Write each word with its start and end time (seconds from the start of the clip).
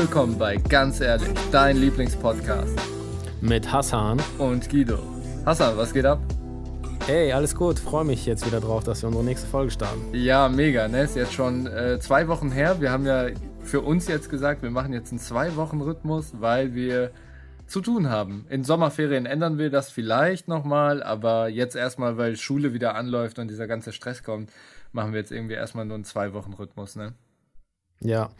willkommen 0.00 0.38
bei 0.38 0.56
Ganz 0.56 1.02
ehrlich, 1.02 1.28
dein 1.52 1.76
Lieblingspodcast. 1.76 2.74
Mit 3.42 3.70
Hassan. 3.70 4.18
Und 4.38 4.70
Guido. 4.70 4.98
Hassan, 5.44 5.76
was 5.76 5.92
geht 5.92 6.06
ab? 6.06 6.18
Hey, 7.04 7.30
alles 7.34 7.54
gut. 7.54 7.78
Freue 7.78 8.06
mich 8.06 8.24
jetzt 8.24 8.46
wieder 8.46 8.60
drauf, 8.60 8.82
dass 8.82 9.02
wir 9.02 9.08
unsere 9.08 9.26
nächste 9.26 9.46
Folge 9.46 9.70
starten. 9.70 10.00
Ja, 10.14 10.48
mega, 10.48 10.88
ne? 10.88 11.02
Ist 11.02 11.16
jetzt 11.16 11.34
schon 11.34 11.66
äh, 11.66 11.98
zwei 12.00 12.28
Wochen 12.28 12.50
her. 12.50 12.80
Wir 12.80 12.90
haben 12.90 13.04
ja 13.04 13.26
für 13.62 13.82
uns 13.82 14.08
jetzt 14.08 14.30
gesagt, 14.30 14.62
wir 14.62 14.70
machen 14.70 14.94
jetzt 14.94 15.10
einen 15.10 15.18
Zwei-Wochen-Rhythmus, 15.18 16.32
weil 16.40 16.74
wir 16.74 17.10
zu 17.66 17.82
tun 17.82 18.08
haben. 18.08 18.46
In 18.48 18.64
Sommerferien 18.64 19.26
ändern 19.26 19.58
wir 19.58 19.68
das 19.68 19.90
vielleicht 19.90 20.48
nochmal, 20.48 21.02
aber 21.02 21.50
jetzt 21.50 21.76
erstmal, 21.76 22.16
weil 22.16 22.38
Schule 22.38 22.72
wieder 22.72 22.94
anläuft 22.94 23.38
und 23.38 23.48
dieser 23.48 23.66
ganze 23.66 23.92
Stress 23.92 24.22
kommt, 24.22 24.50
machen 24.92 25.12
wir 25.12 25.20
jetzt 25.20 25.30
irgendwie 25.30 25.56
erstmal 25.56 25.84
nur 25.84 25.96
einen 25.96 26.04
Zwei-Wochen-Rhythmus, 26.04 26.96
ne? 26.96 27.12
Ja, 28.02 28.30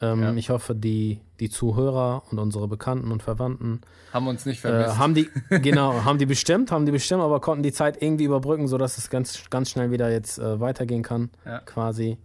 ähm, 0.00 0.22
ja. 0.22 0.34
ich 0.34 0.50
hoffe, 0.50 0.74
die, 0.74 1.20
die 1.40 1.48
Zuhörer 1.48 2.22
und 2.30 2.38
unsere 2.38 2.68
Bekannten 2.68 3.10
und 3.10 3.22
Verwandten 3.22 3.80
haben 4.12 4.26
uns 4.26 4.44
nicht 4.44 4.58
äh, 4.58 4.68
vermisst. 4.68 4.96
Äh, 4.96 4.98
haben 4.98 5.14
die, 5.14 5.30
genau, 5.62 6.04
haben 6.04 6.18
die 6.18 6.26
bestimmt, 6.26 6.70
haben 6.70 6.84
die 6.84 6.92
bestimmt, 6.92 7.22
aber 7.22 7.40
konnten 7.40 7.62
die 7.62 7.72
Zeit 7.72 8.02
irgendwie 8.02 8.24
überbrücken, 8.24 8.68
sodass 8.68 8.98
es 8.98 9.08
ganz, 9.08 9.48
ganz 9.48 9.70
schnell 9.70 9.90
wieder 9.90 10.10
jetzt 10.10 10.38
äh, 10.38 10.60
weitergehen 10.60 11.02
kann, 11.02 11.30
ja. 11.44 11.60
quasi. 11.60 12.18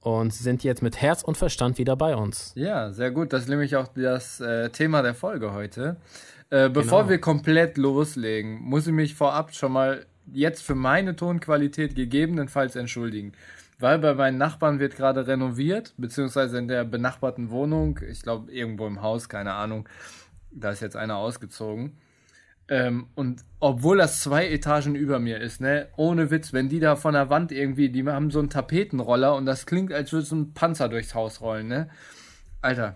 Und 0.00 0.34
sind 0.34 0.64
jetzt 0.64 0.82
mit 0.82 1.00
Herz 1.00 1.22
und 1.22 1.36
Verstand 1.36 1.78
wieder 1.78 1.94
bei 1.94 2.16
uns. 2.16 2.50
Ja, 2.56 2.90
sehr 2.90 3.12
gut. 3.12 3.32
Das 3.32 3.42
ist 3.42 3.48
nämlich 3.48 3.76
auch 3.76 3.86
das 3.94 4.40
äh, 4.40 4.68
Thema 4.70 5.00
der 5.00 5.14
Folge 5.14 5.52
heute. 5.52 5.96
Äh, 6.50 6.68
bevor 6.70 7.02
genau. 7.02 7.10
wir 7.10 7.20
komplett 7.20 7.78
loslegen, 7.78 8.60
muss 8.60 8.88
ich 8.88 8.92
mich 8.92 9.14
vorab 9.14 9.54
schon 9.54 9.70
mal 9.70 10.04
jetzt 10.32 10.64
für 10.64 10.74
meine 10.74 11.14
Tonqualität 11.14 11.94
gegebenenfalls 11.94 12.74
entschuldigen 12.74 13.32
weil 13.82 13.98
bei 13.98 14.14
meinen 14.14 14.38
Nachbarn 14.38 14.78
wird 14.78 14.96
gerade 14.96 15.26
renoviert, 15.26 15.94
beziehungsweise 15.96 16.58
in 16.58 16.68
der 16.68 16.84
benachbarten 16.84 17.50
Wohnung, 17.50 17.98
ich 18.08 18.22
glaube 18.22 18.50
irgendwo 18.52 18.86
im 18.86 19.02
Haus, 19.02 19.28
keine 19.28 19.52
Ahnung, 19.54 19.88
da 20.50 20.70
ist 20.70 20.80
jetzt 20.80 20.96
einer 20.96 21.16
ausgezogen. 21.16 21.98
Ähm, 22.68 23.08
und 23.16 23.44
obwohl 23.60 23.98
das 23.98 24.22
zwei 24.22 24.48
Etagen 24.48 24.94
über 24.94 25.18
mir 25.18 25.40
ist, 25.40 25.60
ne, 25.60 25.88
ohne 25.96 26.30
Witz, 26.30 26.52
wenn 26.52 26.68
die 26.68 26.80
da 26.80 26.96
von 26.96 27.14
der 27.14 27.28
Wand 27.28 27.52
irgendwie, 27.52 27.90
die 27.90 28.08
haben 28.08 28.30
so 28.30 28.38
einen 28.38 28.50
Tapetenroller 28.50 29.34
und 29.34 29.46
das 29.46 29.66
klingt, 29.66 29.92
als 29.92 30.12
würde 30.12 30.26
so 30.26 30.36
ein 30.36 30.54
Panzer 30.54 30.88
durchs 30.88 31.14
Haus 31.14 31.40
rollen, 31.40 31.68
ne? 31.68 31.90
Alter, 32.60 32.94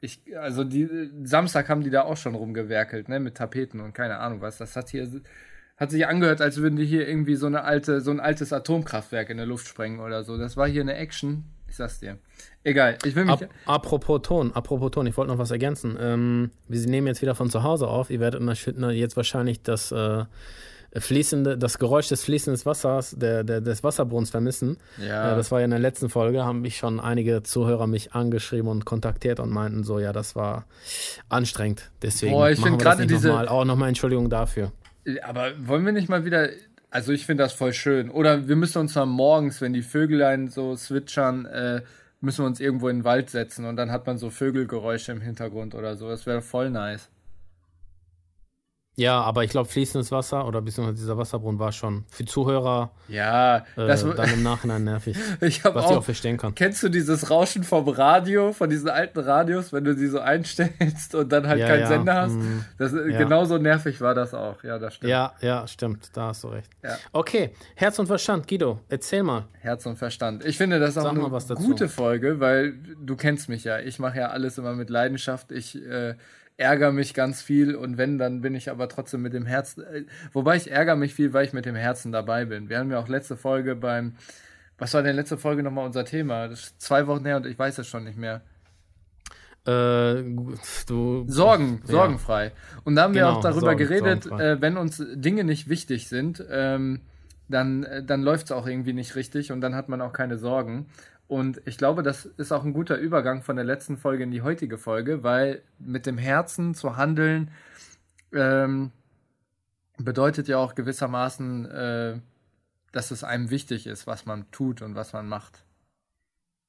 ich, 0.00 0.22
also 0.38 0.64
die, 0.64 1.10
Samstag 1.24 1.68
haben 1.68 1.82
die 1.82 1.90
da 1.90 2.02
auch 2.02 2.16
schon 2.16 2.36
rumgewerkelt, 2.36 3.08
ne, 3.08 3.18
mit 3.18 3.36
Tapeten 3.36 3.80
und 3.80 3.92
keine 3.92 4.18
Ahnung 4.18 4.40
was. 4.40 4.58
Das 4.58 4.76
hat 4.76 4.90
hier 4.90 5.08
hat 5.78 5.90
sich 5.90 6.06
angehört, 6.06 6.40
als 6.40 6.58
würden 6.58 6.76
die 6.76 6.84
hier 6.84 7.08
irgendwie 7.08 7.36
so 7.36 7.46
eine 7.46 7.64
alte, 7.64 8.00
so 8.00 8.10
ein 8.10 8.20
altes 8.20 8.52
Atomkraftwerk 8.52 9.30
in 9.30 9.36
der 9.36 9.46
Luft 9.46 9.66
sprengen 9.68 10.00
oder 10.00 10.24
so. 10.24 10.36
Das 10.36 10.56
war 10.56 10.68
hier 10.68 10.82
eine 10.82 10.96
Action. 10.96 11.44
Ich 11.68 11.76
sag's 11.76 12.00
dir. 12.00 12.18
Egal, 12.64 12.98
ich 13.04 13.14
will 13.14 13.26
mich. 13.26 13.34
Ap 13.34 13.50
apropos 13.66 14.22
Ton, 14.22 14.52
apropos 14.52 14.90
Ton, 14.90 15.06
ich 15.06 15.16
wollte 15.16 15.30
noch 15.30 15.38
was 15.38 15.50
ergänzen. 15.50 15.96
Ähm, 16.00 16.50
wir 16.66 16.80
nehmen 16.86 17.06
jetzt 17.06 17.22
wieder 17.22 17.34
von 17.34 17.50
zu 17.50 17.62
Hause 17.62 17.86
auf. 17.86 18.10
Ihr 18.10 18.20
werdet 18.20 18.42
jetzt 18.92 19.16
wahrscheinlich 19.16 19.62
das 19.62 19.92
äh, 19.92 20.24
fließende, 20.96 21.58
das 21.58 21.78
Geräusch 21.78 22.08
des 22.08 22.24
fließenden 22.24 22.64
Wassers, 22.64 23.14
der, 23.16 23.44
der, 23.44 23.60
des 23.60 23.84
Wasserbrunnens 23.84 24.30
vermissen. 24.30 24.78
Ja. 24.96 25.32
Äh, 25.32 25.36
das 25.36 25.52
war 25.52 25.60
ja 25.60 25.66
in 25.66 25.70
der 25.70 25.78
letzten 25.78 26.08
Folge, 26.08 26.44
haben 26.44 26.62
mich 26.62 26.78
schon 26.78 26.98
einige 26.98 27.42
Zuhörer 27.42 27.86
mich 27.86 28.14
angeschrieben 28.14 28.68
und 28.68 28.84
kontaktiert 28.84 29.38
und 29.38 29.50
meinten 29.50 29.84
so, 29.84 29.98
ja, 29.98 30.12
das 30.12 30.34
war 30.34 30.64
anstrengend. 31.28 31.90
Deswegen 32.02 32.32
Boah, 32.32 32.50
ich 32.50 32.58
machen 32.58 32.78
wir 32.80 32.84
das 32.84 32.98
nicht 32.98 33.10
diese... 33.10 33.28
nochmal. 33.28 33.48
Auch 33.48 33.64
nochmal 33.64 33.88
Entschuldigung 33.88 34.30
dafür. 34.30 34.72
Aber 35.22 35.52
wollen 35.66 35.84
wir 35.84 35.92
nicht 35.92 36.08
mal 36.08 36.24
wieder. 36.24 36.50
Also 36.90 37.12
ich 37.12 37.26
finde 37.26 37.44
das 37.44 37.52
voll 37.52 37.72
schön. 37.72 38.10
Oder 38.10 38.48
wir 38.48 38.56
müssen 38.56 38.78
uns 38.78 38.94
mal 38.94 39.06
morgens, 39.06 39.60
wenn 39.60 39.72
die 39.72 39.82
Vögelein 39.82 40.48
so 40.48 40.74
switchern, 40.74 41.44
äh, 41.46 41.82
müssen 42.20 42.42
wir 42.42 42.46
uns 42.46 42.60
irgendwo 42.60 42.88
in 42.88 42.98
den 42.98 43.04
Wald 43.04 43.30
setzen 43.30 43.64
und 43.64 43.76
dann 43.76 43.90
hat 43.92 44.06
man 44.06 44.18
so 44.18 44.30
Vögelgeräusche 44.30 45.12
im 45.12 45.20
Hintergrund 45.20 45.74
oder 45.74 45.96
so. 45.96 46.08
Das 46.08 46.26
wäre 46.26 46.40
voll 46.40 46.70
nice. 46.70 47.10
Ja, 48.98 49.20
aber 49.20 49.44
ich 49.44 49.50
glaube, 49.52 49.68
fließendes 49.68 50.10
Wasser 50.10 50.44
oder 50.44 50.60
beziehungsweise 50.60 50.98
dieser 50.98 51.16
Wasserbrunnen 51.16 51.60
war 51.60 51.70
schon 51.70 52.04
für 52.10 52.24
Zuhörer 52.24 52.90
ja, 53.06 53.64
das, 53.76 54.02
äh, 54.02 54.12
dann 54.12 54.28
im 54.34 54.42
Nachhinein 54.42 54.82
nervig. 54.82 55.16
ich 55.40 55.64
was 55.64 55.84
auch, 55.84 55.90
ich 55.92 55.96
auch 55.98 56.04
verstehen 56.04 56.36
kann. 56.36 56.52
Kennst 56.56 56.82
du 56.82 56.88
dieses 56.88 57.30
Rauschen 57.30 57.62
vom 57.62 57.88
Radio, 57.88 58.52
von 58.52 58.68
diesen 58.68 58.88
alten 58.88 59.20
Radios, 59.20 59.72
wenn 59.72 59.84
du 59.84 59.94
sie 59.94 60.08
so 60.08 60.18
einstellst 60.18 61.14
und 61.14 61.30
dann 61.30 61.46
halt 61.46 61.60
ja, 61.60 61.68
keinen 61.68 61.80
ja, 61.82 61.86
Sender 61.86 62.14
hast? 62.14 62.34
Mm, 62.34 62.64
das, 62.76 62.92
ja. 62.92 63.18
Genauso 63.18 63.58
nervig 63.58 64.00
war 64.00 64.16
das 64.16 64.34
auch. 64.34 64.64
Ja, 64.64 64.80
das 64.80 64.96
stimmt. 64.96 65.10
Ja, 65.10 65.32
ja, 65.42 65.64
stimmt. 65.68 66.10
Da 66.14 66.26
hast 66.26 66.42
du 66.42 66.48
recht. 66.48 66.68
Ja. 66.82 66.96
Okay, 67.12 67.50
Herz 67.76 68.00
und 68.00 68.08
Verstand, 68.08 68.48
Guido, 68.48 68.80
erzähl 68.88 69.22
mal. 69.22 69.44
Herz 69.60 69.86
und 69.86 69.94
Verstand. 69.94 70.44
Ich 70.44 70.58
finde 70.58 70.80
das 70.80 70.98
auch 70.98 71.04
Sag 71.04 71.12
eine 71.12 71.54
gute 71.54 71.88
Folge, 71.88 72.40
weil 72.40 72.72
du 73.00 73.14
kennst 73.14 73.48
mich 73.48 73.62
ja. 73.62 73.78
Ich 73.78 74.00
mache 74.00 74.18
ja 74.18 74.30
alles 74.30 74.58
immer 74.58 74.72
mit 74.72 74.90
Leidenschaft. 74.90 75.52
Ich 75.52 75.80
äh, 75.86 76.16
ärgere 76.58 76.92
mich 76.92 77.14
ganz 77.14 77.40
viel 77.40 77.74
und 77.74 77.96
wenn, 77.96 78.18
dann 78.18 78.40
bin 78.42 78.54
ich 78.54 78.70
aber 78.70 78.88
trotzdem 78.88 79.22
mit 79.22 79.32
dem 79.32 79.46
Herzen. 79.46 79.84
Äh, 79.84 80.04
wobei 80.32 80.56
ich 80.56 80.70
ärgere 80.70 80.96
mich 80.96 81.14
viel, 81.14 81.32
weil 81.32 81.46
ich 81.46 81.52
mit 81.52 81.64
dem 81.64 81.76
Herzen 81.76 82.12
dabei 82.12 82.44
bin. 82.44 82.68
Wir 82.68 82.78
haben 82.78 82.90
ja 82.90 82.98
auch 82.98 83.08
letzte 83.08 83.36
Folge 83.36 83.74
beim. 83.76 84.16
Was 84.76 84.94
war 84.94 85.02
denn 85.02 85.16
letzte 85.16 85.38
Folge 85.38 85.62
nochmal 85.62 85.86
unser 85.86 86.04
Thema? 86.04 86.48
Das 86.48 86.60
ist 86.60 86.80
zwei 86.80 87.06
Wochen 87.06 87.24
her 87.24 87.38
und 87.38 87.46
ich 87.46 87.58
weiß 87.58 87.78
es 87.78 87.86
schon 87.86 88.04
nicht 88.04 88.18
mehr. 88.18 88.42
Äh, 89.66 90.22
du, 90.86 91.24
Sorgen, 91.26 91.80
ja. 91.84 91.92
sorgenfrei. 91.92 92.52
Und 92.84 92.94
da 92.94 93.02
haben 93.02 93.12
genau, 93.12 93.26
wir 93.26 93.36
auch 93.36 93.42
darüber 93.42 93.60
Sorgen, 93.60 93.78
geredet, 93.78 94.26
äh, 94.26 94.60
wenn 94.60 94.76
uns 94.76 95.02
Dinge 95.14 95.44
nicht 95.44 95.68
wichtig 95.68 96.08
sind, 96.08 96.44
ähm, 96.50 97.00
dann, 97.48 97.84
äh, 97.84 98.04
dann 98.04 98.22
läuft 98.22 98.46
es 98.46 98.52
auch 98.52 98.66
irgendwie 98.66 98.92
nicht 98.92 99.16
richtig 99.16 99.52
und 99.52 99.60
dann 99.60 99.74
hat 99.74 99.88
man 99.88 100.00
auch 100.00 100.12
keine 100.12 100.38
Sorgen. 100.38 100.86
Und 101.28 101.60
ich 101.66 101.76
glaube, 101.76 102.02
das 102.02 102.24
ist 102.24 102.52
auch 102.52 102.64
ein 102.64 102.72
guter 102.72 102.96
Übergang 102.96 103.42
von 103.42 103.56
der 103.56 103.64
letzten 103.64 103.98
Folge 103.98 104.24
in 104.24 104.30
die 104.30 104.40
heutige 104.40 104.78
Folge, 104.78 105.22
weil 105.22 105.62
mit 105.78 106.06
dem 106.06 106.16
Herzen 106.16 106.74
zu 106.74 106.96
handeln 106.96 107.50
ähm, 108.32 108.92
bedeutet 109.98 110.48
ja 110.48 110.56
auch 110.56 110.74
gewissermaßen, 110.74 111.66
äh, 111.66 112.20
dass 112.92 113.10
es 113.10 113.24
einem 113.24 113.50
wichtig 113.50 113.86
ist, 113.86 114.06
was 114.06 114.24
man 114.24 114.50
tut 114.50 114.80
und 114.80 114.94
was 114.94 115.12
man 115.12 115.28
macht. 115.28 115.64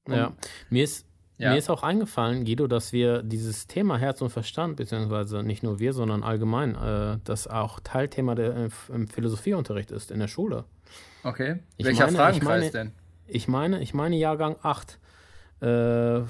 Und, 0.04 0.16
ja, 0.16 0.34
mir 0.70 0.84
ist, 0.84 1.08
ja. 1.38 1.52
mir 1.52 1.58
ist 1.58 1.70
auch 1.70 1.84
eingefallen, 1.84 2.44
Guido, 2.44 2.68
dass 2.68 2.92
wir 2.92 3.24
dieses 3.24 3.66
Thema 3.68 3.98
Herz 3.98 4.22
und 4.22 4.30
Verstand, 4.30 4.76
beziehungsweise 4.76 5.42
nicht 5.42 5.64
nur 5.64 5.80
wir, 5.80 5.94
sondern 5.94 6.22
allgemein, 6.22 6.76
äh, 6.76 7.20
das 7.24 7.48
auch 7.48 7.80
Teilthema 7.80 8.36
der, 8.36 8.56
äh, 8.56 8.70
im 8.90 9.08
Philosophieunterricht 9.08 9.92
ist 9.92 10.12
in 10.12 10.20
der 10.20 10.28
Schule. 10.28 10.66
Okay. 11.24 11.60
Ich 11.78 11.86
Welcher 11.86 12.08
meine, 12.08 12.18
Fragenkreis 12.18 12.60
meine, 12.60 12.72
denn? 12.72 12.92
Ich 13.30 13.48
meine, 13.48 13.82
ich 13.82 13.94
meine 13.94 14.16
Jahrgang 14.18 14.56
8. 14.62 15.00
Äh, 15.62 16.22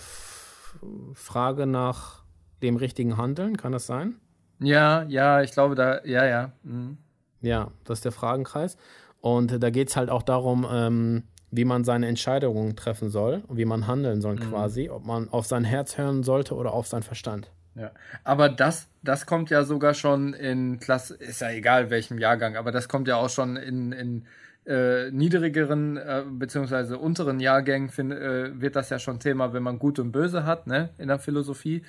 Frage 1.14 1.66
nach 1.66 2.24
dem 2.62 2.76
richtigen 2.76 3.18
Handeln, 3.18 3.58
kann 3.58 3.72
das 3.72 3.88
sein? 3.88 4.16
Ja, 4.60 5.04
ja, 5.04 5.42
ich 5.42 5.52
glaube, 5.52 5.76
da, 5.76 6.04
ja, 6.04 6.26
ja. 6.26 6.52
Mhm. 6.64 6.98
Ja, 7.42 7.72
das 7.86 8.00
ist 8.00 8.06
der 8.06 8.12
Fragenkreis. 8.12 8.78
Und 9.22 9.62
da 9.62 9.70
geht 9.70 9.90
es 9.90 9.98
halt 9.98 10.10
auch 10.10 10.24
darum, 10.24 10.66
ähm, 10.70 11.24
wie 11.52 11.66
man 11.66 11.84
seine 11.84 12.08
Entscheidungen 12.08 12.76
treffen 12.76 13.10
soll 13.10 13.44
und 13.48 13.58
wie 13.58 13.66
man 13.66 13.88
handeln 13.88 14.22
soll 14.22 14.36
mhm. 14.36 14.50
quasi, 14.50 14.90
ob 14.90 15.06
man 15.06 15.30
auf 15.30 15.46
sein 15.46 15.64
Herz 15.64 15.98
hören 15.98 16.24
sollte 16.24 16.56
oder 16.56 16.74
auf 16.74 16.88
sein 16.88 17.04
Verstand. 17.04 17.52
Ja, 17.76 17.92
aber 18.24 18.50
das, 18.50 18.88
das 19.04 19.26
kommt 19.26 19.50
ja 19.50 19.64
sogar 19.64 19.94
schon 19.94 20.34
in 20.34 20.80
Klasse, 20.80 21.16
ist 21.16 21.42
ja 21.42 21.50
egal 21.52 21.90
welchem 21.90 22.18
Jahrgang, 22.18 22.58
aber 22.58 22.72
das 22.72 22.90
kommt 22.90 23.08
ja 23.08 23.16
auch 23.16 23.30
schon 23.30 23.56
in, 23.56 23.92
in 23.94 24.26
äh, 24.66 25.10
niedrigeren 25.12 25.98
äh, 25.98 26.24
beziehungsweise 26.30 26.98
unteren 26.98 27.40
Jahrgängen 27.40 27.90
find, 27.90 28.14
äh, 28.14 28.60
wird 28.60 28.76
das 28.76 28.90
ja 28.90 29.00
schon 29.00 29.20
Thema, 29.20 29.54
wenn 29.54 29.64
man 29.64 29.80
Gut 29.80 30.00
und 30.00 30.12
Böse 30.12 30.46
hat, 30.46 30.68
ne, 30.68 30.90
in 30.98 31.08
der 31.08 31.20
Philosophie. 31.20 31.84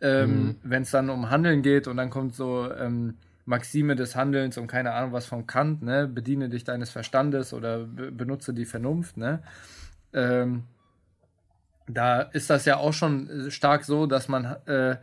Ähm, 0.00 0.30
mhm. 0.30 0.56
Wenn 0.62 0.82
es 0.82 0.90
dann 0.90 1.10
um 1.10 1.30
Handeln 1.30 1.62
geht 1.62 1.86
und 1.86 1.96
dann 1.96 2.10
kommt 2.10 2.34
so 2.34 2.70
ähm, 2.72 3.14
Maxime 3.46 3.94
des 3.96 4.16
Handelns 4.16 4.56
und 4.58 4.66
keine 4.66 4.92
Ahnung 4.92 5.12
was 5.12 5.26
von 5.26 5.46
Kant, 5.46 5.82
ne, 5.82 6.06
bediene 6.06 6.48
dich 6.48 6.64
deines 6.64 6.90
Verstandes 6.90 7.52
oder 7.52 7.84
be 7.84 8.10
benutze 8.10 8.54
die 8.54 8.64
Vernunft, 8.64 9.16
ne. 9.16 9.42
Ähm, 10.12 10.64
da 11.86 12.22
ist 12.22 12.48
das 12.50 12.64
ja 12.64 12.78
auch 12.78 12.92
schon 12.92 13.50
stark 13.50 13.84
so, 13.84 14.06
dass 14.06 14.28
man 14.28 14.44
äh, 14.66 14.96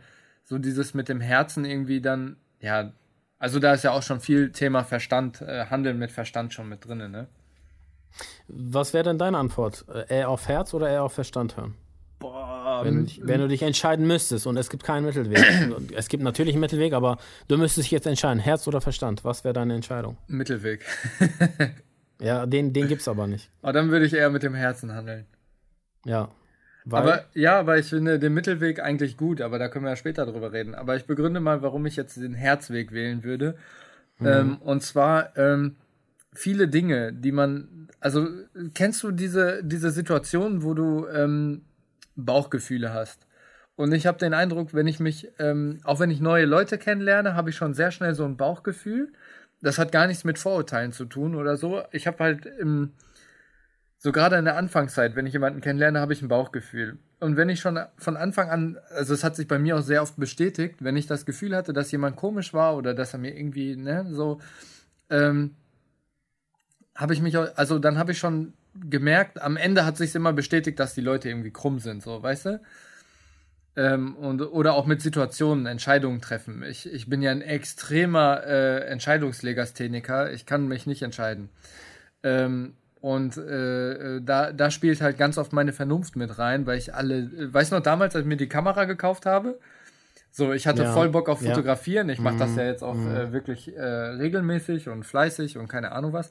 so 0.44 0.58
dieses 0.58 0.94
mit 0.94 1.08
dem 1.08 1.20
Herzen 1.20 1.64
irgendwie 1.64 2.00
dann, 2.00 2.36
ja, 2.60 2.92
also 3.42 3.58
da 3.58 3.74
ist 3.74 3.82
ja 3.82 3.90
auch 3.90 4.04
schon 4.04 4.20
viel 4.20 4.52
Thema 4.52 4.84
Verstand, 4.84 5.42
äh, 5.42 5.66
Handeln 5.66 5.98
mit 5.98 6.12
Verstand 6.12 6.54
schon 6.54 6.68
mit 6.68 6.86
drin, 6.86 7.10
ne? 7.10 7.26
Was 8.46 8.94
wäre 8.94 9.02
denn 9.02 9.18
deine 9.18 9.36
Antwort? 9.36 9.84
Äh, 9.92 10.18
eher 10.18 10.28
auf 10.28 10.46
Herz 10.46 10.72
oder 10.74 10.88
eher 10.88 11.02
auf 11.02 11.14
Verstand 11.14 11.56
hören? 11.56 11.74
Boah, 12.20 12.82
wenn, 12.84 13.10
wenn, 13.22 13.40
du 13.40 13.48
dich 13.48 13.62
entscheiden 13.62 14.06
müsstest 14.06 14.46
und 14.46 14.56
es 14.56 14.70
gibt 14.70 14.84
keinen 14.84 15.06
Mittelweg. 15.06 15.44
es 15.96 16.08
gibt 16.08 16.22
natürlich 16.22 16.54
einen 16.54 16.60
Mittelweg, 16.60 16.92
aber 16.92 17.18
du 17.48 17.58
müsstest 17.58 17.86
dich 17.86 17.90
jetzt 17.90 18.06
entscheiden, 18.06 18.38
Herz 18.38 18.68
oder 18.68 18.80
Verstand. 18.80 19.24
Was 19.24 19.42
wäre 19.42 19.54
deine 19.54 19.74
Entscheidung? 19.74 20.18
Mittelweg. 20.28 20.86
ja, 22.20 22.46
den, 22.46 22.72
den 22.72 22.86
gibt 22.86 23.00
es 23.00 23.08
aber 23.08 23.26
nicht. 23.26 23.50
Aber 23.60 23.72
dann 23.72 23.90
würde 23.90 24.06
ich 24.06 24.14
eher 24.14 24.30
mit 24.30 24.44
dem 24.44 24.54
Herzen 24.54 24.94
handeln. 24.94 25.26
Ja, 26.04 26.30
weil 26.84 27.02
aber 27.02 27.24
ja, 27.34 27.58
aber 27.58 27.78
ich 27.78 27.86
finde 27.86 28.18
den 28.18 28.34
Mittelweg 28.34 28.80
eigentlich 28.80 29.16
gut, 29.16 29.40
aber 29.40 29.58
da 29.58 29.68
können 29.68 29.84
wir 29.84 29.90
ja 29.90 29.96
später 29.96 30.26
drüber 30.26 30.52
reden. 30.52 30.74
Aber 30.74 30.96
ich 30.96 31.06
begründe 31.06 31.40
mal, 31.40 31.62
warum 31.62 31.86
ich 31.86 31.96
jetzt 31.96 32.16
den 32.16 32.34
Herzweg 32.34 32.92
wählen 32.92 33.22
würde. 33.22 33.56
Mhm. 34.18 34.26
Ähm, 34.26 34.56
und 34.62 34.82
zwar 34.82 35.36
ähm, 35.36 35.76
viele 36.32 36.68
Dinge, 36.68 37.12
die 37.12 37.32
man, 37.32 37.88
also 38.00 38.26
kennst 38.74 39.02
du 39.02 39.12
diese, 39.12 39.62
diese 39.62 39.90
Situation, 39.90 40.62
wo 40.62 40.74
du 40.74 41.06
ähm, 41.08 41.62
Bauchgefühle 42.16 42.92
hast? 42.92 43.26
Und 43.76 43.92
ich 43.92 44.06
habe 44.06 44.18
den 44.18 44.34
Eindruck, 44.34 44.74
wenn 44.74 44.86
ich 44.86 45.00
mich, 45.00 45.28
ähm, 45.38 45.80
auch 45.84 45.98
wenn 45.98 46.10
ich 46.10 46.20
neue 46.20 46.44
Leute 46.44 46.78
kennenlerne, 46.78 47.34
habe 47.34 47.50
ich 47.50 47.56
schon 47.56 47.74
sehr 47.74 47.90
schnell 47.90 48.14
so 48.14 48.24
ein 48.24 48.36
Bauchgefühl. 48.36 49.12
Das 49.60 49.78
hat 49.78 49.92
gar 49.92 50.06
nichts 50.06 50.24
mit 50.24 50.38
Vorurteilen 50.38 50.92
zu 50.92 51.04
tun 51.04 51.34
oder 51.34 51.56
so. 51.56 51.82
Ich 51.92 52.06
habe 52.06 52.22
halt 52.22 52.46
im, 52.46 52.92
so 54.02 54.10
gerade 54.10 54.34
in 54.34 54.44
der 54.44 54.56
Anfangszeit, 54.56 55.14
wenn 55.14 55.26
ich 55.26 55.32
jemanden 55.32 55.60
kennenlerne, 55.60 56.00
habe 56.00 56.12
ich 56.12 56.22
ein 56.22 56.28
Bauchgefühl. 56.28 56.98
Und 57.20 57.36
wenn 57.36 57.48
ich 57.48 57.60
schon 57.60 57.78
von 57.98 58.16
Anfang 58.16 58.50
an, 58.50 58.78
also 58.90 59.14
es 59.14 59.22
hat 59.22 59.36
sich 59.36 59.46
bei 59.46 59.60
mir 59.60 59.76
auch 59.76 59.82
sehr 59.82 60.02
oft 60.02 60.16
bestätigt, 60.16 60.78
wenn 60.80 60.96
ich 60.96 61.06
das 61.06 61.24
Gefühl 61.24 61.54
hatte, 61.54 61.72
dass 61.72 61.92
jemand 61.92 62.16
komisch 62.16 62.52
war 62.52 62.76
oder 62.76 62.94
dass 62.94 63.12
er 63.12 63.20
mir 63.20 63.32
irgendwie, 63.36 63.76
ne, 63.76 64.04
so, 64.10 64.40
ähm, 65.08 65.54
habe 66.96 67.14
ich 67.14 67.20
mich, 67.20 67.38
also 67.38 67.78
dann 67.78 67.96
habe 67.96 68.10
ich 68.10 68.18
schon 68.18 68.54
gemerkt, 68.74 69.40
am 69.40 69.56
Ende 69.56 69.86
hat 69.86 69.96
sich 69.96 70.12
immer 70.16 70.32
bestätigt, 70.32 70.80
dass 70.80 70.94
die 70.94 71.00
Leute 71.00 71.28
irgendwie 71.28 71.52
krumm 71.52 71.78
sind, 71.78 72.02
so, 72.02 72.20
weißt 72.20 72.46
du? 72.46 72.60
Ähm, 73.76 74.16
und, 74.16 74.40
oder 74.40 74.74
auch 74.74 74.86
mit 74.86 75.00
Situationen 75.00 75.66
Entscheidungen 75.66 76.20
treffen. 76.20 76.64
Ich, 76.64 76.92
ich 76.92 77.08
bin 77.08 77.22
ja 77.22 77.30
ein 77.30 77.40
extremer 77.40 78.42
äh, 78.44 78.80
Entscheidungslegastheniker. 78.80 80.32
Ich 80.32 80.44
kann 80.44 80.66
mich 80.66 80.86
nicht 80.86 81.02
entscheiden. 81.02 81.50
Ähm, 82.24 82.74
und 83.02 83.36
äh, 83.36 84.20
da, 84.20 84.52
da 84.52 84.70
spielt 84.70 85.00
halt 85.00 85.18
ganz 85.18 85.36
oft 85.36 85.52
meine 85.52 85.72
Vernunft 85.72 86.14
mit 86.14 86.38
rein, 86.38 86.66
weil 86.66 86.78
ich 86.78 86.94
alle, 86.94 87.18
äh, 87.18 87.52
weißt 87.52 87.72
du 87.72 87.76
noch 87.76 87.82
damals, 87.82 88.14
als 88.14 88.22
ich 88.22 88.28
mir 88.28 88.36
die 88.36 88.48
Kamera 88.48 88.84
gekauft 88.84 89.26
habe? 89.26 89.58
So, 90.30 90.52
ich 90.52 90.68
hatte 90.68 90.84
ja. 90.84 90.92
voll 90.92 91.08
Bock 91.08 91.28
auf 91.28 91.40
Fotografieren. 91.40 92.08
Ja. 92.08 92.14
Ich 92.14 92.20
mache 92.20 92.38
das 92.38 92.50
mhm. 92.50 92.58
ja 92.58 92.64
jetzt 92.64 92.84
auch 92.84 92.94
mhm. 92.94 93.14
äh, 93.14 93.32
wirklich 93.32 93.76
äh, 93.76 93.82
regelmäßig 93.82 94.88
und 94.88 95.02
fleißig 95.02 95.58
und 95.58 95.66
keine 95.66 95.90
Ahnung 95.90 96.12
was. 96.12 96.30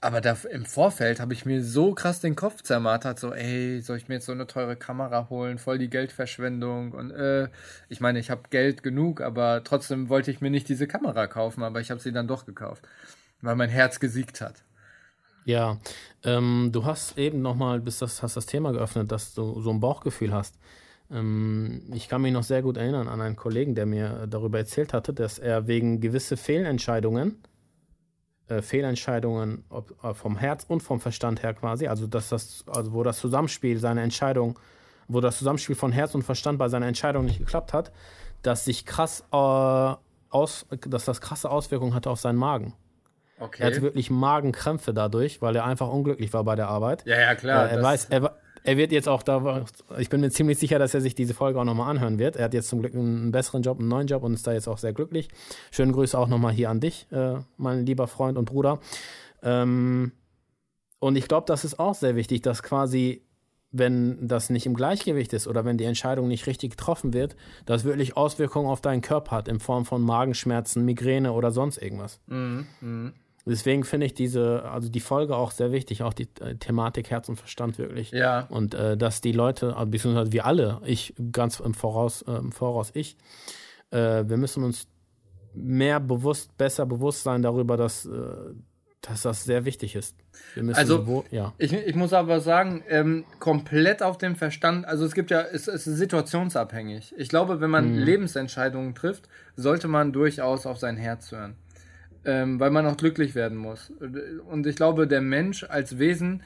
Aber 0.00 0.22
da 0.22 0.34
im 0.50 0.64
Vorfeld 0.64 1.20
habe 1.20 1.34
ich 1.34 1.44
mir 1.44 1.62
so 1.62 1.92
krass 1.92 2.20
den 2.20 2.36
Kopf 2.36 2.62
zermartert, 2.62 3.18
so, 3.18 3.34
ey, 3.34 3.82
soll 3.82 3.98
ich 3.98 4.08
mir 4.08 4.14
jetzt 4.14 4.26
so 4.26 4.32
eine 4.32 4.46
teure 4.46 4.76
Kamera 4.76 5.28
holen, 5.28 5.58
voll 5.58 5.76
die 5.76 5.90
Geldverschwendung 5.90 6.92
und 6.92 7.10
äh, 7.10 7.48
ich 7.90 8.00
meine, 8.00 8.18
ich 8.18 8.30
habe 8.30 8.42
Geld 8.48 8.82
genug, 8.82 9.20
aber 9.20 9.62
trotzdem 9.62 10.08
wollte 10.08 10.30
ich 10.30 10.40
mir 10.40 10.50
nicht 10.50 10.70
diese 10.70 10.86
Kamera 10.86 11.26
kaufen, 11.26 11.62
aber 11.64 11.80
ich 11.80 11.90
habe 11.90 12.00
sie 12.00 12.12
dann 12.12 12.28
doch 12.28 12.46
gekauft, 12.46 12.88
weil 13.42 13.56
mein 13.56 13.68
Herz 13.68 14.00
gesiegt 14.00 14.40
hat. 14.40 14.62
Ja, 15.48 15.78
ähm, 16.24 16.68
du 16.72 16.84
hast 16.84 17.16
eben 17.16 17.40
nochmal, 17.40 17.80
bis 17.80 18.00
das 18.00 18.22
hast 18.22 18.36
das 18.36 18.44
Thema 18.44 18.70
geöffnet, 18.72 19.10
dass 19.10 19.32
du 19.32 19.58
so 19.62 19.70
ein 19.70 19.80
Bauchgefühl 19.80 20.30
hast. 20.30 20.58
Ähm, 21.10 21.84
ich 21.94 22.06
kann 22.06 22.20
mich 22.20 22.34
noch 22.34 22.42
sehr 22.42 22.60
gut 22.60 22.76
erinnern 22.76 23.08
an 23.08 23.22
einen 23.22 23.34
Kollegen, 23.34 23.74
der 23.74 23.86
mir 23.86 24.26
darüber 24.28 24.58
erzählt 24.58 24.92
hatte, 24.92 25.14
dass 25.14 25.38
er 25.38 25.66
wegen 25.66 26.02
gewisse 26.02 26.36
Fehlentscheidungen 26.36 27.38
äh, 28.48 28.60
Fehlentscheidungen 28.60 29.64
ob, 29.70 29.92
äh, 30.04 30.12
vom 30.12 30.36
Herz 30.36 30.66
und 30.68 30.82
vom 30.82 31.00
Verstand 31.00 31.42
her 31.42 31.54
quasi, 31.54 31.86
also 31.86 32.06
dass 32.06 32.28
das, 32.28 32.64
also 32.66 32.92
wo 32.92 33.02
das 33.02 33.18
Zusammenspiel 33.18 33.78
seiner 33.78 34.02
Entscheidung, 34.02 34.58
wo 35.06 35.22
das 35.22 35.38
Zusammenspiel 35.38 35.76
von 35.76 35.92
Herz 35.92 36.14
und 36.14 36.24
Verstand 36.24 36.58
bei 36.58 36.68
seiner 36.68 36.88
Entscheidung 36.88 37.24
nicht 37.24 37.38
geklappt 37.38 37.72
hat, 37.72 37.90
dass 38.42 38.66
sich 38.66 38.84
krass 38.84 39.24
äh, 39.32 39.36
aus, 40.28 40.66
dass 40.86 41.06
das 41.06 41.22
krasse 41.22 41.50
Auswirkungen 41.50 41.94
hatte 41.94 42.10
auf 42.10 42.20
seinen 42.20 42.36
Magen. 42.36 42.74
Okay. 43.40 43.62
Er 43.62 43.66
hatte 43.68 43.82
wirklich 43.82 44.10
Magenkrämpfe 44.10 44.92
dadurch, 44.92 45.40
weil 45.40 45.54
er 45.56 45.64
einfach 45.64 45.88
unglücklich 45.88 46.32
war 46.32 46.44
bei 46.44 46.56
der 46.56 46.68
Arbeit. 46.68 47.04
Ja, 47.06 47.18
ja, 47.18 47.34
klar. 47.34 47.70
Äh, 47.70 47.76
er 47.76 47.82
weiß, 47.82 48.06
er, 48.06 48.36
er 48.64 48.76
wird 48.76 48.92
jetzt 48.92 49.08
auch 49.08 49.22
da, 49.22 49.64
ich 49.98 50.08
bin 50.08 50.20
mir 50.20 50.30
ziemlich 50.30 50.58
sicher, 50.58 50.78
dass 50.78 50.94
er 50.94 51.00
sich 51.00 51.14
diese 51.14 51.34
Folge 51.34 51.60
auch 51.60 51.64
nochmal 51.64 51.90
anhören 51.90 52.18
wird. 52.18 52.36
Er 52.36 52.44
hat 52.44 52.54
jetzt 52.54 52.68
zum 52.68 52.80
Glück 52.80 52.94
einen 52.94 53.30
besseren 53.30 53.62
Job, 53.62 53.78
einen 53.78 53.88
neuen 53.88 54.06
Job 54.06 54.22
und 54.22 54.34
ist 54.34 54.46
da 54.46 54.52
jetzt 54.52 54.68
auch 54.68 54.78
sehr 54.78 54.92
glücklich. 54.92 55.28
Schöne 55.70 55.92
Grüße 55.92 56.18
auch 56.18 56.28
nochmal 56.28 56.52
hier 56.52 56.70
an 56.70 56.80
dich, 56.80 57.06
äh, 57.12 57.36
mein 57.56 57.86
lieber 57.86 58.08
Freund 58.08 58.36
und 58.36 58.46
Bruder. 58.46 58.80
Ähm, 59.42 60.12
und 60.98 61.16
ich 61.16 61.28
glaube, 61.28 61.46
das 61.46 61.64
ist 61.64 61.78
auch 61.78 61.94
sehr 61.94 62.16
wichtig, 62.16 62.42
dass 62.42 62.62
quasi, 62.62 63.22
wenn 63.70 64.26
das 64.26 64.50
nicht 64.50 64.66
im 64.66 64.74
Gleichgewicht 64.74 65.32
ist 65.32 65.46
oder 65.46 65.64
wenn 65.64 65.78
die 65.78 65.84
Entscheidung 65.84 66.26
nicht 66.26 66.46
richtig 66.46 66.72
getroffen 66.72 67.12
wird, 67.12 67.36
das 67.66 67.84
wirklich 67.84 68.16
Auswirkungen 68.16 68.68
auf 68.68 68.80
deinen 68.80 69.02
Körper 69.02 69.36
hat, 69.36 69.48
in 69.48 69.60
Form 69.60 69.84
von 69.84 70.02
Magenschmerzen, 70.02 70.84
Migräne 70.84 71.32
oder 71.32 71.52
sonst 71.52 71.78
irgendwas. 71.78 72.20
Mhm. 72.26 73.12
Mhm. 73.48 73.50
Deswegen 73.50 73.84
finde 73.84 74.06
ich 74.06 74.14
diese, 74.14 74.64
also 74.64 74.88
die 74.88 75.00
Folge 75.00 75.36
auch 75.36 75.50
sehr 75.50 75.72
wichtig, 75.72 76.02
auch 76.02 76.12
die 76.12 76.28
äh, 76.40 76.54
Thematik 76.56 77.10
Herz 77.10 77.28
und 77.28 77.36
Verstand 77.36 77.78
wirklich. 77.78 78.10
Ja. 78.10 78.46
Und 78.50 78.74
äh, 78.74 78.96
dass 78.96 79.20
die 79.20 79.32
Leute, 79.32 79.76
also 79.76 79.90
beziehungsweise 79.90 80.32
wir 80.32 80.46
alle, 80.46 80.80
ich 80.84 81.14
ganz 81.32 81.60
im 81.60 81.74
Voraus, 81.74 82.22
äh, 82.22 82.32
im 82.32 82.52
Voraus 82.52 82.90
ich, 82.94 83.16
äh, 83.90 84.24
wir 84.26 84.36
müssen 84.36 84.64
uns 84.64 84.86
mehr 85.54 85.98
bewusst, 85.98 86.56
besser 86.58 86.86
bewusst 86.86 87.22
sein 87.22 87.42
darüber, 87.42 87.76
dass, 87.76 88.04
äh, 88.04 88.10
dass 89.00 89.22
das 89.22 89.44
sehr 89.44 89.64
wichtig 89.64 89.96
ist. 89.96 90.14
also, 90.74 91.06
wo, 91.06 91.24
ja. 91.30 91.54
ich, 91.56 91.72
ich 91.72 91.94
muss 91.94 92.12
aber 92.12 92.40
sagen, 92.40 92.84
ähm, 92.88 93.24
komplett 93.38 94.02
auf 94.02 94.18
dem 94.18 94.36
Verstand, 94.36 94.86
also 94.86 95.06
es 95.06 95.14
gibt 95.14 95.30
ja, 95.30 95.40
es, 95.40 95.68
es 95.68 95.86
ist 95.86 95.96
situationsabhängig. 95.96 97.14
Ich 97.16 97.28
glaube, 97.28 97.60
wenn 97.60 97.70
man 97.70 97.92
mhm. 97.92 97.98
Lebensentscheidungen 97.98 98.94
trifft, 98.94 99.28
sollte 99.56 99.88
man 99.88 100.12
durchaus 100.12 100.66
auf 100.66 100.78
sein 100.78 100.98
Herz 100.98 101.32
hören 101.32 101.56
ähm, 102.28 102.60
weil 102.60 102.70
man 102.70 102.84
auch 102.84 102.98
glücklich 102.98 103.34
werden 103.34 103.56
muss. 103.56 103.90
Und 104.50 104.66
ich 104.66 104.76
glaube, 104.76 105.06
der 105.06 105.22
Mensch 105.22 105.64
als 105.64 105.98
Wesen 105.98 106.42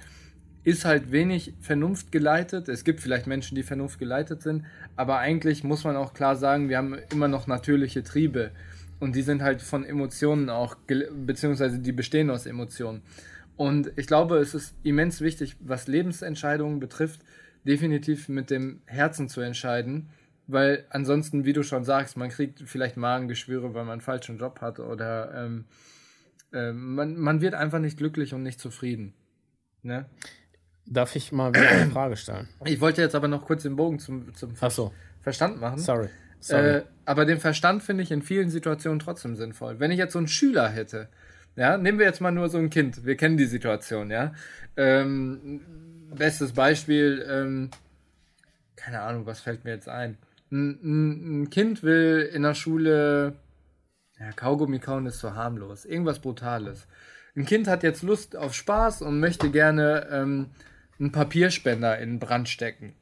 ist 0.62 0.84
halt 0.84 1.10
wenig 1.10 1.54
Vernunft 1.60 2.12
geleitet. 2.12 2.68
Es 2.68 2.84
gibt 2.84 3.00
vielleicht 3.00 3.26
Menschen, 3.26 3.56
die 3.56 3.64
Vernunft 3.64 3.98
geleitet 3.98 4.42
sind, 4.42 4.64
aber 4.94 5.18
eigentlich 5.18 5.64
muss 5.64 5.82
man 5.82 5.96
auch 5.96 6.14
klar 6.14 6.36
sagen, 6.36 6.68
wir 6.68 6.78
haben 6.78 6.96
immer 7.12 7.26
noch 7.26 7.48
natürliche 7.48 8.04
Triebe 8.04 8.52
und 9.00 9.16
die 9.16 9.22
sind 9.22 9.42
halt 9.42 9.60
von 9.60 9.84
Emotionen 9.84 10.50
auch, 10.50 10.76
beziehungsweise 11.26 11.80
die 11.80 11.90
bestehen 11.90 12.30
aus 12.30 12.46
Emotionen. 12.46 13.02
Und 13.56 13.90
ich 13.96 14.06
glaube, 14.06 14.36
es 14.36 14.54
ist 14.54 14.76
immens 14.84 15.20
wichtig, 15.20 15.56
was 15.58 15.88
Lebensentscheidungen 15.88 16.78
betrifft, 16.78 17.22
definitiv 17.66 18.28
mit 18.28 18.50
dem 18.50 18.82
Herzen 18.86 19.28
zu 19.28 19.40
entscheiden 19.40 20.10
weil 20.46 20.86
ansonsten, 20.90 21.44
wie 21.44 21.52
du 21.52 21.62
schon 21.62 21.84
sagst, 21.84 22.16
man 22.16 22.28
kriegt 22.28 22.62
vielleicht 22.66 22.96
Magengeschwüre, 22.96 23.74
weil 23.74 23.84
man 23.84 23.92
einen 23.92 24.00
falschen 24.00 24.38
Job 24.38 24.60
hat 24.60 24.80
oder 24.80 25.32
ähm, 25.34 25.64
äh, 26.52 26.72
man, 26.72 27.16
man 27.16 27.40
wird 27.40 27.54
einfach 27.54 27.78
nicht 27.78 27.96
glücklich 27.96 28.34
und 28.34 28.42
nicht 28.42 28.60
zufrieden. 28.60 29.14
Ne? 29.82 30.06
Darf 30.86 31.16
ich 31.16 31.32
mal 31.32 31.54
wieder 31.54 31.68
eine 31.68 31.90
Frage 31.92 32.16
stellen? 32.16 32.48
Ich 32.64 32.80
wollte 32.80 33.02
jetzt 33.02 33.14
aber 33.14 33.28
noch 33.28 33.44
kurz 33.44 33.62
den 33.62 33.76
Bogen 33.76 33.98
zum, 33.98 34.34
zum 34.34 34.54
Ach 34.60 34.70
so. 34.70 34.92
Verstand 35.20 35.60
machen. 35.60 35.78
Sorry. 35.78 36.08
Sorry. 36.40 36.78
Äh, 36.78 36.82
aber 37.04 37.24
den 37.24 37.38
Verstand 37.38 37.82
finde 37.82 38.02
ich 38.02 38.10
in 38.10 38.22
vielen 38.22 38.50
Situationen 38.50 38.98
trotzdem 38.98 39.36
sinnvoll. 39.36 39.78
Wenn 39.78 39.92
ich 39.92 39.98
jetzt 39.98 40.12
so 40.12 40.18
einen 40.18 40.28
Schüler 40.28 40.68
hätte, 40.68 41.08
ja, 41.54 41.76
nehmen 41.76 41.98
wir 41.98 42.06
jetzt 42.06 42.20
mal 42.20 42.32
nur 42.32 42.48
so 42.48 42.58
ein 42.58 42.70
Kind, 42.70 43.04
wir 43.04 43.16
kennen 43.16 43.36
die 43.36 43.46
Situation, 43.46 44.10
ja. 44.10 44.32
Ähm, 44.76 45.60
bestes 46.14 46.52
Beispiel, 46.52 47.24
ähm, 47.28 47.70
keine 48.74 49.02
Ahnung, 49.02 49.26
was 49.26 49.40
fällt 49.40 49.64
mir 49.64 49.70
jetzt 49.72 49.88
ein? 49.88 50.16
Ein, 50.52 51.42
ein 51.42 51.50
Kind 51.50 51.82
will 51.82 52.30
in 52.32 52.42
der 52.42 52.54
Schule, 52.54 53.34
ja, 54.20 54.30
Kaugummi 54.32 54.78
kauen 54.78 55.06
ist 55.06 55.18
so 55.18 55.34
harmlos, 55.34 55.84
irgendwas 55.84 56.20
Brutales. 56.20 56.86
Ein 57.34 57.46
Kind 57.46 57.66
hat 57.66 57.82
jetzt 57.82 58.02
Lust 58.02 58.36
auf 58.36 58.54
Spaß 58.54 59.02
und 59.02 59.18
möchte 59.18 59.50
gerne 59.50 60.06
ähm, 60.10 60.50
einen 60.98 61.12
Papierspender 61.12 61.98
in 61.98 62.18
Brand 62.18 62.48
stecken. 62.48 62.94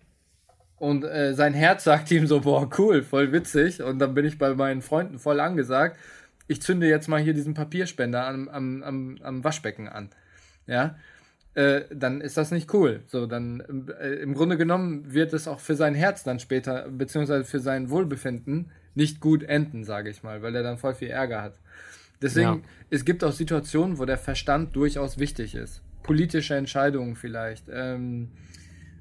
Und 0.77 1.05
äh, 1.05 1.35
sein 1.35 1.53
Herz 1.53 1.85
sagt 1.85 2.11
ihm 2.11 2.27
so, 2.27 2.41
boah, 2.41 2.71
cool, 2.79 3.03
voll 3.03 3.33
witzig. 3.33 3.83
Und 3.83 3.99
dann 3.99 4.15
bin 4.15 4.25
ich 4.25 4.39
bei 4.39 4.55
meinen 4.55 4.81
Freunden 4.81 5.19
voll 5.19 5.41
angesagt. 5.41 5.99
Ich 6.47 6.63
zünde 6.63 6.89
jetzt 6.89 7.07
mal 7.07 7.21
hier 7.21 7.35
diesen 7.35 7.53
Papierspender 7.55 8.27
am, 8.27 8.49
am, 8.49 8.83
am, 8.83 9.19
am 9.23 9.45
Waschbecken 9.45 9.89
an. 9.89 10.09
Ja. 10.67 10.97
Äh, 11.55 11.83
dann 11.93 12.21
ist 12.21 12.37
das 12.37 12.53
nicht 12.53 12.73
cool. 12.75 13.03
So, 13.07 13.27
dann 13.27 13.89
äh, 14.01 14.15
im 14.15 14.35
Grunde 14.35 14.57
genommen 14.57 15.13
wird 15.13 15.33
es 15.33 15.49
auch 15.49 15.59
für 15.59 15.75
sein 15.75 15.95
Herz 15.95 16.23
dann 16.23 16.39
später, 16.39 16.89
beziehungsweise 16.89 17.45
für 17.45 17.59
sein 17.59 17.91
Wohlbefinden, 17.91 18.71
nicht 18.95 19.21
gut 19.21 19.43
enden, 19.43 19.85
sage 19.85 20.11
ich 20.11 20.23
mal, 20.23 20.43
weil 20.43 20.55
er 20.55 20.63
dann 20.63 20.79
voll 20.79 20.95
viel 20.95 21.09
Ärger 21.09 21.43
hat. 21.43 21.55
Deswegen, 22.23 22.49
ja. 22.49 22.61
es 22.91 23.05
gibt 23.05 23.25
auch 23.25 23.33
Situationen, 23.33 23.99
wo 23.99 24.05
der 24.05 24.19
Verstand 24.19 24.77
durchaus 24.77 25.19
wichtig 25.19 25.55
ist. 25.55 25.83
Politische 26.03 26.55
Entscheidungen 26.55 27.17
vielleicht. 27.17 27.65
Ähm, 27.73 28.29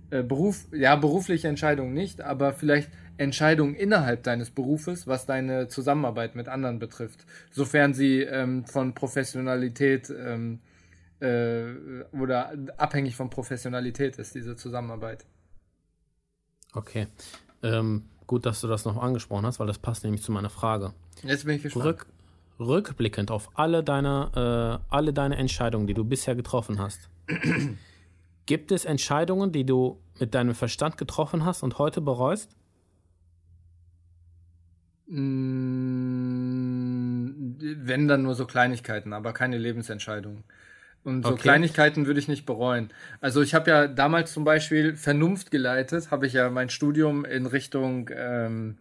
äh, 0.09 0.23
Beruf, 0.23 0.65
ja, 0.71 0.95
berufliche 0.95 1.47
Entscheidungen 1.47 1.93
nicht, 1.93 2.21
aber 2.21 2.53
vielleicht 2.53 2.89
Entscheidungen 3.17 3.75
innerhalb 3.75 4.23
deines 4.23 4.49
Berufes, 4.49 5.05
was 5.05 5.25
deine 5.25 5.67
Zusammenarbeit 5.67 6.35
mit 6.35 6.47
anderen 6.47 6.79
betrifft, 6.79 7.25
sofern 7.51 7.93
sie 7.93 8.21
ähm, 8.21 8.65
von 8.65 8.93
Professionalität 8.93 10.09
ähm, 10.09 10.59
äh, 11.19 12.03
oder 12.11 12.53
abhängig 12.77 13.15
von 13.15 13.29
Professionalität 13.29 14.17
ist, 14.17 14.35
diese 14.35 14.55
Zusammenarbeit. 14.55 15.25
Okay. 16.73 17.07
Ähm, 17.63 18.05
gut, 18.27 18.45
dass 18.45 18.61
du 18.61 18.67
das 18.67 18.85
noch 18.85 18.97
angesprochen 18.97 19.45
hast, 19.45 19.59
weil 19.59 19.67
das 19.67 19.79
passt 19.79 20.03
nämlich 20.03 20.23
zu 20.23 20.31
meiner 20.31 20.49
Frage. 20.49 20.93
Jetzt 21.23 21.45
bin 21.45 21.55
ich 21.55 21.63
gespannt. 21.63 21.85
Rück, 21.85 22.05
rückblickend 22.59 23.31
auf 23.31 23.49
alle 23.55 23.83
deine, 23.83 24.79
äh, 24.89 24.93
alle 24.93 25.13
deine 25.13 25.37
Entscheidungen, 25.37 25.87
die 25.87 25.93
du 25.93 26.05
bisher 26.05 26.35
getroffen 26.35 26.79
hast, 26.79 27.09
gibt 28.45 28.71
es 28.71 28.85
Entscheidungen, 28.85 29.51
die 29.51 29.65
du 29.65 29.99
mit 30.19 30.33
deinem 30.33 30.55
Verstand 30.55 30.97
getroffen 30.97 31.45
hast 31.45 31.63
und 31.63 31.79
heute 31.79 32.01
bereust? 32.01 32.55
Mm, 35.07 35.69
wenn 37.59 38.07
dann 38.07 38.21
nur 38.21 38.35
so 38.35 38.45
Kleinigkeiten, 38.45 39.11
aber 39.13 39.33
keine 39.33 39.57
Lebensentscheidungen. 39.57 40.43
Und 41.03 41.23
so 41.23 41.31
okay. 41.31 41.41
Kleinigkeiten 41.43 42.05
würde 42.07 42.19
ich 42.19 42.27
nicht 42.27 42.45
bereuen. 42.45 42.91
Also 43.21 43.41
ich 43.41 43.53
habe 43.53 43.71
ja 43.71 43.87
damals 43.87 44.33
zum 44.33 44.43
Beispiel 44.43 44.95
Vernunft 44.95 45.49
geleitet, 45.49 46.11
habe 46.11 46.27
ich 46.27 46.33
ja 46.33 46.49
mein 46.49 46.69
Studium 46.69 47.23
in 47.25 47.45
Richtung 47.45 48.09
ähm, 48.13 48.77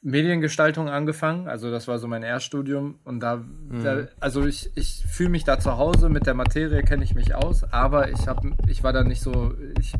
Mediengestaltung 0.00 0.88
angefangen. 0.88 1.46
Also 1.46 1.70
das 1.70 1.88
war 1.88 1.98
so 1.98 2.08
mein 2.08 2.22
Erststudium. 2.22 2.98
Und 3.04 3.20
da, 3.20 3.36
mhm. 3.36 3.82
da 3.82 4.08
also 4.18 4.46
ich, 4.46 4.70
ich 4.76 5.04
fühle 5.06 5.28
mich 5.28 5.44
da 5.44 5.58
zu 5.58 5.76
Hause, 5.76 6.08
mit 6.08 6.26
der 6.26 6.34
Materie 6.34 6.82
kenne 6.82 7.04
ich 7.04 7.14
mich 7.14 7.34
aus, 7.34 7.64
aber 7.64 8.10
ich, 8.10 8.26
hab, 8.26 8.42
ich 8.66 8.82
war 8.82 8.92
da 8.92 9.04
nicht 9.04 9.20
so, 9.20 9.54
ich, 9.78 9.92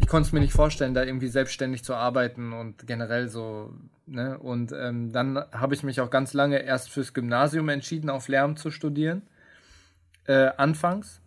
ich 0.00 0.08
konnte 0.08 0.26
es 0.26 0.32
mir 0.32 0.40
nicht 0.40 0.52
vorstellen, 0.52 0.94
da 0.94 1.04
irgendwie 1.04 1.28
selbstständig 1.28 1.84
zu 1.84 1.94
arbeiten 1.94 2.52
und 2.52 2.86
generell 2.86 3.28
so. 3.28 3.72
Ne? 4.06 4.36
Und 4.38 4.72
ähm, 4.72 5.12
dann 5.12 5.36
habe 5.52 5.74
ich 5.74 5.84
mich 5.84 6.00
auch 6.00 6.10
ganz 6.10 6.32
lange 6.32 6.58
erst 6.58 6.90
fürs 6.90 7.14
Gymnasium 7.14 7.68
entschieden, 7.68 8.10
auf 8.10 8.26
Lärm 8.26 8.56
zu 8.56 8.72
studieren 8.72 9.22
äh, 10.26 10.50
anfangs. 10.56 11.20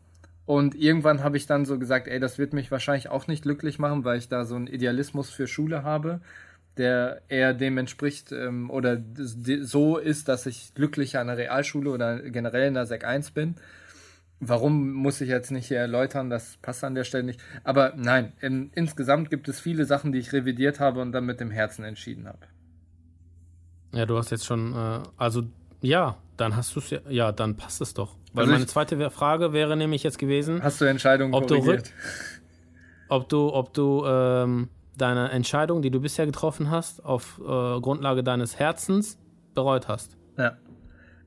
Und 0.46 0.76
irgendwann 0.76 1.24
habe 1.24 1.38
ich 1.38 1.46
dann 1.46 1.66
so 1.66 1.80
gesagt, 1.80 2.08
ey, 2.08 2.20
das 2.20 2.38
wird 2.38 2.54
mich 2.54 2.70
wahrscheinlich 2.70 3.10
auch 3.10 3.28
nicht 3.28 3.44
glücklich 3.44 3.80
machen, 3.80 4.04
weil 4.04 4.18
ich 4.18 4.28
da 4.28 4.44
so 4.44 4.56
einen 4.56 4.68
Idealismus 4.68 5.30
für 5.30 5.48
Schule 5.48 5.84
habe, 5.84 6.20
der 6.78 7.22
eher 7.30 7.54
dem 7.54 7.78
entspricht 7.78 8.32
ähm, 8.32 8.70
oder 8.70 9.02
so 9.16 9.98
ist, 9.98 10.28
dass 10.28 10.46
ich 10.46 10.74
glücklicher 10.74 11.22
an 11.22 11.28
der 11.28 11.38
Realschule 11.38 11.90
oder 11.90 12.20
generell 12.20 12.68
in 12.68 12.74
der 12.74 12.86
Sek 12.86 13.06
1 13.06 13.32
bin. 13.32 13.56
Warum 14.40 14.92
muss 14.92 15.22
ich 15.22 15.30
jetzt 15.30 15.52
nicht 15.52 15.68
hier 15.68 15.78
erläutern, 15.78 16.30
das 16.30 16.58
passt 16.62 16.84
an 16.84 16.96
der 16.96 17.06
Stelle 17.06 17.24
nicht. 17.24 17.40
Aber 17.64 17.94
nein, 17.96 18.34
in, 18.42 18.72
insgesamt 18.74 19.30
gibt 19.30 19.48
es 19.48 19.62
viele 19.62 19.86
Sachen, 19.86 20.12
die 20.12 20.20
ich 20.20 20.34
revidiert 20.34 20.82
habe 20.82 21.00
und 21.00 21.14
dann 21.14 21.26
mit 21.26 21.40
dem 21.40 21.52
Herzen 21.52 21.86
entschieden 21.86 22.28
habe. 22.28 22.40
Ja, 23.94 24.06
du 24.06 24.18
hast 24.18 24.32
jetzt 24.32 24.46
schon, 24.46 24.74
äh, 24.74 25.00
also 25.16 25.44
ja, 25.84 26.18
dann 26.38 26.56
hast 26.56 26.76
du 26.76 26.80
es 26.80 26.90
ja, 26.90 27.00
ja, 27.10 27.32
dann 27.32 27.56
passt 27.56 27.82
es 27.82 27.94
doch. 27.94 28.16
Weil 28.34 28.44
also 28.44 28.54
meine 28.54 28.66
zweite 28.66 29.10
Frage 29.12 29.54
wäre 29.54 29.78
nämlich 29.78 30.02
jetzt 30.02 30.18
gewesen: 30.18 30.64
Hast 30.64 30.82
du 30.82 30.86
Entscheidungen 30.86 31.34
ob 31.34 31.48
korrigiert? 31.48 31.88
Du, 31.88 33.14
ob 33.16 33.30
du, 33.30 33.54
ob 33.54 33.74
du 33.74 34.04
ähm, 34.08 34.70
deine 34.98 35.30
Entscheidung, 35.30 35.82
die 35.82 35.92
du 35.92 36.00
bisher 36.00 36.26
getroffen 36.26 36.72
hast, 36.72 37.06
auf 37.06 37.40
äh, 37.40 37.44
Grundlage 37.80 38.24
deines 38.24 38.58
Herzens 38.58 39.20
bereut 39.54 39.88
hast? 39.88 40.18
Ja. 40.38 40.58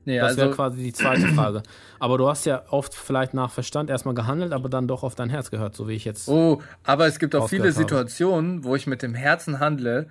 Nee, 0.03 0.19
das 0.19 0.29
also, 0.29 0.41
wäre 0.41 0.51
quasi 0.51 0.83
die 0.83 0.93
zweite 0.93 1.27
Frage. 1.27 1.63
Aber 1.99 2.17
du 2.17 2.29
hast 2.29 2.45
ja 2.45 2.63
oft 2.69 2.95
vielleicht 2.95 3.33
nach 3.33 3.51
Verstand 3.51 3.89
erstmal 3.89 4.15
gehandelt, 4.15 4.53
aber 4.53 4.69
dann 4.69 4.87
doch 4.87 5.03
auf 5.03 5.15
dein 5.15 5.29
Herz 5.29 5.51
gehört, 5.51 5.75
so 5.75 5.89
wie 5.89 5.93
ich 5.93 6.05
jetzt. 6.05 6.29
Oh, 6.29 6.61
aber 6.83 7.07
es 7.07 7.19
gibt 7.19 7.35
auch 7.35 7.49
viele 7.49 7.73
Situationen, 7.73 8.63
wo 8.63 8.75
ich 8.75 8.87
mit 8.87 9.01
dem 9.01 9.13
Herzen 9.13 9.59
handle, 9.59 10.07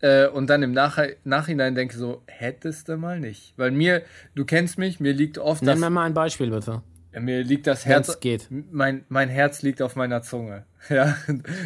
äh, 0.00 0.26
und 0.26 0.48
dann 0.48 0.62
im 0.62 0.72
Nach 0.72 0.98
Nachhinein 1.24 1.74
denke 1.74 1.96
so, 1.96 2.22
hättest 2.26 2.88
du 2.88 2.96
mal 2.96 3.20
nicht. 3.20 3.54
Weil 3.56 3.70
mir, 3.70 4.02
du 4.34 4.44
kennst 4.44 4.78
mich, 4.78 5.00
mir 5.00 5.12
liegt 5.12 5.38
oft 5.38 5.62
Nenn 5.62 5.80
mir 5.80 5.90
mal 5.90 6.04
ein 6.04 6.14
Beispiel, 6.14 6.50
bitte. 6.50 6.82
Mir 7.20 7.44
liegt 7.44 7.66
das 7.66 7.86
Herz. 7.86 8.08
Wenn's 8.08 8.20
geht. 8.20 8.48
Mein, 8.50 9.04
mein 9.08 9.28
Herz 9.28 9.62
liegt 9.62 9.82
auf 9.82 9.96
meiner 9.96 10.22
Zunge. 10.22 10.64
Ja, 10.90 11.16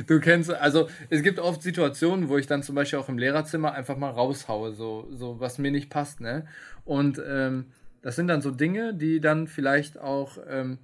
du 0.07 0.21
kennst, 0.21 0.49
also 0.49 0.89
es 1.11 1.25
gibt 1.25 1.41
oft 1.41 1.61
Situationen, 1.61 2.29
wo 2.29 2.39
ich 2.39 2.47
dann 2.47 2.63
zum 2.63 2.77
Beispiel 2.77 3.01
auch 3.01 3.09
im 3.09 3.19
Lehrerzimmer 3.19 3.73
einfach 3.73 3.97
mal 3.97 4.11
raushaue, 4.11 4.73
so, 4.75 5.09
so 5.11 5.41
was 5.41 5.59
mir 5.59 5.73
nicht 5.73 5.91
passt, 5.91 6.21
ne? 6.21 6.47
Und 6.85 7.21
ähm, 7.27 7.65
das 8.01 8.15
sind 8.15 8.29
dann 8.29 8.43
so 8.43 8.53
Dinge, 8.53 8.95
die 8.95 9.19
dann 9.19 9.49
vielleicht 9.49 9.99
auch, 9.99 10.39
ähm, 10.49 10.79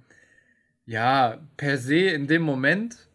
ja, 0.85 1.37
per 1.55 1.77
se 1.77 1.95
in 1.95 2.27
dem 2.27 2.41
Moment 2.41 3.07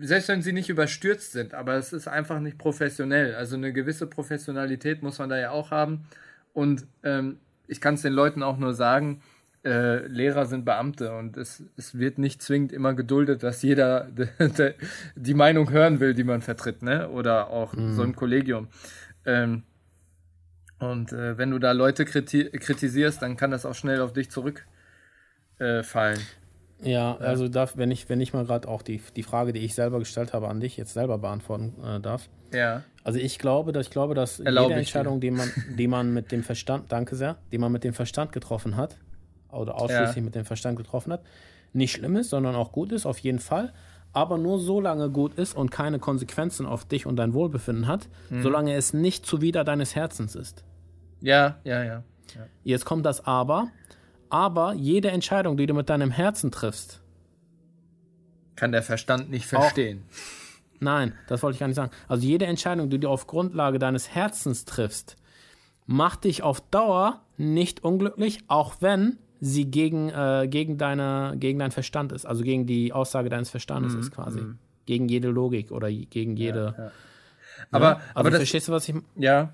selbst 0.00 0.28
wenn 0.28 0.42
sie 0.42 0.52
nicht 0.52 0.68
überstürzt 0.68 1.32
sind, 1.32 1.54
aber 1.54 1.74
es 1.74 1.92
ist 1.92 2.08
einfach 2.08 2.40
nicht 2.40 2.58
professionell. 2.58 3.34
Also 3.36 3.56
eine 3.56 3.72
gewisse 3.72 4.06
Professionalität 4.06 5.02
muss 5.02 5.18
man 5.18 5.28
da 5.28 5.38
ja 5.38 5.50
auch 5.50 5.70
haben. 5.70 6.06
Und 6.52 6.86
ähm, 7.04 7.38
ich 7.68 7.80
kann 7.80 7.94
es 7.94 8.02
den 8.02 8.12
Leuten 8.12 8.42
auch 8.42 8.58
nur 8.58 8.74
sagen, 8.74 9.22
äh, 9.64 10.04
Lehrer 10.08 10.46
sind 10.46 10.64
Beamte 10.64 11.12
und 11.12 11.36
es, 11.36 11.62
es 11.76 11.96
wird 11.96 12.18
nicht 12.18 12.42
zwingend 12.42 12.72
immer 12.72 12.94
geduldet, 12.94 13.44
dass 13.44 13.62
jeder 13.62 14.08
die 15.14 15.34
Meinung 15.34 15.70
hören 15.70 16.00
will, 16.00 16.14
die 16.14 16.24
man 16.24 16.42
vertritt, 16.42 16.82
ne? 16.82 17.08
Oder 17.08 17.50
auch 17.50 17.74
mhm. 17.74 17.94
so 17.94 18.02
ein 18.02 18.16
Kollegium. 18.16 18.66
Ähm, 19.24 19.62
und 20.80 21.12
äh, 21.12 21.38
wenn 21.38 21.52
du 21.52 21.60
da 21.60 21.70
Leute 21.70 22.04
kriti 22.04 22.50
kritisierst, 22.50 23.22
dann 23.22 23.36
kann 23.36 23.52
das 23.52 23.64
auch 23.64 23.76
schnell 23.76 24.00
auf 24.00 24.12
dich 24.12 24.32
zurückfallen. 24.32 26.18
Äh, 26.18 26.41
ja, 26.82 27.16
also 27.16 27.48
darf, 27.48 27.76
wenn 27.76 27.90
ich, 27.90 28.08
wenn 28.08 28.20
ich 28.20 28.32
mal 28.32 28.44
gerade 28.44 28.68
auch 28.68 28.82
die, 28.82 29.00
die 29.16 29.22
Frage, 29.22 29.52
die 29.52 29.60
ich 29.60 29.74
selber 29.74 29.98
gestellt 29.98 30.32
habe, 30.32 30.48
an 30.48 30.60
dich 30.60 30.76
jetzt 30.76 30.94
selber 30.94 31.18
beantworten 31.18 31.74
äh, 31.84 32.00
darf. 32.00 32.28
Ja. 32.52 32.82
Also 33.04 33.18
ich 33.18 33.38
glaube, 33.38 33.72
dass 33.72 33.86
ich 33.86 33.92
glaube, 33.92 34.14
dass 34.14 34.40
Erlaub 34.40 34.68
jede 34.68 34.80
Entscheidung, 34.80 35.20
die 35.20 35.30
man, 35.30 35.50
die 35.78 35.86
man 35.86 36.12
mit 36.12 36.32
dem 36.32 36.42
Verstand, 36.42 36.90
danke 36.90 37.16
sehr, 37.16 37.36
die 37.50 37.58
man 37.58 37.72
mit 37.72 37.84
dem 37.84 37.94
Verstand 37.94 38.32
getroffen 38.32 38.76
hat, 38.76 38.96
oder 39.50 39.76
ausschließlich 39.80 40.16
ja. 40.16 40.22
mit 40.22 40.34
dem 40.34 40.44
Verstand 40.44 40.76
getroffen 40.76 41.12
hat, 41.12 41.22
nicht 41.72 41.92
schlimm 41.92 42.16
ist, 42.16 42.30
sondern 42.30 42.54
auch 42.54 42.72
gut 42.72 42.92
ist, 42.92 43.06
auf 43.06 43.18
jeden 43.18 43.38
Fall. 43.38 43.72
Aber 44.14 44.36
nur 44.36 44.58
so 44.58 44.80
lange 44.80 45.08
gut 45.08 45.34
ist 45.38 45.56
und 45.56 45.70
keine 45.70 45.98
Konsequenzen 45.98 46.66
auf 46.66 46.84
dich 46.84 47.06
und 47.06 47.16
dein 47.16 47.32
Wohlbefinden 47.32 47.86
hat, 47.86 48.08
mhm. 48.28 48.42
solange 48.42 48.74
es 48.74 48.92
nicht 48.92 49.24
zuwider 49.24 49.64
deines 49.64 49.94
Herzens 49.94 50.34
ist. 50.34 50.64
Ja, 51.20 51.56
ja, 51.64 51.82
ja. 51.82 52.02
ja. 52.34 52.46
Jetzt 52.62 52.84
kommt 52.84 53.06
das 53.06 53.26
Aber 53.26 53.68
aber 54.32 54.72
jede 54.72 55.10
Entscheidung, 55.10 55.58
die 55.58 55.66
du 55.66 55.74
mit 55.74 55.90
deinem 55.90 56.10
Herzen 56.10 56.50
triffst, 56.50 57.02
kann 58.56 58.72
der 58.72 58.82
Verstand 58.82 59.30
nicht 59.30 59.46
verstehen. 59.46 60.04
Auch, 60.08 60.80
nein, 60.80 61.12
das 61.28 61.42
wollte 61.42 61.56
ich 61.56 61.60
gar 61.60 61.66
nicht 61.66 61.76
sagen. 61.76 61.92
Also 62.08 62.26
jede 62.26 62.46
Entscheidung, 62.46 62.88
die 62.88 62.98
du 62.98 63.08
auf 63.08 63.26
Grundlage 63.26 63.78
deines 63.78 64.08
Herzens 64.08 64.64
triffst, 64.64 65.16
macht 65.86 66.24
dich 66.24 66.42
auf 66.42 66.62
Dauer 66.70 67.20
nicht 67.36 67.84
unglücklich, 67.84 68.40
auch 68.48 68.76
wenn 68.80 69.18
sie 69.40 69.66
gegen, 69.66 70.08
äh, 70.08 70.48
gegen, 70.48 70.78
deine, 70.78 71.34
gegen 71.36 71.58
deinen 71.58 71.72
Verstand 71.72 72.12
ist, 72.12 72.24
also 72.24 72.42
gegen 72.42 72.66
die 72.66 72.92
Aussage 72.92 73.28
deines 73.28 73.50
Verstandes 73.50 73.92
mhm, 73.92 74.00
ist 74.00 74.12
quasi. 74.12 74.40
Mhm. 74.40 74.58
Gegen 74.86 75.08
jede 75.08 75.28
Logik 75.28 75.72
oder 75.72 75.90
gegen 75.90 76.36
jede. 76.36 76.74
Ja, 76.76 76.84
ja. 76.84 76.92
Aber, 77.70 77.84
ja? 77.84 77.94
also 77.94 78.10
aber 78.14 78.30
das, 78.30 78.38
verstehst 78.38 78.68
du, 78.68 78.72
was 78.72 78.88
ich. 78.88 78.94
Ja, 79.16 79.52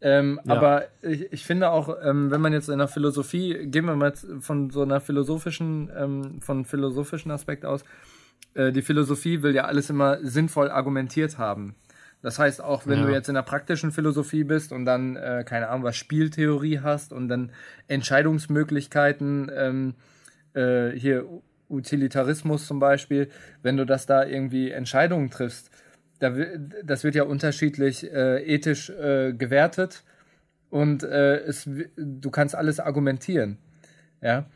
ähm, 0.00 0.40
ja. 0.44 0.54
Aber 0.54 0.84
ich, 1.02 1.32
ich, 1.32 1.44
finde 1.44 1.70
auch, 1.70 1.96
ähm, 2.02 2.30
wenn 2.30 2.40
man 2.40 2.52
jetzt 2.52 2.68
in 2.68 2.78
der 2.78 2.88
Philosophie, 2.88 3.66
gehen 3.66 3.84
wir 3.84 3.96
mal 3.96 4.12
von 4.40 4.70
so 4.70 4.82
einer 4.82 5.00
philosophischen, 5.00 5.90
ähm, 5.96 6.40
von 6.40 6.64
philosophischen 6.64 7.30
Aspekt 7.30 7.64
aus, 7.64 7.84
äh, 8.54 8.70
die 8.72 8.82
Philosophie 8.82 9.42
will 9.42 9.54
ja 9.54 9.64
alles 9.64 9.90
immer 9.90 10.18
sinnvoll 10.22 10.70
argumentiert 10.70 11.38
haben. 11.38 11.74
Das 12.22 12.38
heißt, 12.38 12.62
auch 12.62 12.86
wenn 12.86 13.00
ja. 13.00 13.06
du 13.06 13.12
jetzt 13.12 13.28
in 13.28 13.34
der 13.34 13.42
praktischen 13.42 13.92
Philosophie 13.92 14.44
bist 14.44 14.72
und 14.72 14.84
dann, 14.84 15.16
äh, 15.16 15.44
keine 15.46 15.68
Ahnung, 15.68 15.84
was 15.84 15.96
Spieltheorie 15.96 16.80
hast 16.80 17.12
und 17.12 17.28
dann 17.28 17.52
Entscheidungsmöglichkeiten, 17.86 19.50
ähm, 19.54 19.94
äh, 20.54 20.90
hier 20.90 21.26
Utilitarismus 21.68 22.66
zum 22.66 22.80
Beispiel, 22.80 23.28
wenn 23.62 23.76
du 23.76 23.84
das 23.84 24.06
da 24.06 24.24
irgendwie 24.24 24.70
Entscheidungen 24.70 25.30
triffst, 25.30 25.70
da, 26.18 26.34
das 26.84 27.04
wird 27.04 27.14
ja 27.14 27.24
unterschiedlich 27.24 28.10
äh, 28.10 28.42
ethisch 28.42 28.90
äh, 28.90 29.32
gewertet 29.32 30.04
und 30.70 31.02
äh, 31.02 31.36
es, 31.38 31.68
du 31.96 32.30
kannst 32.30 32.54
alles 32.54 32.80
argumentieren. 32.80 33.58
Ja? 34.20 34.46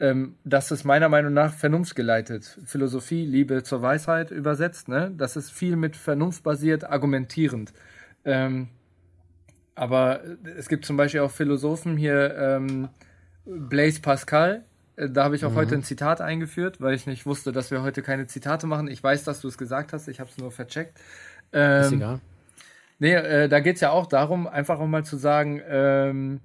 Ähm, 0.00 0.36
das 0.44 0.70
ist 0.70 0.84
meiner 0.84 1.08
Meinung 1.08 1.32
nach 1.32 1.54
vernunftgeleitet. 1.54 2.58
Philosophie, 2.64 3.24
Liebe 3.24 3.62
zur 3.62 3.82
Weisheit 3.82 4.30
übersetzt. 4.30 4.88
Ne? 4.88 5.12
Das 5.16 5.36
ist 5.36 5.50
viel 5.50 5.76
mit 5.76 5.96
Vernunft 5.96 6.42
basiert, 6.42 6.84
argumentierend. 6.84 7.72
Ähm, 8.24 8.68
aber 9.74 10.22
es 10.56 10.68
gibt 10.68 10.84
zum 10.84 10.96
Beispiel 10.96 11.20
auch 11.20 11.30
Philosophen 11.30 11.96
hier, 11.96 12.36
ähm, 12.36 12.88
Blaise 13.44 14.00
Pascal, 14.00 14.64
da 14.96 15.24
habe 15.24 15.36
ich 15.36 15.44
auch 15.44 15.52
mhm. 15.52 15.56
heute 15.56 15.74
ein 15.74 15.82
Zitat 15.82 16.20
eingeführt, 16.20 16.80
weil 16.80 16.94
ich 16.94 17.06
nicht 17.06 17.26
wusste, 17.26 17.52
dass 17.52 17.70
wir 17.70 17.82
heute 17.82 18.02
keine 18.02 18.26
Zitate 18.26 18.66
machen. 18.66 18.88
Ich 18.88 19.02
weiß, 19.02 19.24
dass 19.24 19.40
du 19.40 19.48
es 19.48 19.56
gesagt 19.56 19.92
hast, 19.92 20.08
ich 20.08 20.20
habe 20.20 20.30
es 20.30 20.38
nur 20.38 20.50
vercheckt. 20.50 20.98
Ähm, 21.52 21.82
Ist 21.82 21.92
egal. 21.92 22.20
Nee, 22.98 23.14
äh, 23.14 23.48
da 23.48 23.60
geht 23.60 23.76
es 23.76 23.80
ja 23.80 23.90
auch 23.90 24.06
darum, 24.06 24.46
einfach 24.46 24.78
auch 24.78 24.86
mal 24.86 25.04
zu 25.04 25.16
sagen, 25.16 25.60
ähm, 25.68 26.40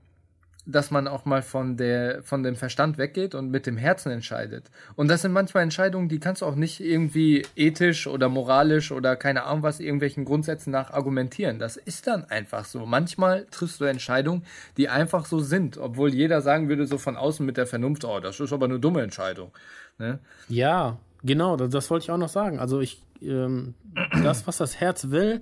dass 0.68 0.92
man 0.92 1.08
auch 1.08 1.24
mal 1.24 1.42
von, 1.42 1.78
der, 1.78 2.22
von 2.24 2.44
dem 2.44 2.58
Verstand 2.58 2.98
weggeht 2.98 3.36
und 3.36 3.50
mit 3.50 3.66
dem 3.66 3.78
Herzen 3.78 4.12
entscheidet. 4.12 4.70
Und 4.96 5.08
das 5.08 5.22
sind 5.22 5.32
manchmal 5.32 5.64
Entscheidungen, 5.64 6.10
die 6.10 6.20
kannst 6.20 6.42
du 6.42 6.46
auch 6.46 6.56
nicht 6.56 6.82
irgendwie 6.82 7.46
ethisch 7.56 8.06
oder 8.06 8.28
moralisch 8.28 8.92
oder 8.92 9.16
keine 9.16 9.44
Ahnung 9.44 9.64
was, 9.64 9.80
irgendwelchen 9.80 10.26
Grundsätzen 10.26 10.72
nach 10.72 10.92
argumentieren. 10.92 11.58
Das 11.58 11.78
ist 11.78 12.06
dann 12.08 12.26
einfach 12.26 12.66
so. 12.66 12.86
Manchmal 12.86 13.46
triffst 13.50 13.80
du 13.80 13.86
Entscheidungen, 13.86 14.44
die 14.76 14.90
einfach 14.90 15.26
so 15.26 15.40
sind, 15.40 15.78
obwohl 15.78 16.14
jeder 16.14 16.42
sagen 16.42 16.68
würde, 16.68 16.86
so 16.86 16.98
von 16.98 17.16
außen 17.16 17.46
mit 17.46 17.56
der 17.56 17.66
Vernunft, 17.66 18.04
oh, 18.04 18.20
das 18.20 18.40
ist 18.40 18.52
aber 18.52 18.66
eine 18.66 18.80
dumme 18.80 19.02
Entscheidung. 19.02 19.52
Ne? 19.98 20.20
Ja, 20.50 20.98
genau, 21.24 21.56
das, 21.56 21.70
das, 21.70 21.90
wollte 21.90 22.04
ich 22.04 22.12
auch 22.12 22.18
noch 22.18 22.30
sagen. 22.30 22.60
Also 22.60 22.82
ich, 22.82 23.02
ähm, 23.22 23.74
das, 24.22 24.46
was 24.48 24.58
das 24.58 24.82
Herz 24.82 25.10
will, 25.12 25.40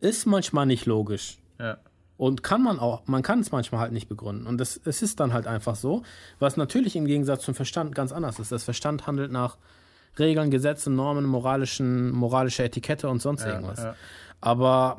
ist 0.00 0.26
manchmal 0.26 0.66
nicht 0.66 0.86
logisch. 0.86 1.38
Ja. 1.60 1.78
Und 2.16 2.42
kann 2.42 2.62
man 2.62 2.78
auch, 2.78 3.06
man 3.06 3.22
kann 3.22 3.40
es 3.40 3.52
manchmal 3.52 3.80
halt 3.80 3.92
nicht 3.92 4.08
begründen. 4.08 4.46
Und 4.46 4.58
das, 4.58 4.80
es 4.84 5.02
ist 5.02 5.20
dann 5.20 5.32
halt 5.32 5.46
einfach 5.46 5.76
so, 5.76 6.02
was 6.38 6.56
natürlich 6.56 6.96
im 6.96 7.06
Gegensatz 7.06 7.44
zum 7.44 7.54
Verstand 7.54 7.94
ganz 7.94 8.12
anders 8.12 8.38
ist. 8.38 8.50
Das 8.52 8.64
Verstand 8.64 9.06
handelt 9.06 9.30
nach 9.30 9.58
Regeln, 10.18 10.50
Gesetzen, 10.50 10.96
Normen, 10.96 11.26
moralischen, 11.26 12.10
moralischer 12.10 12.64
Etikette 12.64 13.08
und 13.08 13.20
sonst 13.20 13.42
ja, 13.42 13.52
irgendwas. 13.52 13.82
Ja. 13.82 13.96
Aber 14.40 14.98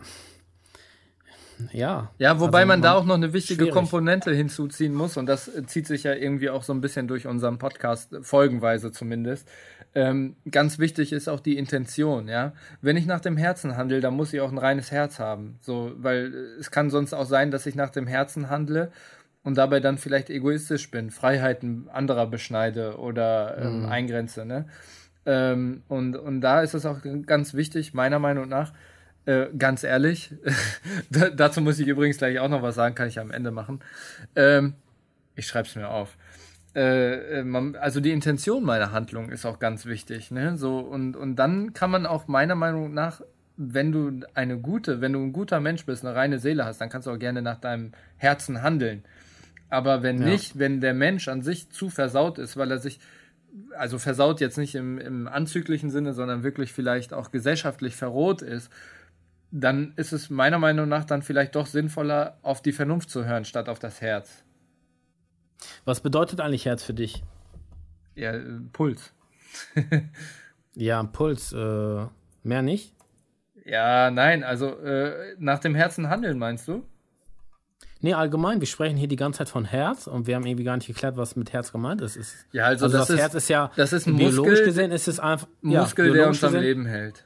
ja. 1.71 2.11
Ja, 2.19 2.39
wobei 2.39 2.59
also 2.59 2.67
man, 2.67 2.79
man, 2.79 2.81
da 2.81 2.93
auch 2.93 3.05
noch 3.05 3.15
eine 3.15 3.33
wichtige 3.33 3.63
schwierig. 3.63 3.73
Komponente 3.73 4.31
hinzuziehen 4.31 4.93
muss 4.93 5.17
und 5.17 5.25
das 5.25 5.49
zieht 5.67 5.87
sich 5.87 6.03
ja 6.03 6.13
irgendwie 6.13 6.49
auch 6.49 6.63
so 6.63 6.73
ein 6.73 6.81
bisschen 6.81 7.07
durch 7.07 7.25
unseren 7.25 7.57
Podcast, 7.57 8.15
folgenweise 8.21 8.91
zumindest. 8.91 9.49
Ähm, 9.97 10.35
ganz 10.51 10.77
wichtig 10.77 11.11
ist 11.11 11.27
auch 11.27 11.39
die 11.39 11.57
Intention, 11.57 12.27
ja. 12.27 12.53
Wenn 12.81 12.97
ich 12.97 13.07
nach 13.07 13.19
dem 13.19 13.35
Herzen 13.35 13.75
handle, 13.75 13.99
dann 13.99 14.13
muss 14.13 14.31
ich 14.31 14.41
auch 14.41 14.51
ein 14.51 14.59
reines 14.59 14.91
Herz 14.91 15.17
haben. 15.17 15.57
So, 15.59 15.91
weil 15.97 16.31
es 16.59 16.69
kann 16.69 16.91
sonst 16.91 17.15
auch 17.15 17.25
sein, 17.25 17.49
dass 17.49 17.65
ich 17.65 17.73
nach 17.73 17.89
dem 17.89 18.05
Herzen 18.05 18.51
handle 18.51 18.91
und 19.41 19.57
dabei 19.57 19.79
dann 19.79 19.97
vielleicht 19.97 20.29
egoistisch 20.29 20.91
bin, 20.91 21.09
Freiheiten 21.09 21.89
anderer 21.89 22.27
beschneide 22.27 22.99
oder 22.99 23.57
ähm, 23.59 23.79
mhm. 23.79 23.85
eingrenze, 23.87 24.45
ne? 24.45 24.65
Ähm, 25.25 25.81
und, 25.87 26.15
und 26.15 26.41
da 26.41 26.61
ist 26.61 26.75
es 26.75 26.85
auch 26.85 26.99
ganz 27.25 27.55
wichtig, 27.55 27.95
meiner 27.95 28.19
Meinung 28.19 28.47
nach, 28.47 28.73
äh, 29.25 29.47
ganz 29.57 29.83
ehrlich, 29.83 30.31
dazu 31.09 31.59
muss 31.59 31.79
ich 31.79 31.87
übrigens 31.87 32.19
gleich 32.19 32.37
auch 32.37 32.49
noch 32.49 32.61
was 32.61 32.75
sagen, 32.75 32.93
kann 32.93 33.07
ich 33.07 33.19
am 33.19 33.31
Ende 33.31 33.49
machen. 33.49 33.79
Ähm, 34.35 34.75
ich 35.35 35.47
schreibe 35.47 35.67
es 35.67 35.75
mir 35.75 35.89
auf. 35.89 36.17
Äh, 36.77 37.39
äh, 37.39 37.43
man, 37.43 37.75
also 37.75 37.99
die 37.99 38.11
Intention 38.11 38.63
meiner 38.63 38.91
Handlung 38.91 39.29
ist 39.29 39.47
auch 39.47 39.57
ganz 39.57 39.87
wichtig. 39.87 40.29
Ne? 40.29 40.57
So, 40.57 40.77
und, 40.77 41.15
und 41.15 41.35
dann 41.35 41.73
kann 41.73 41.89
man 41.89 42.05
auch 42.05 42.27
meiner 42.27 42.53
Meinung 42.53 42.93
nach, 42.93 43.21
wenn 43.57 43.91
du 43.91 44.19
eine 44.35 44.59
gute, 44.59 45.01
wenn 45.01 45.13
du 45.13 45.19
ein 45.19 45.33
guter 45.33 45.59
Mensch 45.59 45.87
bist, 45.87 46.05
eine 46.05 46.15
reine 46.15 46.37
Seele 46.37 46.65
hast, 46.65 46.79
dann 46.79 46.89
kannst 46.89 47.07
du 47.07 47.11
auch 47.11 47.17
gerne 47.17 47.41
nach 47.41 47.59
deinem 47.59 47.93
Herzen 48.17 48.61
handeln. 48.61 49.03
Aber 49.69 50.03
wenn 50.03 50.21
ja. 50.21 50.27
nicht, 50.27 50.59
wenn 50.59 50.79
der 50.79 50.93
Mensch 50.93 51.27
an 51.27 51.41
sich 51.41 51.71
zu 51.71 51.89
versaut 51.89 52.37
ist, 52.37 52.57
weil 52.57 52.69
er 52.69 52.77
sich 52.77 52.99
also 53.75 53.97
versaut 53.97 54.39
jetzt 54.39 54.59
nicht 54.59 54.75
im, 54.75 54.99
im 54.99 55.27
anzüglichen 55.27 55.89
Sinne, 55.89 56.13
sondern 56.13 56.43
wirklich 56.43 56.73
vielleicht 56.73 57.11
auch 57.11 57.31
gesellschaftlich 57.31 57.95
verroht 57.95 58.43
ist, 58.43 58.71
dann 59.49 59.93
ist 59.95 60.11
es 60.11 60.29
meiner 60.29 60.59
Meinung 60.59 60.87
nach 60.87 61.05
dann 61.05 61.23
vielleicht 61.23 61.55
doch 61.55 61.65
sinnvoller, 61.65 62.37
auf 62.43 62.61
die 62.61 62.71
Vernunft 62.71 63.09
zu 63.09 63.25
hören, 63.25 63.45
statt 63.45 63.67
auf 63.67 63.79
das 63.79 63.99
Herz. 63.99 64.43
Was 65.85 66.01
bedeutet 66.01 66.39
eigentlich 66.39 66.65
Herz 66.65 66.83
für 66.83 66.93
dich? 66.93 67.23
Ja, 68.15 68.33
äh, 68.33 68.43
Puls. 68.73 69.13
ja, 70.75 71.03
Puls. 71.03 71.53
Äh, 71.53 72.05
mehr 72.43 72.61
nicht? 72.61 72.93
Ja, 73.65 74.11
nein, 74.11 74.43
also 74.43 74.77
äh, 74.79 75.35
nach 75.39 75.59
dem 75.59 75.75
Herzen 75.75 76.09
handeln, 76.09 76.37
meinst 76.37 76.67
du? 76.67 76.83
Nee, 77.99 78.13
allgemein, 78.13 78.59
wir 78.59 78.67
sprechen 78.67 78.95
hier 78.95 79.07
die 79.07 79.15
ganze 79.15 79.39
Zeit 79.39 79.49
von 79.49 79.65
Herz 79.65 80.07
und 80.07 80.27
wir 80.27 80.35
haben 80.35 80.45
irgendwie 80.45 80.63
gar 80.63 80.77
nicht 80.77 80.87
geklärt, 80.87 81.17
was 81.17 81.35
mit 81.35 81.51
Herz 81.51 81.71
gemeint 81.71 82.01
ist. 82.01 82.15
ist 82.15 82.45
ja, 82.51 82.65
also, 82.65 82.85
also 82.85 82.97
das, 82.97 83.07
das 83.07 83.15
ist, 83.15 83.21
Herz 83.21 83.33
ist 83.33 83.49
ja 83.49 83.71
das 83.75 83.93
ist 83.93 84.07
ein 84.07 84.17
biologisch 84.17 84.51
Muskel, 84.51 84.65
gesehen 84.65 84.91
ist 84.91 85.07
es 85.07 85.19
einfach 85.19 85.47
Muskel, 85.61 86.07
ja, 86.07 86.13
der 86.13 86.27
uns 86.27 86.43
am 86.43 86.55
Leben 86.55 86.85
hält. 86.85 87.25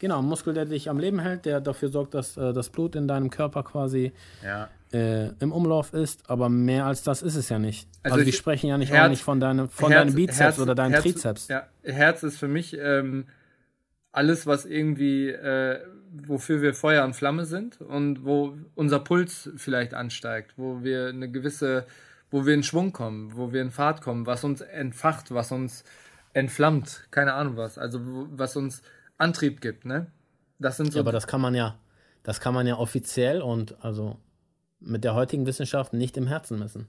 Genau, 0.00 0.18
ein 0.18 0.26
Muskel, 0.26 0.54
der 0.54 0.64
dich 0.64 0.90
am 0.90 0.98
Leben 0.98 1.20
hält, 1.20 1.44
der 1.44 1.60
dafür 1.60 1.88
sorgt, 1.88 2.14
dass 2.14 2.36
äh, 2.36 2.52
das 2.52 2.70
Blut 2.70 2.94
in 2.94 3.08
deinem 3.08 3.30
Körper 3.30 3.62
quasi 3.62 4.12
ja. 4.44 4.68
Äh, 4.92 5.28
im 5.40 5.52
Umlauf 5.52 5.92
ist, 5.92 6.28
aber 6.30 6.48
mehr 6.48 6.86
als 6.86 7.02
das 7.02 7.22
ist 7.22 7.36
es 7.36 7.48
ja 7.48 7.58
nicht. 7.58 7.88
Also, 8.02 8.14
also 8.14 8.26
wir 8.26 8.32
sprechen 8.32 8.68
ja 8.68 8.78
nicht 8.78 8.90
Herz, 8.90 9.06
auch 9.06 9.10
nicht 9.10 9.22
von, 9.22 9.40
deinem, 9.40 9.68
von 9.68 9.92
Herz, 9.92 10.06
deinem 10.06 10.14
Bizeps 10.14 10.40
Herz, 10.40 10.58
oder 10.58 10.74
deinem 10.74 11.00
Trizeps. 11.00 11.48
Ja, 11.48 11.66
Herz 11.82 12.22
ist 12.22 12.38
für 12.38 12.48
mich 12.48 12.76
ähm, 12.78 13.26
alles, 14.12 14.46
was 14.46 14.64
irgendwie 14.64 15.28
äh, 15.28 15.80
wofür 16.26 16.62
wir 16.62 16.74
Feuer 16.74 17.04
und 17.04 17.14
Flamme 17.14 17.44
sind 17.44 17.80
und 17.80 18.24
wo 18.24 18.56
unser 18.74 19.00
Puls 19.00 19.50
vielleicht 19.56 19.94
ansteigt, 19.94 20.54
wo 20.56 20.82
wir 20.82 21.08
eine 21.08 21.30
gewisse, 21.30 21.86
wo 22.30 22.46
wir 22.46 22.54
in 22.54 22.62
Schwung 22.62 22.92
kommen, 22.92 23.36
wo 23.36 23.52
wir 23.52 23.62
in 23.62 23.70
Fahrt 23.70 24.00
kommen, 24.00 24.26
was 24.26 24.44
uns 24.44 24.60
entfacht, 24.60 25.32
was 25.32 25.52
uns 25.52 25.84
entflammt, 26.32 27.06
keine 27.10 27.34
Ahnung 27.34 27.56
was, 27.56 27.78
also 27.78 28.00
was 28.30 28.56
uns 28.56 28.82
Antrieb 29.16 29.60
gibt, 29.60 29.84
ne? 29.84 30.06
Das 30.58 30.76
sind 30.76 30.92
so. 30.92 30.98
Ja, 30.98 31.02
aber 31.02 31.12
das 31.12 31.26
kann 31.26 31.40
man 31.40 31.54
ja, 31.54 31.76
das 32.22 32.40
kann 32.40 32.54
man 32.54 32.66
ja 32.66 32.76
offiziell 32.76 33.42
und 33.42 33.82
also 33.84 34.18
mit 34.80 35.04
der 35.04 35.14
heutigen 35.14 35.46
Wissenschaft 35.46 35.92
nicht 35.92 36.16
im 36.16 36.26
Herzen 36.26 36.58
messen. 36.58 36.86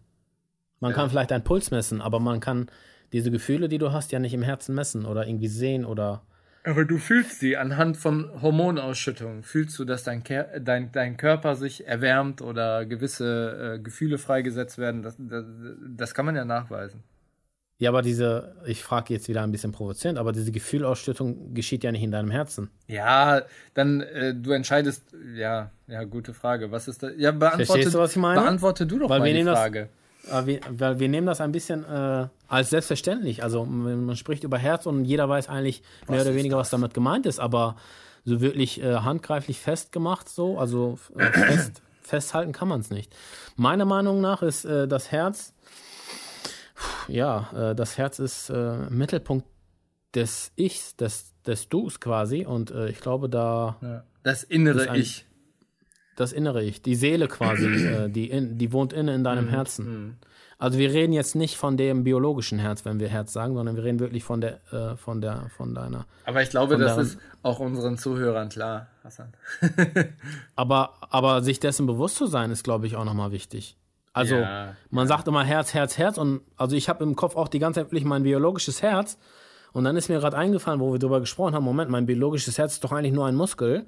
Man 0.79 0.91
ja. 0.91 0.95
kann 0.95 1.09
vielleicht 1.09 1.31
deinen 1.31 1.43
Puls 1.43 1.71
messen, 1.71 2.01
aber 2.01 2.19
man 2.19 2.39
kann 2.39 2.67
diese 3.11 3.31
Gefühle, 3.31 3.69
die 3.69 3.77
du 3.77 3.91
hast, 3.91 4.11
ja 4.11 4.19
nicht 4.19 4.33
im 4.33 4.43
Herzen 4.43 4.75
messen 4.75 5.05
oder 5.05 5.27
irgendwie 5.27 5.47
sehen 5.47 5.85
oder 5.85 6.21
aber 6.63 6.83
du 6.83 6.97
fühlst 6.97 7.39
sie 7.39 7.55
anhand 7.55 7.95
von 7.97 8.29
Hormonausschüttungen. 8.41 9.43
Fühlst 9.43 9.79
du, 9.79 9.85
dass 9.85 10.03
dein, 10.03 10.23
dein, 10.59 10.91
dein 10.91 11.15
Körper 11.15 11.55
sich 11.55 11.87
erwärmt 11.87 12.41
oder 12.41 12.85
gewisse 12.85 13.77
äh, 13.77 13.79
Gefühle 13.79 14.17
freigesetzt 14.17 14.77
werden? 14.77 15.01
Das, 15.01 15.15
das, 15.17 15.45
das, 15.87 16.13
kann 16.13 16.25
man 16.25 16.35
ja 16.35 16.43
nachweisen. 16.43 17.03
Ja, 17.79 17.91
aber 17.91 18.01
diese, 18.01 18.55
ich 18.65 18.83
frage 18.83 19.13
jetzt 19.13 19.29
wieder 19.29 19.41
ein 19.41 19.51
bisschen 19.51 19.71
provozierend, 19.71 20.19
aber 20.19 20.33
diese 20.33 20.51
Gefühlausschüttung 20.51 21.53
geschieht 21.53 21.85
ja 21.85 21.93
nicht 21.93 22.03
in 22.03 22.11
deinem 22.11 22.29
Herzen. 22.29 22.69
Ja, 22.87 23.43
dann 23.73 24.01
äh, 24.01 24.35
du 24.35 24.51
entscheidest, 24.51 25.03
ja, 25.33 25.71
ja, 25.87 26.03
gute 26.03 26.33
Frage. 26.33 26.71
Was 26.71 26.89
ist 26.89 27.01
da? 27.03 27.09
Ja, 27.11 27.31
beantworte, 27.31 27.89
du, 27.89 27.97
was 27.97 28.11
ich 28.11 28.17
meine? 28.17 28.41
Beantworte 28.41 28.85
du 28.85 28.99
doch 28.99 29.09
Weil 29.09 29.19
mal 29.19 29.33
die 29.33 29.43
Frage. 29.43 29.87
Das, 30.29 30.45
wir, 30.45 30.59
weil 30.69 30.99
wir 30.99 31.07
nehmen 31.07 31.25
das 31.25 31.39
ein 31.39 31.53
bisschen 31.53 31.85
äh, 31.85 32.27
als 32.49 32.69
selbstverständlich. 32.69 33.43
Also 33.43 33.63
man 33.63 34.17
spricht 34.17 34.43
über 34.43 34.57
Herz 34.57 34.85
und 34.85 35.05
jeder 35.05 35.29
weiß 35.29 35.47
eigentlich 35.47 35.81
was 36.01 36.09
mehr 36.09 36.21
oder 36.21 36.35
weniger, 36.35 36.57
das? 36.57 36.67
was 36.67 36.71
damit 36.71 36.93
gemeint 36.93 37.25
ist, 37.25 37.39
aber 37.39 37.77
so 38.25 38.41
wirklich 38.41 38.83
äh, 38.83 38.95
handgreiflich 38.95 39.57
festgemacht, 39.57 40.27
so, 40.27 40.59
also 40.59 40.99
äh, 41.17 41.31
fest, 41.31 41.81
festhalten 42.01 42.51
kann 42.51 42.67
man 42.67 42.81
es 42.81 42.89
nicht. 42.89 43.15
Meiner 43.55 43.85
Meinung 43.85 44.19
nach 44.19 44.41
ist 44.41 44.65
äh, 44.65 44.85
das 44.87 45.11
Herz, 45.11 45.53
ja, 47.07 47.71
äh, 47.71 47.75
das 47.75 47.97
Herz 47.97 48.19
ist 48.19 48.49
äh, 48.49 48.77
Mittelpunkt 48.89 49.45
des 50.15 50.51
Ichs, 50.55 50.95
des, 50.95 51.33
des 51.45 51.69
Dus 51.69 51.99
quasi 51.99 52.45
und 52.45 52.71
ich 52.71 52.99
glaube, 52.99 53.29
da. 53.29 53.77
Ja. 53.81 54.03
Das 54.23 54.43
innere 54.43 54.97
Ich 54.97 55.25
das 56.19 56.33
innere 56.33 56.63
Ich, 56.63 56.81
die 56.81 56.95
Seele 56.95 57.27
quasi, 57.27 57.65
äh, 57.85 58.09
die, 58.09 58.29
in, 58.29 58.57
die 58.57 58.71
wohnt 58.73 58.93
inne 58.93 59.15
in 59.15 59.23
deinem 59.23 59.45
mhm. 59.45 59.49
Herzen. 59.49 59.85
Mhm. 59.85 60.15
Also 60.57 60.77
wir 60.77 60.91
reden 60.91 61.13
jetzt 61.13 61.35
nicht 61.35 61.55
von 61.55 61.77
dem 61.77 62.03
biologischen 62.03 62.59
Herz, 62.59 62.83
wenn 62.83 62.99
wir 62.99 63.07
Herz 63.07 63.31
sagen, 63.31 63.55
sondern 63.55 63.77
wir 63.77 63.83
reden 63.85 63.99
wirklich 63.99 64.25
von 64.25 64.41
der, 64.41 64.59
äh, 64.73 64.97
von 64.97 65.21
der, 65.21 65.49
von 65.55 65.73
deiner. 65.73 66.05
Aber 66.25 66.41
ich 66.41 66.49
glaube, 66.49 66.77
das 66.77 66.97
ist 66.97 67.19
auch 67.43 67.59
unseren 67.59 67.97
Zuhörern 67.97 68.49
klar, 68.49 68.87
Hassan. 69.01 69.31
aber, 70.57 70.95
aber 71.09 71.41
sich 71.43 71.61
dessen 71.61 71.85
bewusst 71.85 72.17
zu 72.17 72.25
sein, 72.25 72.51
ist, 72.51 72.65
glaube 72.65 72.87
ich, 72.87 72.97
auch 72.97 73.05
nochmal 73.05 73.31
wichtig. 73.31 73.77
Also 74.13 74.35
ja, 74.35 74.75
man 74.89 75.05
ja. 75.05 75.07
sagt 75.07 75.27
immer 75.27 75.43
Herz, 75.43 75.73
Herz, 75.73 75.97
Herz 75.97 76.17
und 76.17 76.41
also 76.57 76.75
ich 76.75 76.89
habe 76.89 77.03
im 77.03 77.15
Kopf 77.15 77.35
auch 77.35 77.47
die 77.47 77.59
ganze 77.59 77.81
Zeit 77.81 77.87
wirklich 77.87 78.05
mein 78.05 78.23
biologisches 78.23 78.81
Herz 78.81 79.17
und 79.71 79.83
dann 79.83 79.95
ist 79.95 80.09
mir 80.09 80.19
gerade 80.19 80.37
eingefallen, 80.37 80.79
wo 80.79 80.91
wir 80.91 80.99
darüber 80.99 81.19
gesprochen 81.19 81.53
haben, 81.53 81.63
Moment, 81.63 81.91
mein 81.91 82.05
biologisches 82.05 82.57
Herz 82.57 82.73
ist 82.73 82.83
doch 82.83 82.91
eigentlich 82.91 83.13
nur 83.13 83.27
ein 83.27 83.35
Muskel 83.35 83.85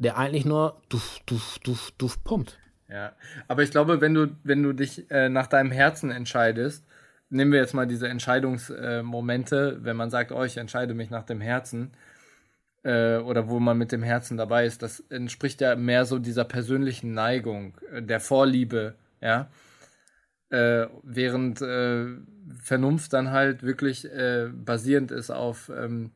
der 0.00 0.16
eigentlich 0.16 0.46
nur 0.46 0.80
duf, 0.88 1.20
duf, 1.26 1.58
duf, 1.58 1.90
duf 1.98 2.24
pumpt. 2.24 2.58
Ja, 2.88 3.12
aber 3.48 3.62
ich 3.62 3.70
glaube, 3.70 4.00
wenn 4.00 4.14
du, 4.14 4.28
wenn 4.42 4.62
du 4.62 4.72
dich 4.72 5.10
äh, 5.10 5.28
nach 5.28 5.46
deinem 5.46 5.70
Herzen 5.70 6.10
entscheidest, 6.10 6.84
nehmen 7.28 7.52
wir 7.52 7.60
jetzt 7.60 7.74
mal 7.74 7.86
diese 7.86 8.08
Entscheidungsmomente, 8.08 9.78
äh, 9.78 9.84
wenn 9.84 9.96
man 9.96 10.10
sagt, 10.10 10.32
oh, 10.32 10.42
ich 10.42 10.56
entscheide 10.56 10.94
mich 10.94 11.10
nach 11.10 11.24
dem 11.24 11.40
Herzen, 11.42 11.92
äh, 12.82 13.18
oder 13.18 13.48
wo 13.48 13.60
man 13.60 13.76
mit 13.76 13.92
dem 13.92 14.02
Herzen 14.02 14.38
dabei 14.38 14.64
ist, 14.64 14.82
das 14.82 15.00
entspricht 15.10 15.60
ja 15.60 15.76
mehr 15.76 16.06
so 16.06 16.18
dieser 16.18 16.44
persönlichen 16.44 17.12
Neigung, 17.12 17.74
äh, 17.92 18.02
der 18.02 18.20
Vorliebe, 18.20 18.94
ja. 19.20 19.48
Äh, 20.50 20.88
während 21.04 21.62
äh, 21.62 22.06
Vernunft 22.60 23.12
dann 23.12 23.30
halt 23.30 23.62
wirklich 23.62 24.08
basierend 24.52 25.12
ist 25.12 25.30
auf 25.30 25.70
ähm, 25.74 26.10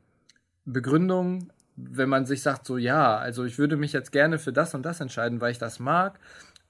Begründung, 0.65 1.53
wenn 1.77 2.09
man 2.09 2.27
sich 2.27 2.43
sagt, 2.43 2.67
so 2.67 2.77
ja, 2.77 3.17
also 3.17 3.45
ich 3.45 3.59
würde 3.59 3.77
mich 3.77 3.93
jetzt 3.93 4.11
gerne 4.11 4.39
für 4.39 4.53
das 4.53 4.75
und 4.75 4.85
das 4.85 5.01
entscheiden, 5.01 5.41
weil 5.41 5.53
ich 5.53 5.59
das 5.59 5.79
mag, 5.79 6.19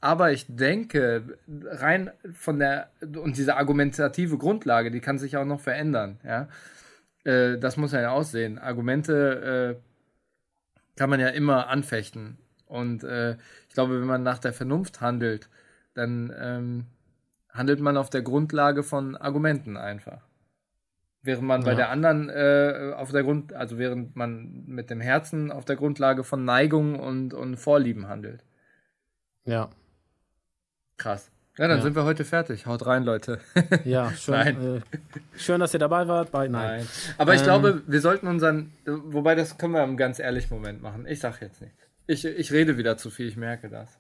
aber 0.01 0.33
ich 0.33 0.45
denke, 0.49 1.39
rein 1.49 2.11
von 2.35 2.59
der, 2.59 2.91
und 3.01 3.39
diese 3.39 3.57
argumentative 3.57 4.37
Grundlage, 4.37 4.91
die 4.91 5.01
kann 5.01 5.19
sich 5.19 5.39
auch 5.39 5.47
noch 5.47 5.61
verändern, 5.61 6.19
ja. 6.25 6.49
Äh, 7.25 7.59
das 7.59 7.77
muss 7.77 7.93
ja 7.93 8.11
aussehen. 8.11 8.59
Argumente 8.59 9.79
äh, 9.81 10.99
kann 10.99 11.11
man 11.11 11.21
ja 11.21 11.29
immer 11.29 11.69
anfechten. 11.69 12.39
Und 12.67 13.03
äh, 13.05 13.37
ich 13.69 13.75
glaube, 13.75 14.01
wenn 14.01 14.07
man 14.07 14.23
nach 14.23 14.39
der 14.39 14.53
Vernunft 14.53 15.01
handelt, 15.01 15.49
dann 15.95 16.33
ähm, 16.39 16.87
handelt 17.51 17.81
man 17.81 17.97
auf 17.97 18.11
der 18.11 18.23
Grundlage 18.23 18.83
von 18.83 19.17
Argumenten 19.17 19.77
einfach. 19.77 20.23
Während 21.23 21.45
man 21.45 21.63
ja. 21.63 21.67
bei 21.67 21.75
der 21.75 21.91
anderen 21.91 22.29
äh, 22.29 22.93
auf 22.97 23.11
der 23.11 23.23
Grund, 23.23 23.55
also 23.55 23.79
während 23.79 24.15
man 24.15 24.65
mit 24.67 24.91
dem 24.91 25.01
Herzen 25.01 25.51
auf 25.51 25.65
der 25.65 25.77
Grundlage 25.77 26.23
von 26.23 26.45
Neigung 26.45 27.01
und, 27.01 27.33
und 27.33 27.57
Vorlieben 27.57 28.09
handelt. 28.09 28.45
Ja. 29.45 29.71
Krass. 30.99 31.31
Ja, 31.57 31.69
dann 31.69 31.79
ja. 31.79 31.83
sind 31.83 31.95
wir 31.95 32.05
heute 32.05 32.25
fertig. 32.25 32.67
Haut 32.67 32.85
rein, 32.85 33.05
Leute. 33.05 33.39
ja, 33.85 34.13
schön, 34.13 34.37
äh, 34.37 34.81
schön, 35.37 35.61
dass 35.61 35.73
ihr 35.73 35.79
dabei 35.79 36.09
wart. 36.09 36.33
Bei, 36.33 36.49
nein. 36.49 36.79
nein. 36.79 36.89
Aber 37.17 37.33
ähm, 37.33 37.39
ich 37.39 37.45
glaube, 37.45 37.83
wir 37.87 38.01
sollten 38.01 38.27
unseren, 38.27 38.73
wobei 38.85 39.35
das 39.35 39.57
können 39.57 39.73
wir 39.73 39.85
im 39.85 39.97
ganz 39.97 40.19
ehrlichen 40.19 40.53
Moment 40.53 40.83
machen. 40.83 41.07
Ich 41.07 41.21
sag 41.21 41.41
jetzt 41.41 41.63
nichts. 41.63 41.79
Ich, 42.07 42.25
ich 42.25 42.53
rede 42.53 42.77
wieder 42.77 42.97
zu 42.97 43.09
viel, 43.09 43.29
ich 43.29 43.37
merke 43.37 43.69
das. 43.69 43.99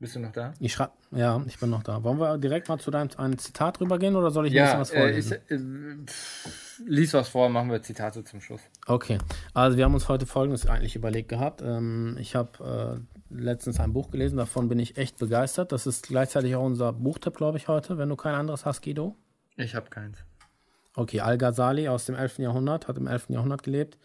Bist 0.00 0.16
du 0.16 0.20
noch 0.20 0.32
da? 0.32 0.54
Ich 0.58 0.72
schreibe, 0.72 0.92
ja, 1.10 1.42
ich 1.46 1.58
bin 1.58 1.68
noch 1.68 1.82
da. 1.82 2.02
Wollen 2.02 2.18
wir 2.18 2.38
direkt 2.38 2.70
mal 2.70 2.78
zu 2.78 2.90
deinem 2.90 3.10
ein 3.18 3.36
Zitat 3.36 3.82
rübergehen 3.82 4.16
oder 4.16 4.30
soll 4.30 4.46
ich 4.46 4.54
ja, 4.54 4.62
ein 4.62 4.80
bisschen 4.80 4.80
was 4.80 4.90
vorlesen? 4.90 5.32
Äh, 5.32 5.54
ich, 5.54 5.60
äh, 5.60 6.90
lies 6.90 7.12
was 7.12 7.28
vor, 7.28 7.50
machen 7.50 7.70
wir 7.70 7.82
Zitate 7.82 8.24
zum 8.24 8.40
Schluss. 8.40 8.62
Okay, 8.86 9.18
also 9.52 9.76
wir 9.76 9.84
haben 9.84 9.92
uns 9.92 10.08
heute 10.08 10.24
Folgendes 10.24 10.66
eigentlich 10.66 10.96
überlegt 10.96 11.28
gehabt. 11.28 11.60
Ähm, 11.60 12.16
ich 12.18 12.34
habe 12.34 13.04
äh, 13.30 13.34
letztens 13.34 13.78
ein 13.78 13.92
Buch 13.92 14.10
gelesen, 14.10 14.38
davon 14.38 14.70
bin 14.70 14.78
ich 14.78 14.96
echt 14.96 15.18
begeistert. 15.18 15.70
Das 15.70 15.86
ist 15.86 16.08
gleichzeitig 16.08 16.56
auch 16.56 16.64
unser 16.64 16.94
Buchtipp, 16.94 17.36
glaube 17.36 17.58
ich, 17.58 17.68
heute, 17.68 17.98
wenn 17.98 18.08
du 18.08 18.16
kein 18.16 18.34
anderes 18.34 18.64
hast, 18.64 18.80
Guido. 18.80 19.16
Ich 19.58 19.74
habe 19.74 19.90
keins. 19.90 20.16
Okay, 20.94 21.20
Al-Ghazali 21.20 21.88
aus 21.88 22.06
dem 22.06 22.14
11. 22.14 22.38
Jahrhundert, 22.38 22.88
hat 22.88 22.96
im 22.96 23.06
11. 23.06 23.28
Jahrhundert 23.28 23.64
gelebt. 23.64 23.98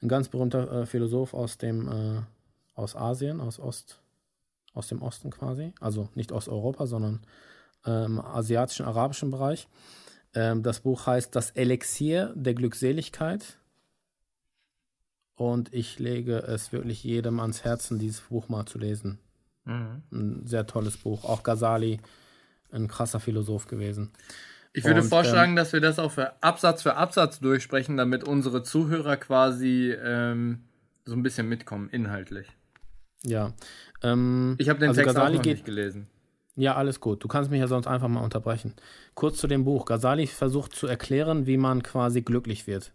Ein 0.00 0.08
ganz 0.08 0.30
berühmter 0.30 0.72
äh, 0.72 0.86
Philosoph 0.86 1.34
aus 1.34 1.58
dem, 1.58 1.88
äh, 1.88 2.22
aus 2.74 2.96
Asien, 2.96 3.42
aus 3.42 3.60
Ost 3.60 4.00
aus 4.76 4.88
dem 4.88 5.02
Osten 5.02 5.30
quasi, 5.30 5.72
also 5.80 6.08
nicht 6.14 6.32
Osteuropa, 6.32 6.86
sondern 6.86 7.20
ähm, 7.84 8.20
asiatischen, 8.20 8.86
arabischen 8.86 9.30
Bereich. 9.30 9.68
Ähm, 10.34 10.62
das 10.62 10.80
Buch 10.80 11.06
heißt 11.06 11.34
Das 11.34 11.50
Elixier 11.50 12.32
der 12.36 12.54
Glückseligkeit. 12.54 13.58
Und 15.34 15.72
ich 15.74 15.98
lege 15.98 16.38
es 16.38 16.72
wirklich 16.72 17.04
jedem 17.04 17.40
ans 17.40 17.64
Herzen, 17.64 17.98
dieses 17.98 18.22
Buch 18.22 18.48
mal 18.48 18.66
zu 18.66 18.78
lesen. 18.78 19.18
Mhm. 19.64 20.02
Ein 20.10 20.46
sehr 20.46 20.66
tolles 20.66 20.96
Buch. 20.96 21.24
Auch 21.24 21.42
Ghazali, 21.42 22.00
ein 22.70 22.88
krasser 22.88 23.20
Philosoph 23.20 23.66
gewesen. 23.66 24.12
Ich 24.72 24.84
würde 24.84 25.00
und, 25.02 25.08
vorschlagen, 25.08 25.52
ähm, 25.52 25.56
dass 25.56 25.72
wir 25.72 25.80
das 25.80 25.98
auch 25.98 26.12
für 26.12 26.42
Absatz 26.42 26.82
für 26.82 26.96
Absatz 26.96 27.40
durchsprechen, 27.40 27.96
damit 27.96 28.24
unsere 28.24 28.62
Zuhörer 28.62 29.16
quasi 29.16 29.90
ähm, 29.92 30.64
so 31.06 31.14
ein 31.14 31.22
bisschen 31.22 31.48
mitkommen, 31.48 31.88
inhaltlich. 31.90 32.46
Ja. 33.26 33.52
Ähm, 34.02 34.54
ich 34.58 34.68
habe 34.68 34.78
den 34.78 34.88
also 34.88 35.00
Text 35.00 35.14
Ghazali 35.14 35.34
auch 35.34 35.38
noch 35.38 35.44
nicht 35.44 35.64
gelesen. 35.64 36.06
Ja, 36.54 36.74
alles 36.74 37.00
gut. 37.00 37.22
Du 37.22 37.28
kannst 37.28 37.50
mich 37.50 37.60
ja 37.60 37.68
sonst 37.68 37.86
einfach 37.86 38.08
mal 38.08 38.20
unterbrechen. 38.20 38.74
Kurz 39.14 39.38
zu 39.38 39.46
dem 39.46 39.64
Buch. 39.64 39.84
Ghazali 39.84 40.26
versucht 40.26 40.74
zu 40.74 40.86
erklären, 40.86 41.46
wie 41.46 41.58
man 41.58 41.82
quasi 41.82 42.22
glücklich 42.22 42.66
wird. 42.66 42.92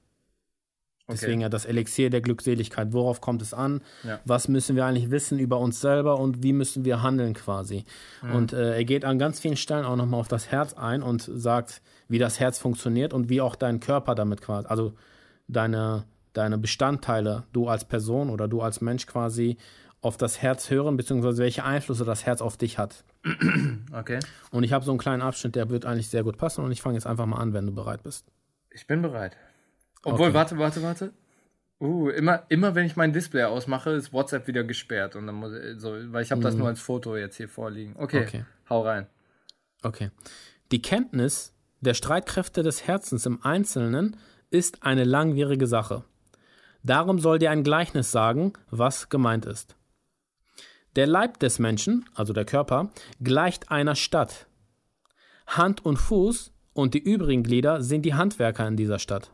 Deswegen 1.12 1.34
okay. 1.34 1.41
ja 1.44 1.50
das 1.50 1.65
Elixier 1.65 2.10
der 2.10 2.22
Glückseligkeit. 2.22 2.94
Worauf 2.94 3.22
kommt 3.22 3.41
es 3.41 3.54
an? 3.54 3.82
Ja. 4.04 4.20
Was 4.26 4.48
müssen 4.48 4.76
wir 4.76 4.86
eigentlich 4.86 5.12
wissen 5.12 5.39
über 5.39 5.60
uns 5.60 5.82
selber 5.82 6.20
und 6.20 6.41
wie 6.41 6.54
müssen 6.54 6.86
wir 6.86 7.02
handeln 7.02 7.34
quasi? 7.34 7.86
Mhm. 8.22 8.36
Und 8.36 8.54
äh, 8.54 8.76
er 8.76 8.86
geht 8.86 9.06
an 9.06 9.20
ganz 9.20 9.39
vielen 9.39 9.58
Stellen 9.58 9.86
auch 9.86 9.96
nochmal 9.96 10.20
auf 10.20 10.28
das 10.28 10.52
Herz 10.52 10.74
ein 10.74 11.04
und 11.04 11.22
sagt, 11.22 11.82
wie 12.08 12.20
das 12.20 12.39
Herz 12.39 12.60
funktioniert 12.60 13.13
und 13.13 13.30
wie 13.30 13.41
auch 13.41 13.56
dein 13.56 13.80
Körper 13.80 14.15
damit 14.15 14.41
quasi, 14.41 14.67
also 14.67 14.94
deine, 15.48 16.06
deine 16.34 16.58
Bestandteile, 16.58 17.44
du 17.52 17.67
als 17.67 17.86
Person 17.86 18.30
oder 18.30 18.48
du 18.48 18.62
als 18.62 18.82
Mensch 18.82 19.06
quasi 19.06 19.58
auf 20.01 20.17
das 20.17 20.41
Herz 20.41 20.69
hören, 20.69 20.97
beziehungsweise 20.97 21.43
welche 21.43 21.63
Einflüsse 21.63 22.05
das 22.05 22.25
Herz 22.25 22.41
auf 22.41 22.57
dich 22.57 22.77
hat. 22.77 23.03
Okay. 23.93 24.19
Und 24.51 24.63
ich 24.63 24.71
habe 24.71 24.85
so 24.85 24.91
einen 24.91 24.99
kleinen 24.99 25.21
Abschnitt, 25.21 25.55
der 25.55 25.69
wird 25.69 25.85
eigentlich 25.85 26.09
sehr 26.09 26.23
gut 26.23 26.37
passen 26.37 26.63
und 26.63 26.71
ich 26.71 26.81
fange 26.81 26.95
jetzt 26.95 27.05
einfach 27.05 27.25
mal 27.25 27.37
an, 27.37 27.53
wenn 27.53 27.65
du 27.65 27.73
bereit 27.73 28.03
bist. 28.03 28.25
Ich 28.69 28.87
bin 28.87 29.01
bereit. 29.01 29.35
Obwohl, 30.03 30.27
okay. 30.27 30.33
warte, 30.33 30.57
warte, 30.57 30.81
warte. 30.81 31.13
Uh, 31.81 32.09
immer, 32.09 32.43
immer 32.47 32.73
wenn 32.73 32.85
ich 32.85 32.95
mein 32.95 33.11
Display 33.11 33.43
ausmache, 33.43 33.89
ist 33.91 34.13
WhatsApp 34.13 34.47
wieder 34.47 34.63
gesperrt. 34.63 35.17
Und 35.17 35.27
dann 35.27 35.35
muss, 35.35 35.51
so, 35.75 35.93
weil 36.13 36.23
ich 36.23 36.31
habe 36.31 36.41
das 36.41 36.55
mm. 36.55 36.59
nur 36.59 36.67
als 36.67 36.79
Foto 36.79 37.17
jetzt 37.17 37.35
hier 37.35 37.49
vorliegen. 37.49 37.95
Okay, 37.97 38.21
okay, 38.21 38.45
hau 38.69 38.81
rein. 38.83 39.07
Okay. 39.83 40.11
Die 40.71 40.81
Kenntnis 40.81 41.53
der 41.81 41.93
Streitkräfte 41.93 42.63
des 42.63 42.87
Herzens 42.87 43.25
im 43.25 43.43
Einzelnen 43.43 44.15
ist 44.51 44.83
eine 44.83 45.03
langwierige 45.03 45.67
Sache. 45.67 46.05
Darum 46.83 47.19
soll 47.19 47.39
dir 47.39 47.51
ein 47.51 47.63
Gleichnis 47.63 48.11
sagen, 48.11 48.53
was 48.69 49.09
gemeint 49.09 49.45
ist. 49.45 49.75
Der 50.95 51.08
Leib 51.08 51.39
des 51.39 51.60
Menschen, 51.60 52.06
also 52.15 52.34
der 52.34 52.45
Körper, 52.45 52.89
gleicht 53.21 53.71
einer 53.71 53.95
Stadt. 53.95 54.47
Hand 55.47 55.86
und 55.86 55.97
Fuß 55.97 56.51
und 56.73 56.93
die 56.93 56.99
übrigen 56.99 57.43
Glieder 57.43 57.82
sind 57.82 58.04
die 58.04 58.13
Handwerker 58.13 58.67
in 58.67 58.75
dieser 58.75 58.99
Stadt. 58.99 59.32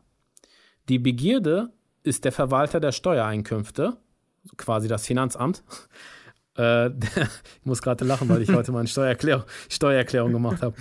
Die 0.90 1.00
Begierde 1.00 1.72
ist 2.04 2.26
der 2.26 2.32
Verwalter 2.32 2.80
der 2.80 2.92
Steuereinkünfte, 2.92 3.98
quasi 4.58 4.88
das 4.88 5.06
Finanzamt. 5.06 5.64
Äh, 6.60 6.88
ich 7.60 7.66
muss 7.66 7.84
gerade 7.84 8.04
lachen, 8.04 8.30
weil 8.30 8.42
ich 8.42 8.52
heute 8.52 8.72
mal 8.72 8.80
eine 8.80 8.88
Steuererklärung, 8.88 9.44
Steuererklärung 9.70 10.34
gemacht 10.34 10.64
habe. 10.64 10.76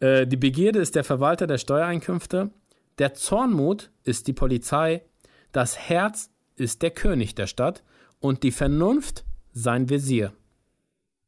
Äh, 0.00 0.26
die 0.26 0.36
Begierde 0.36 0.80
ist 0.80 0.96
der 0.96 1.04
Verwalter 1.04 1.46
der 1.46 1.58
Steuereinkünfte. 1.58 2.50
Der 2.98 3.14
Zornmut 3.14 3.92
ist 4.02 4.26
die 4.26 4.32
Polizei. 4.32 5.04
Das 5.52 5.78
Herz 5.78 6.30
ist 6.56 6.82
der 6.82 6.90
König 6.90 7.36
der 7.36 7.46
Stadt. 7.46 7.84
Und 8.18 8.42
die 8.42 8.50
Vernunft 8.50 9.24
sein 9.52 9.88
Visier. 9.88 10.32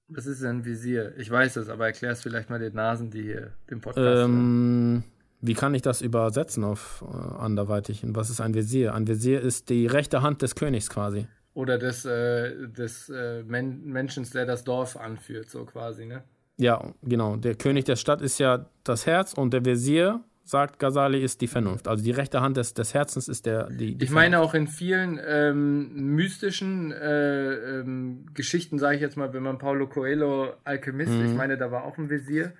Was 0.08 0.26
ist 0.26 0.44
ein 0.44 0.64
Visier? 0.64 1.14
Ich 1.16 1.30
weiß 1.30 1.56
es, 1.56 1.68
aber 1.68 1.86
erklär 1.86 2.12
es 2.12 2.20
vielleicht 2.20 2.50
mal 2.50 2.58
den 2.58 2.74
Nasen, 2.74 3.10
die 3.10 3.22
hier 3.22 3.52
den 3.70 3.80
Podcast 3.80 4.24
ähm, 4.24 5.04
Wie 5.40 5.54
kann 5.54 5.74
ich 5.74 5.82
das 5.82 6.02
übersetzen 6.02 6.64
auf 6.64 7.02
äh, 7.02 7.40
anderweitig? 7.40 8.02
Was 8.04 8.28
ist 8.28 8.40
ein 8.40 8.54
Visier? 8.54 8.94
Ein 8.94 9.06
Visier 9.06 9.40
ist 9.40 9.70
die 9.70 9.86
rechte 9.86 10.22
Hand 10.22 10.42
des 10.42 10.54
Königs 10.54 10.90
quasi. 10.90 11.26
Oder 11.54 11.78
des, 11.78 12.04
äh, 12.04 12.68
des 12.68 13.08
äh, 13.08 13.42
Men 13.44 13.84
Menschen, 13.84 14.28
der 14.34 14.46
das 14.46 14.64
Dorf 14.64 14.96
anführt, 14.96 15.50
so 15.50 15.64
quasi, 15.64 16.06
ne? 16.06 16.22
Ja, 16.58 16.92
genau. 17.02 17.36
Der 17.36 17.54
König 17.54 17.84
der 17.86 17.96
Stadt 17.96 18.20
ist 18.20 18.38
ja 18.38 18.66
das 18.84 19.06
Herz 19.06 19.32
und 19.32 19.52
der 19.52 19.64
Visier 19.64 20.22
sagt 20.44 20.78
Ghazali, 20.78 21.22
ist 21.22 21.40
die 21.40 21.46
Vernunft. 21.46 21.88
Also 21.88 22.02
die 22.04 22.10
rechte 22.10 22.40
Hand 22.40 22.56
des, 22.56 22.74
des 22.74 22.94
Herzens 22.94 23.28
ist 23.28 23.46
der, 23.46 23.68
die, 23.70 23.96
die 23.96 24.04
Ich 24.04 24.10
meine 24.10 24.40
auch 24.40 24.54
in 24.54 24.66
vielen 24.66 25.20
ähm, 25.24 26.14
mystischen 26.14 26.92
äh, 26.92 27.54
ähm, 27.80 28.26
Geschichten, 28.34 28.78
sage 28.78 28.96
ich 28.96 29.02
jetzt 29.02 29.16
mal, 29.16 29.32
wenn 29.32 29.42
man 29.42 29.58
Paulo 29.58 29.86
Coelho 29.86 30.54
Alchemist, 30.64 31.12
mhm. 31.12 31.26
ich 31.26 31.34
meine, 31.34 31.56
da 31.56 31.70
war 31.70 31.84
auch 31.84 31.96
ein 31.98 32.10
Visier 32.10 32.52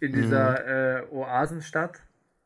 in 0.00 0.12
dieser 0.12 1.02
mhm. 1.02 1.10
äh, 1.10 1.14
Oasenstadt. 1.14 2.00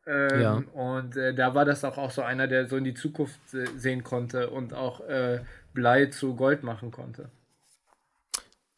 Ähm, 0.05 0.41
ja. 0.41 0.63
Und 0.73 1.15
äh, 1.15 1.33
da 1.33 1.53
war 1.53 1.63
das 1.63 1.83
auch, 1.85 1.97
auch 1.97 2.11
so 2.11 2.21
einer, 2.21 2.47
der 2.47 2.67
so 2.67 2.75
in 2.75 2.83
die 2.83 2.95
Zukunft 2.95 3.39
sehen 3.77 4.03
konnte 4.03 4.49
und 4.49 4.73
auch 4.73 5.01
äh, 5.07 5.41
Blei 5.73 6.07
zu 6.07 6.35
Gold 6.35 6.63
machen 6.63 6.91
konnte. 6.91 7.29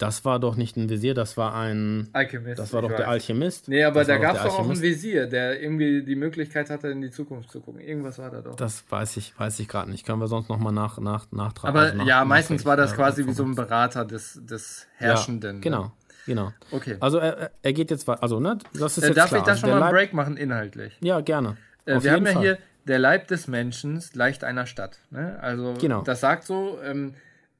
Das 0.03 0.25
war 0.25 0.37
doch 0.37 0.57
nicht 0.57 0.75
ein 0.75 0.89
Visier, 0.89 1.13
das 1.13 1.37
war 1.37 1.55
ein. 1.55 2.09
Alchemist. 2.11 2.59
Das 2.59 2.73
war 2.73 2.81
doch 2.81 2.89
weiß. 2.89 2.97
der 2.97 3.07
Alchemist. 3.07 3.69
Nee, 3.69 3.85
aber 3.85 4.01
das 4.01 4.07
da 4.07 4.17
gab 4.17 4.35
es 4.35 4.43
doch 4.43 4.59
auch 4.59 4.69
ein 4.69 4.81
Visier, 4.81 5.27
der 5.27 5.61
irgendwie 5.61 6.03
die 6.03 6.17
Möglichkeit 6.17 6.69
hatte, 6.69 6.89
in 6.89 6.99
die 7.01 7.09
Zukunft 7.09 7.49
zu 7.49 7.61
gucken. 7.61 7.79
Irgendwas 7.79 8.19
war 8.19 8.29
da 8.29 8.41
doch. 8.41 8.57
Das 8.57 8.83
weiß 8.89 9.15
ich, 9.15 9.39
weiß 9.39 9.57
ich 9.61 9.69
gerade 9.69 9.89
nicht. 9.89 10.05
Können 10.05 10.19
wir 10.19 10.27
sonst 10.27 10.49
nochmal 10.49 10.73
nach, 10.73 10.99
nach, 10.99 11.31
nachtragen. 11.31 11.69
Aber 11.69 11.85
also 11.85 11.97
nach, 11.99 12.05
ja, 12.05 12.25
meistens 12.25 12.65
war 12.65 12.75
das 12.75 12.95
quasi 12.95 13.25
wie 13.25 13.31
so 13.31 13.45
ein 13.45 13.55
Berater 13.55 14.03
des, 14.03 14.41
des 14.43 14.87
Herrschenden. 14.97 15.55
Ja, 15.57 15.61
genau. 15.61 15.83
Ne? 15.83 15.91
Genau. 16.25 16.53
Okay. 16.71 16.97
Also 16.99 17.19
er, 17.19 17.51
er 17.61 17.71
geht 17.71 17.89
jetzt 17.89 18.05
weiter. 18.05 18.23
Also, 18.23 18.41
ne, 18.41 18.57
das 18.77 18.97
ist 18.97 19.05
äh, 19.05 19.07
jetzt 19.07 19.17
Darf 19.17 19.29
klar. 19.29 19.39
ich 19.39 19.45
da 19.45 19.55
schon 19.55 19.69
also 19.69 19.79
mal 19.79 19.85
einen 19.87 19.95
Break 19.95 20.13
machen, 20.13 20.35
inhaltlich? 20.35 20.97
Ja, 20.99 21.21
gerne. 21.21 21.55
Äh, 21.85 22.03
wir 22.03 22.11
haben 22.11 22.25
ja 22.25 22.33
Fall. 22.33 22.41
hier 22.41 22.57
der 22.89 22.99
Leib 22.99 23.29
des 23.29 23.47
Menschen 23.47 24.03
leicht 24.13 24.43
einer 24.43 24.65
Stadt. 24.65 24.99
Ne? 25.11 25.39
Also 25.41 25.75
genau. 25.79 26.01
das 26.01 26.19
sagt 26.19 26.43
so, 26.43 26.77
ähm, 26.83 27.13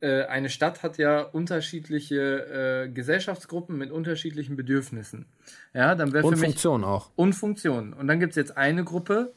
äh, 0.04 0.26
eine 0.26 0.50
Stadt 0.50 0.84
hat 0.84 0.98
ja 0.98 1.22
unterschiedliche 1.22 2.84
äh, 2.86 2.90
Gesellschaftsgruppen 2.90 3.78
mit 3.78 3.90
unterschiedlichen 3.90 4.58
Bedürfnissen. 4.58 5.28
Ja, 5.74 5.96
dann 5.96 6.14
und 6.14 6.36
Funktionen 6.36 6.84
auch. 6.84 7.10
Und 7.16 7.34
Funktionen. 7.34 7.94
Und 7.94 8.08
dann 8.08 8.20
gibt 8.20 8.32
es 8.32 8.36
jetzt 8.36 8.58
eine 8.58 8.84
Gruppe, 8.84 9.32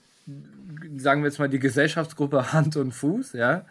sagen 0.97 1.23
wir 1.23 1.29
jetzt 1.29 1.39
mal 1.39 1.49
die 1.49 1.61
Gesellschaftsgruppe 1.61 2.53
Hand 2.53 2.77
und 2.77 2.91
Fuß, 2.91 3.35
ja. 3.35 3.65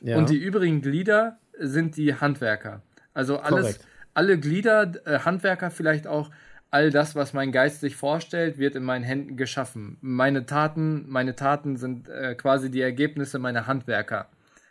ja. 0.00 0.16
Und 0.16 0.30
die 0.30 0.38
übrigen 0.38 0.80
Glieder 0.80 1.36
sind 1.58 1.98
die 1.98 2.14
Handwerker. 2.14 2.80
Also 3.12 3.40
alles, 3.40 3.60
Korrekt. 3.60 3.86
alle 4.14 4.38
Glieder, 4.38 4.92
äh, 5.04 5.18
Handwerker 5.18 5.70
vielleicht 5.70 6.06
auch, 6.06 6.30
all 6.70 6.90
das, 6.90 7.14
was 7.14 7.34
mein 7.34 7.52
Geist 7.52 7.80
sich 7.80 7.96
vorstellt, 7.96 8.56
wird 8.56 8.74
in 8.74 8.84
meinen 8.84 9.04
Händen 9.04 9.36
geschaffen. 9.36 9.98
Meine 10.00 10.46
Taten, 10.46 11.04
meine 11.08 11.36
Taten 11.36 11.76
sind 11.76 12.08
äh, 12.08 12.34
quasi 12.34 12.70
die 12.70 12.80
Ergebnisse 12.80 13.38
meiner 13.38 13.66
Handwerker. 13.66 14.28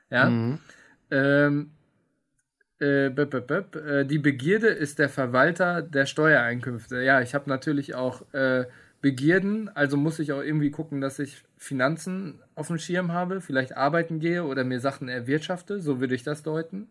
Ja. 0.10 0.30
Mhm. 0.30 0.60
Ähm, 1.12 1.72
äh, 2.80 3.10
b 3.10 3.24
-b 3.24 3.40
-b 3.40 3.80
äh, 3.80 4.06
die 4.06 4.20
Begierde 4.20 4.68
ist 4.68 5.00
der 5.00 5.10
Verwalter 5.10 5.82
der 5.82 6.06
Steuereinkünfte. 6.06 7.02
Ja, 7.02 7.22
ich 7.22 7.34
habe 7.34 7.50
natürlich 7.50 7.96
auch 7.96 8.22
äh, 8.34 8.66
Begierden, 9.02 9.70
also 9.70 9.96
muss 9.96 10.20
ich 10.20 10.32
auch 10.32 10.42
irgendwie 10.42 10.72
gucken, 10.72 11.02
dass 11.02 11.20
ich 11.20 11.44
Finanzen 11.58 12.40
auf 12.56 12.68
dem 12.68 12.80
Schirm 12.80 13.12
habe, 13.12 13.42
vielleicht 13.42 13.78
arbeiten 13.78 14.20
gehe 14.20 14.44
oder 14.44 14.64
mir 14.64 14.80
Sachen 14.80 15.08
erwirtschafte, 15.08 15.80
so 15.80 16.00
würde 16.00 16.16
ich 16.16 16.24
das 16.24 16.44
deuten. 16.44 16.88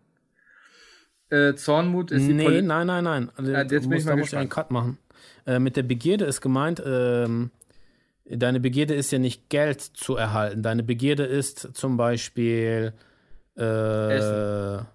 Äh, 1.31 1.55
Zornmut 1.55 2.12
ist 2.12 2.26
die 2.26 2.35
Nee, 2.35 2.44
Poli 2.44 2.62
nein, 2.62 2.87
nein, 2.87 3.05
nein. 3.05 3.31
Also, 3.37 3.50
ja, 3.50 3.62
jetzt 3.62 3.88
musst, 3.88 4.09
da 4.09 4.16
muss 4.16 4.29
ich 4.29 4.37
einen 4.37 4.48
Cut 4.48 4.70
machen. 4.70 4.98
Äh, 5.46 5.59
mit 5.59 5.76
der 5.76 5.83
Begierde 5.83 6.24
ist 6.24 6.40
gemeint, 6.40 6.81
ähm, 6.87 7.50
deine 8.24 8.61
Begierde 8.61 8.94
ist 8.94 9.11
ja 9.11 9.18
nicht 9.18 9.48
Geld 9.48 9.81
zu 9.81 10.14
erhalten. 10.14 10.62
Deine 10.62 10.85
Begierde 10.85 11.24
ist 11.24 11.74
zum 11.74 11.96
Beispiel 11.96 12.92
äh, 13.56 14.16
Essen. 14.16 14.86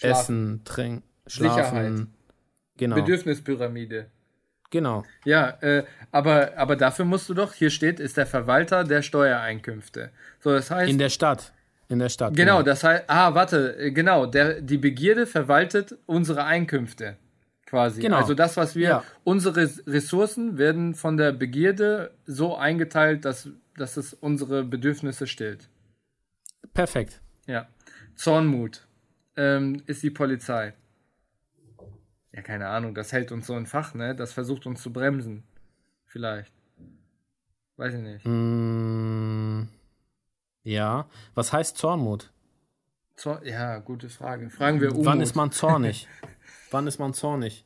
Essen, 0.00 0.64
Trinken, 0.64 1.02
Schlafen. 1.26 1.96
Sicherheit. 1.96 2.06
Genau. 2.76 2.96
Bedürfnispyramide. 2.96 4.06
Genau. 4.70 5.04
Ja, 5.24 5.58
äh, 5.60 5.84
aber, 6.12 6.52
aber 6.56 6.76
dafür 6.76 7.04
musst 7.04 7.28
du 7.28 7.34
doch, 7.34 7.54
hier 7.54 7.70
steht, 7.70 8.00
ist 8.00 8.16
der 8.16 8.26
Verwalter 8.26 8.84
der 8.84 9.02
Steuereinkünfte. 9.02 10.10
So, 10.40 10.52
das 10.52 10.70
heißt. 10.70 10.90
In 10.90 10.98
der 10.98 11.08
Stadt. 11.08 11.52
In 11.88 11.98
der 11.98 12.10
Stadt. 12.10 12.36
Genau, 12.36 12.58
genau. 12.58 12.62
das 12.62 12.84
heißt, 12.84 13.04
ah, 13.06 13.34
warte, 13.34 13.76
äh, 13.78 13.90
genau, 13.90 14.26
der, 14.26 14.60
die 14.60 14.76
Begierde 14.76 15.26
verwaltet 15.26 15.96
unsere 16.06 16.44
Einkünfte. 16.44 17.16
Quasi. 17.64 18.00
Genau. 18.00 18.16
Also 18.16 18.34
das, 18.34 18.56
was 18.56 18.76
wir, 18.76 18.88
ja. 18.88 19.04
unsere 19.24 19.68
Ressourcen 19.86 20.56
werden 20.56 20.94
von 20.94 21.16
der 21.16 21.32
Begierde 21.32 22.12
so 22.26 22.56
eingeteilt, 22.56 23.24
dass, 23.24 23.48
dass 23.76 23.96
es 23.96 24.14
unsere 24.14 24.64
Bedürfnisse 24.64 25.26
stillt. 25.26 25.68
Perfekt. 26.72 27.20
Ja. 27.46 27.68
Zornmut 28.18 28.86
ähm, 29.36 29.82
ist 29.86 30.02
die 30.02 30.10
Polizei. 30.10 30.74
Ja, 32.32 32.42
keine 32.42 32.68
Ahnung, 32.68 32.94
das 32.94 33.12
hält 33.12 33.32
uns 33.32 33.46
so 33.46 33.56
in 33.56 33.66
Fach, 33.66 33.94
ne? 33.94 34.14
Das 34.14 34.32
versucht 34.32 34.66
uns 34.66 34.82
zu 34.82 34.92
bremsen. 34.92 35.44
Vielleicht. 36.04 36.52
Weiß 37.76 37.94
ich 37.94 38.00
nicht. 38.00 38.26
Mm, 38.26 39.68
ja. 40.64 41.08
Was 41.34 41.52
heißt 41.52 41.78
Zornmut? 41.78 42.32
Zor 43.14 43.44
ja, 43.44 43.78
gute 43.78 44.08
Frage. 44.08 44.50
Fragen 44.50 44.80
wir 44.80 44.92
Umut. 44.92 45.06
Wann 45.06 45.20
ist 45.20 45.36
man 45.36 45.52
zornig? 45.52 46.08
Wann 46.72 46.86
ist 46.88 46.98
man 46.98 47.14
zornig? 47.14 47.64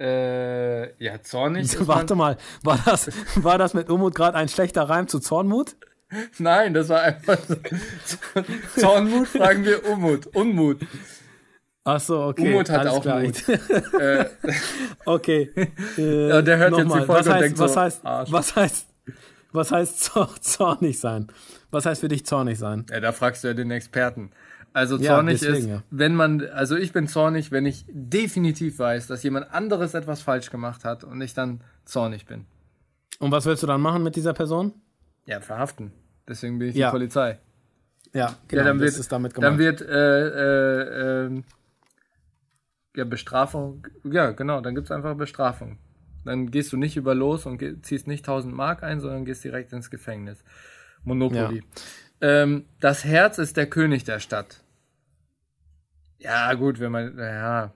Äh, 0.00 0.94
ja, 1.02 1.22
zornig. 1.22 1.76
Warte 1.86 2.16
mal, 2.16 2.38
war 2.64 2.78
das, 2.84 3.08
war 3.36 3.56
das 3.56 3.72
mit 3.72 3.88
Umut 3.88 4.16
gerade 4.16 4.36
ein 4.36 4.48
schlechter 4.48 4.82
Reim 4.82 5.06
zu 5.06 5.20
Zornmut? 5.20 5.76
Nein, 6.38 6.74
das 6.74 6.88
war 6.88 7.02
einfach 7.02 7.38
so. 7.38 7.56
Zornmut 8.76 9.28
fragen 9.28 9.64
wir 9.64 9.88
Umut. 9.88 10.26
Unmut. 10.28 10.80
Ach 11.84 12.00
so, 12.00 12.22
okay. 12.24 12.52
Umut 12.52 12.70
hat 12.70 12.86
auch 12.86 13.02
klar. 13.02 13.22
Mut. 13.22 13.48
äh, 14.00 14.26
okay. 15.04 15.50
Äh, 15.98 16.28
ja, 16.28 16.42
der 16.42 16.58
hört 16.58 16.76
jetzt 16.76 16.88
mal. 16.88 17.00
die 17.00 17.06
Folge 17.06 17.26
was 17.26 17.28
heißt, 17.28 17.28
und 17.28 17.40
denkt 17.40 17.58
was 17.58 17.72
so, 17.72 17.80
heißt, 17.80 18.02
was 18.04 18.56
heißt, 18.56 18.86
was 19.52 19.72
heißt 19.72 20.12
zornig 20.40 20.98
sein? 21.00 21.28
Was 21.70 21.86
heißt 21.86 22.00
für 22.00 22.08
dich 22.08 22.24
zornig 22.24 22.58
sein? 22.58 22.86
Ja, 22.90 23.00
da 23.00 23.12
fragst 23.12 23.42
du 23.42 23.48
ja 23.48 23.54
den 23.54 23.70
Experten. 23.70 24.30
Also 24.74 24.96
zornig 24.96 25.42
ja, 25.42 25.48
deswegen, 25.48 25.68
ist, 25.68 25.74
ja. 25.76 25.82
wenn 25.90 26.14
man, 26.14 26.48
also 26.48 26.76
ich 26.76 26.92
bin 26.92 27.06
zornig, 27.06 27.50
wenn 27.50 27.66
ich 27.66 27.84
definitiv 27.88 28.78
weiß, 28.78 29.06
dass 29.06 29.22
jemand 29.22 29.52
anderes 29.52 29.94
etwas 29.94 30.22
falsch 30.22 30.50
gemacht 30.50 30.84
hat 30.84 31.04
und 31.04 31.20
ich 31.20 31.34
dann 31.34 31.62
zornig 31.84 32.26
bin. 32.26 32.46
Und 33.18 33.32
was 33.32 33.44
willst 33.44 33.62
du 33.62 33.66
dann 33.66 33.80
machen 33.80 34.02
mit 34.02 34.16
dieser 34.16 34.32
Person? 34.32 34.72
Ja, 35.26 35.40
verhaften. 35.40 35.92
Deswegen 36.28 36.58
bin 36.58 36.68
ich 36.68 36.76
ja. 36.76 36.88
die 36.88 36.92
Polizei. 36.92 37.38
Ja, 38.12 38.36
genau, 38.48 38.62
ja, 38.62 38.68
dann 38.68 38.80
wird, 38.80 38.90
ist 38.90 39.10
damit 39.10 39.34
gemeint. 39.34 39.52
Dann 39.52 39.58
wird 39.58 39.80
äh, 39.80 40.28
äh, 40.28 41.26
äh, 41.26 41.42
ja, 42.94 43.04
Bestrafung, 43.04 43.86
ja 44.04 44.32
genau, 44.32 44.60
dann 44.60 44.74
gibt 44.74 44.86
es 44.86 44.90
einfach 44.90 45.16
Bestrafung. 45.16 45.78
Dann 46.24 46.50
gehst 46.50 46.72
du 46.72 46.76
nicht 46.76 46.96
über 46.96 47.14
los 47.14 47.46
und 47.46 47.62
ziehst 47.84 48.06
nicht 48.06 48.24
1000 48.24 48.54
Mark 48.54 48.82
ein, 48.82 49.00
sondern 49.00 49.24
gehst 49.24 49.42
direkt 49.42 49.72
ins 49.72 49.90
Gefängnis. 49.90 50.44
Monopoly. 51.04 51.64
Ja. 52.20 52.42
Ähm, 52.42 52.66
das 52.80 53.04
Herz 53.04 53.38
ist 53.38 53.56
der 53.56 53.66
König 53.66 54.04
der 54.04 54.20
Stadt. 54.20 54.62
Ja, 56.18 56.54
gut, 56.54 56.78
wenn 56.78 56.92
man, 56.92 57.18
ja. 57.18 57.72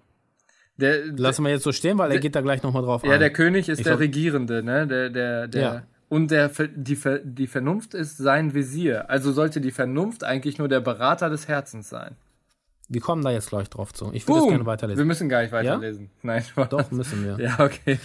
Der, 0.76 1.06
Lassen 1.06 1.42
wir 1.42 1.50
jetzt 1.50 1.64
so 1.64 1.72
stehen, 1.72 1.98
weil 1.98 2.12
er 2.12 2.20
geht 2.20 2.35
da 2.35 2.42
gleich 2.42 2.62
nochmal 2.62 2.82
drauf 2.82 3.02
ja, 3.02 3.09
ein. 3.09 3.12
Ja, 3.14 3.18
der 3.18 3.32
König 3.32 3.68
ist 3.68 3.78
ich 3.78 3.85
der 3.85 3.98
Regierende, 3.98 4.62
ne? 4.62 4.87
Der, 4.87 5.11
der, 5.11 5.48
der. 5.48 5.62
Ja. 5.62 5.82
Und 6.09 6.31
der, 6.31 6.49
die, 6.49 6.99
die 7.25 7.47
Vernunft 7.47 7.95
ist 7.95 8.16
sein 8.16 8.55
Visier. 8.55 9.11
Also 9.11 9.33
sollte 9.33 9.61
die 9.61 9.73
Vernunft 9.73 10.23
eigentlich 10.23 10.59
nur 10.59 10.69
der 10.69 10.81
Berater 10.81 11.29
des 11.31 11.49
Herzens 11.49 11.88
sein. 11.88 12.16
Wir 12.88 13.01
kommen 13.01 13.25
da 13.25 13.31
jetzt 13.31 13.49
gleich 13.49 13.69
drauf 13.69 13.92
zu. 13.92 14.11
Ich 14.12 14.29
würde 14.29 14.42
das 14.42 14.49
gerne 14.49 14.66
weiterlesen. 14.66 14.99
Wir 14.99 15.05
müssen 15.05 15.29
gar 15.29 15.42
nicht 15.42 15.53
weiterlesen. 15.53 16.05
Ja? 16.05 16.11
Nein, 16.23 16.45
Doch, 16.71 16.90
müssen 16.92 17.25
wir. 17.25 17.45
Ja, 17.45 17.59
okay. 17.59 17.99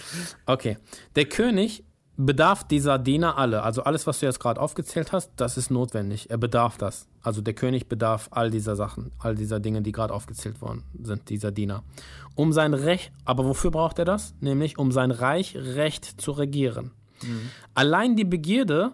Okay. 0.46 0.76
Der 1.14 1.26
König 1.26 1.84
bedarf 2.16 2.64
dieser 2.64 2.98
Diener 2.98 3.38
alle. 3.38 3.62
Also 3.62 3.84
alles, 3.84 4.06
was 4.06 4.20
du 4.20 4.26
jetzt 4.26 4.40
gerade 4.40 4.60
aufgezählt 4.60 5.12
hast, 5.12 5.30
das 5.36 5.56
ist 5.56 5.70
notwendig. 5.70 6.30
Er 6.30 6.38
bedarf 6.38 6.78
das. 6.78 7.06
Also 7.22 7.40
der 7.40 7.54
König 7.54 7.88
bedarf 7.88 8.28
all 8.32 8.50
dieser 8.50 8.76
Sachen, 8.76 9.12
all 9.18 9.34
dieser 9.34 9.60
Dinge, 9.60 9.82
die 9.82 9.92
gerade 9.92 10.12
aufgezählt 10.12 10.60
worden 10.60 10.82
sind, 11.00 11.28
dieser 11.28 11.52
Diener. 11.52 11.84
Um 12.34 12.52
sein 12.52 12.74
Recht, 12.74 13.12
aber 13.24 13.44
wofür 13.44 13.70
braucht 13.70 13.98
er 13.98 14.04
das? 14.04 14.34
Nämlich 14.40 14.78
um 14.78 14.90
sein 14.90 15.10
Reich 15.10 15.56
recht 15.56 16.20
zu 16.20 16.32
regieren. 16.32 16.90
Mhm. 17.22 17.50
Allein 17.74 18.16
die 18.16 18.24
Begierde 18.24 18.92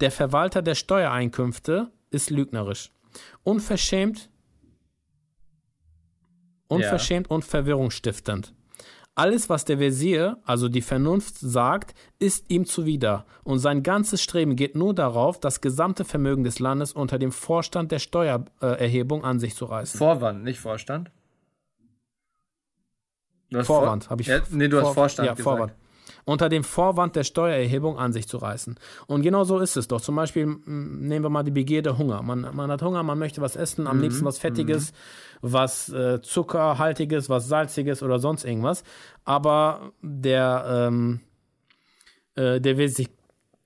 der 0.00 0.10
Verwalter 0.10 0.62
der 0.62 0.74
Steuereinkünfte 0.74 1.90
ist 2.10 2.30
lügnerisch. 2.30 2.90
Unverschämt, 3.42 4.28
unverschämt 6.68 7.28
ja. 7.28 7.34
und 7.34 7.44
verwirrungsstiftend. 7.44 8.54
Alles, 9.16 9.48
was 9.48 9.64
der 9.64 9.78
Wesir, 9.78 10.38
also 10.44 10.68
die 10.68 10.82
Vernunft, 10.82 11.38
sagt, 11.38 11.94
ist 12.18 12.50
ihm 12.50 12.64
zuwider, 12.64 13.24
und 13.44 13.60
sein 13.60 13.84
ganzes 13.84 14.20
Streben 14.20 14.56
geht 14.56 14.74
nur 14.74 14.92
darauf, 14.92 15.38
das 15.38 15.60
gesamte 15.60 16.04
Vermögen 16.04 16.42
des 16.42 16.58
Landes 16.58 16.92
unter 16.92 17.20
dem 17.20 17.30
Vorstand 17.30 17.92
der 17.92 18.00
Steuererhebung 18.00 19.24
an 19.24 19.38
sich 19.38 19.54
zu 19.54 19.66
reißen. 19.66 19.98
Vorwand, 19.98 20.42
nicht 20.42 20.58
Vorstand? 20.58 21.12
Vorwand, 23.62 24.10
habe 24.10 24.22
ich. 24.22 24.26
Ja, 24.26 24.40
nee, 24.50 24.66
du 24.66 24.80
Vor 24.80 24.88
hast 24.88 24.94
Vorstand 24.94 25.26
ja, 25.28 25.34
gesagt. 25.34 25.44
Vorwand 25.44 25.74
unter 26.24 26.48
dem 26.48 26.64
Vorwand 26.64 27.16
der 27.16 27.24
Steuererhebung 27.24 27.98
an 27.98 28.12
sich 28.12 28.26
zu 28.26 28.38
reißen. 28.38 28.78
Und 29.06 29.22
genau 29.22 29.44
so 29.44 29.58
ist 29.58 29.76
es 29.76 29.88
doch. 29.88 30.00
Zum 30.00 30.16
Beispiel 30.16 30.46
nehmen 30.46 31.24
wir 31.24 31.30
mal 31.30 31.42
die 31.42 31.50
Begierde 31.50 31.98
Hunger. 31.98 32.22
Man, 32.22 32.48
man 32.54 32.70
hat 32.70 32.82
Hunger, 32.82 33.02
man 33.02 33.18
möchte 33.18 33.40
was 33.40 33.56
essen, 33.56 33.86
am 33.86 33.96
mhm. 33.96 34.02
liebsten 34.04 34.24
was 34.24 34.38
Fettiges, 34.38 34.92
mhm. 34.92 34.96
was 35.42 35.88
äh, 35.90 36.20
Zuckerhaltiges, 36.22 37.28
was 37.28 37.48
Salziges 37.48 38.02
oder 38.02 38.18
sonst 38.18 38.44
irgendwas. 38.44 38.84
Aber 39.24 39.92
der, 40.02 40.64
ähm, 40.88 41.20
äh, 42.36 42.60
der 42.60 42.78
Visier, 42.78 43.08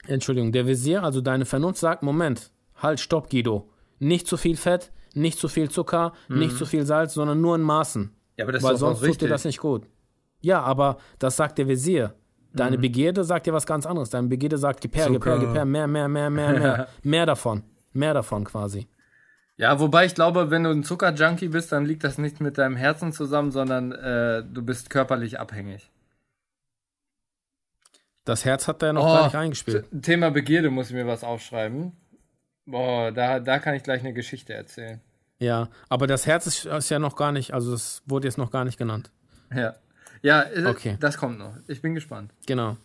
Entschuldigung, 0.06 0.52
der 0.52 0.66
Visier, 0.66 1.04
also 1.04 1.20
deine 1.20 1.44
Vernunft 1.44 1.80
sagt, 1.80 2.02
Moment, 2.02 2.50
halt, 2.76 3.00
stopp, 3.00 3.30
Guido. 3.30 3.68
Nicht 4.00 4.26
zu 4.26 4.36
viel 4.36 4.56
Fett, 4.56 4.90
nicht 5.14 5.38
zu 5.38 5.48
viel 5.48 5.70
Zucker, 5.70 6.12
mhm. 6.28 6.38
nicht 6.38 6.56
zu 6.56 6.66
viel 6.66 6.84
Salz, 6.86 7.14
sondern 7.14 7.40
nur 7.40 7.54
in 7.54 7.62
Maßen. 7.62 8.10
Ja, 8.36 8.44
aber 8.44 8.52
das 8.52 8.62
Weil 8.62 8.74
ist 8.74 8.80
sonst 8.80 9.00
tut 9.00 9.20
dir 9.20 9.28
das 9.28 9.44
nicht 9.44 9.58
gut. 9.58 9.86
Ja, 10.40 10.62
aber 10.62 10.98
das 11.18 11.36
sagt 11.36 11.58
der 11.58 11.66
Visier. 11.66 12.14
Deine 12.58 12.76
mhm. 12.76 12.82
Begierde 12.82 13.24
sagt 13.24 13.46
dir 13.46 13.52
was 13.52 13.66
ganz 13.66 13.86
anderes. 13.86 14.10
Deine 14.10 14.28
Begierde 14.28 14.58
sagt, 14.58 14.80
gib 14.80 14.96
her, 14.96 15.08
gib 15.10 15.24
her, 15.24 15.38
gib 15.38 15.54
her, 15.54 15.64
mehr, 15.64 15.86
mehr, 15.86 16.08
mehr, 16.08 16.30
mehr, 16.30 16.50
mehr. 16.50 16.88
mehr 17.02 17.26
davon. 17.26 17.62
Mehr 17.92 18.14
davon 18.14 18.44
quasi. 18.44 18.88
Ja, 19.56 19.80
wobei 19.80 20.06
ich 20.06 20.14
glaube, 20.14 20.50
wenn 20.50 20.64
du 20.64 20.70
ein 20.70 20.84
Zuckerjunkie 20.84 21.48
bist, 21.48 21.72
dann 21.72 21.84
liegt 21.84 22.04
das 22.04 22.16
nicht 22.16 22.40
mit 22.40 22.58
deinem 22.58 22.76
Herzen 22.76 23.12
zusammen, 23.12 23.50
sondern 23.50 23.92
äh, 23.92 24.44
du 24.44 24.62
bist 24.62 24.88
körperlich 24.88 25.40
abhängig. 25.40 25.90
Das 28.24 28.44
Herz 28.44 28.68
hat 28.68 28.82
er 28.82 28.92
noch 28.92 29.04
oh, 29.04 29.08
gar 29.08 29.24
nicht 29.24 29.34
eingespielt. 29.34 29.86
Thema 30.02 30.30
Begierde 30.30 30.70
muss 30.70 30.90
ich 30.90 30.94
mir 30.94 31.06
was 31.06 31.24
aufschreiben. 31.24 31.92
Boah, 32.66 33.10
da, 33.10 33.40
da 33.40 33.58
kann 33.58 33.74
ich 33.74 33.82
gleich 33.82 34.00
eine 34.00 34.12
Geschichte 34.12 34.52
erzählen. 34.52 35.00
Ja, 35.38 35.70
aber 35.88 36.06
das 36.06 36.26
Herz 36.26 36.46
ist, 36.46 36.66
ist 36.66 36.90
ja 36.90 36.98
noch 36.98 37.16
gar 37.16 37.32
nicht, 37.32 37.54
also 37.54 37.72
es 37.72 38.02
wurde 38.06 38.28
jetzt 38.28 38.38
noch 38.38 38.50
gar 38.50 38.64
nicht 38.64 38.78
genannt. 38.78 39.10
Ja. 39.54 39.74
Ja, 40.22 40.42
äh, 40.42 40.66
okay. 40.66 40.96
das 41.00 41.16
kommt 41.18 41.38
noch. 41.38 41.54
Ich 41.66 41.82
bin 41.82 41.94
gespannt. 41.94 42.32
Genau. 42.46 42.76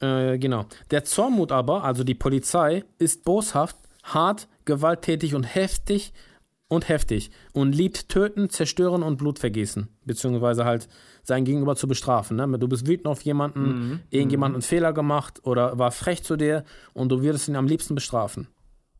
Äh, 0.00 0.38
genau. 0.38 0.66
Der 0.90 1.04
Zornmut 1.04 1.52
aber, 1.52 1.84
also 1.84 2.04
die 2.04 2.14
Polizei, 2.14 2.84
ist 2.98 3.24
boshaft, 3.24 3.76
hart, 4.02 4.48
gewalttätig 4.64 5.34
und 5.34 5.44
heftig 5.44 6.12
und 6.68 6.88
heftig 6.88 7.30
und 7.52 7.74
liebt 7.74 8.08
töten, 8.08 8.50
zerstören 8.50 9.02
und 9.02 9.16
Blut 9.16 9.38
vergießen, 9.38 9.88
beziehungsweise 10.04 10.64
halt 10.64 10.88
sein 11.22 11.44
Gegenüber 11.44 11.76
zu 11.76 11.88
bestrafen. 11.88 12.36
Ne? 12.36 12.58
Du 12.58 12.68
bist 12.68 12.86
wütend 12.86 13.06
auf 13.06 13.22
jemanden, 13.22 13.62
mhm. 13.62 14.00
irgendjemand 14.10 14.52
mhm. 14.52 14.56
einen 14.56 14.62
Fehler 14.62 14.92
gemacht 14.92 15.40
oder 15.44 15.78
war 15.78 15.90
frech 15.90 16.22
zu 16.22 16.36
dir 16.36 16.64
und 16.92 17.10
du 17.10 17.22
würdest 17.22 17.48
ihn 17.48 17.56
am 17.56 17.66
liebsten 17.66 17.94
bestrafen. 17.94 18.48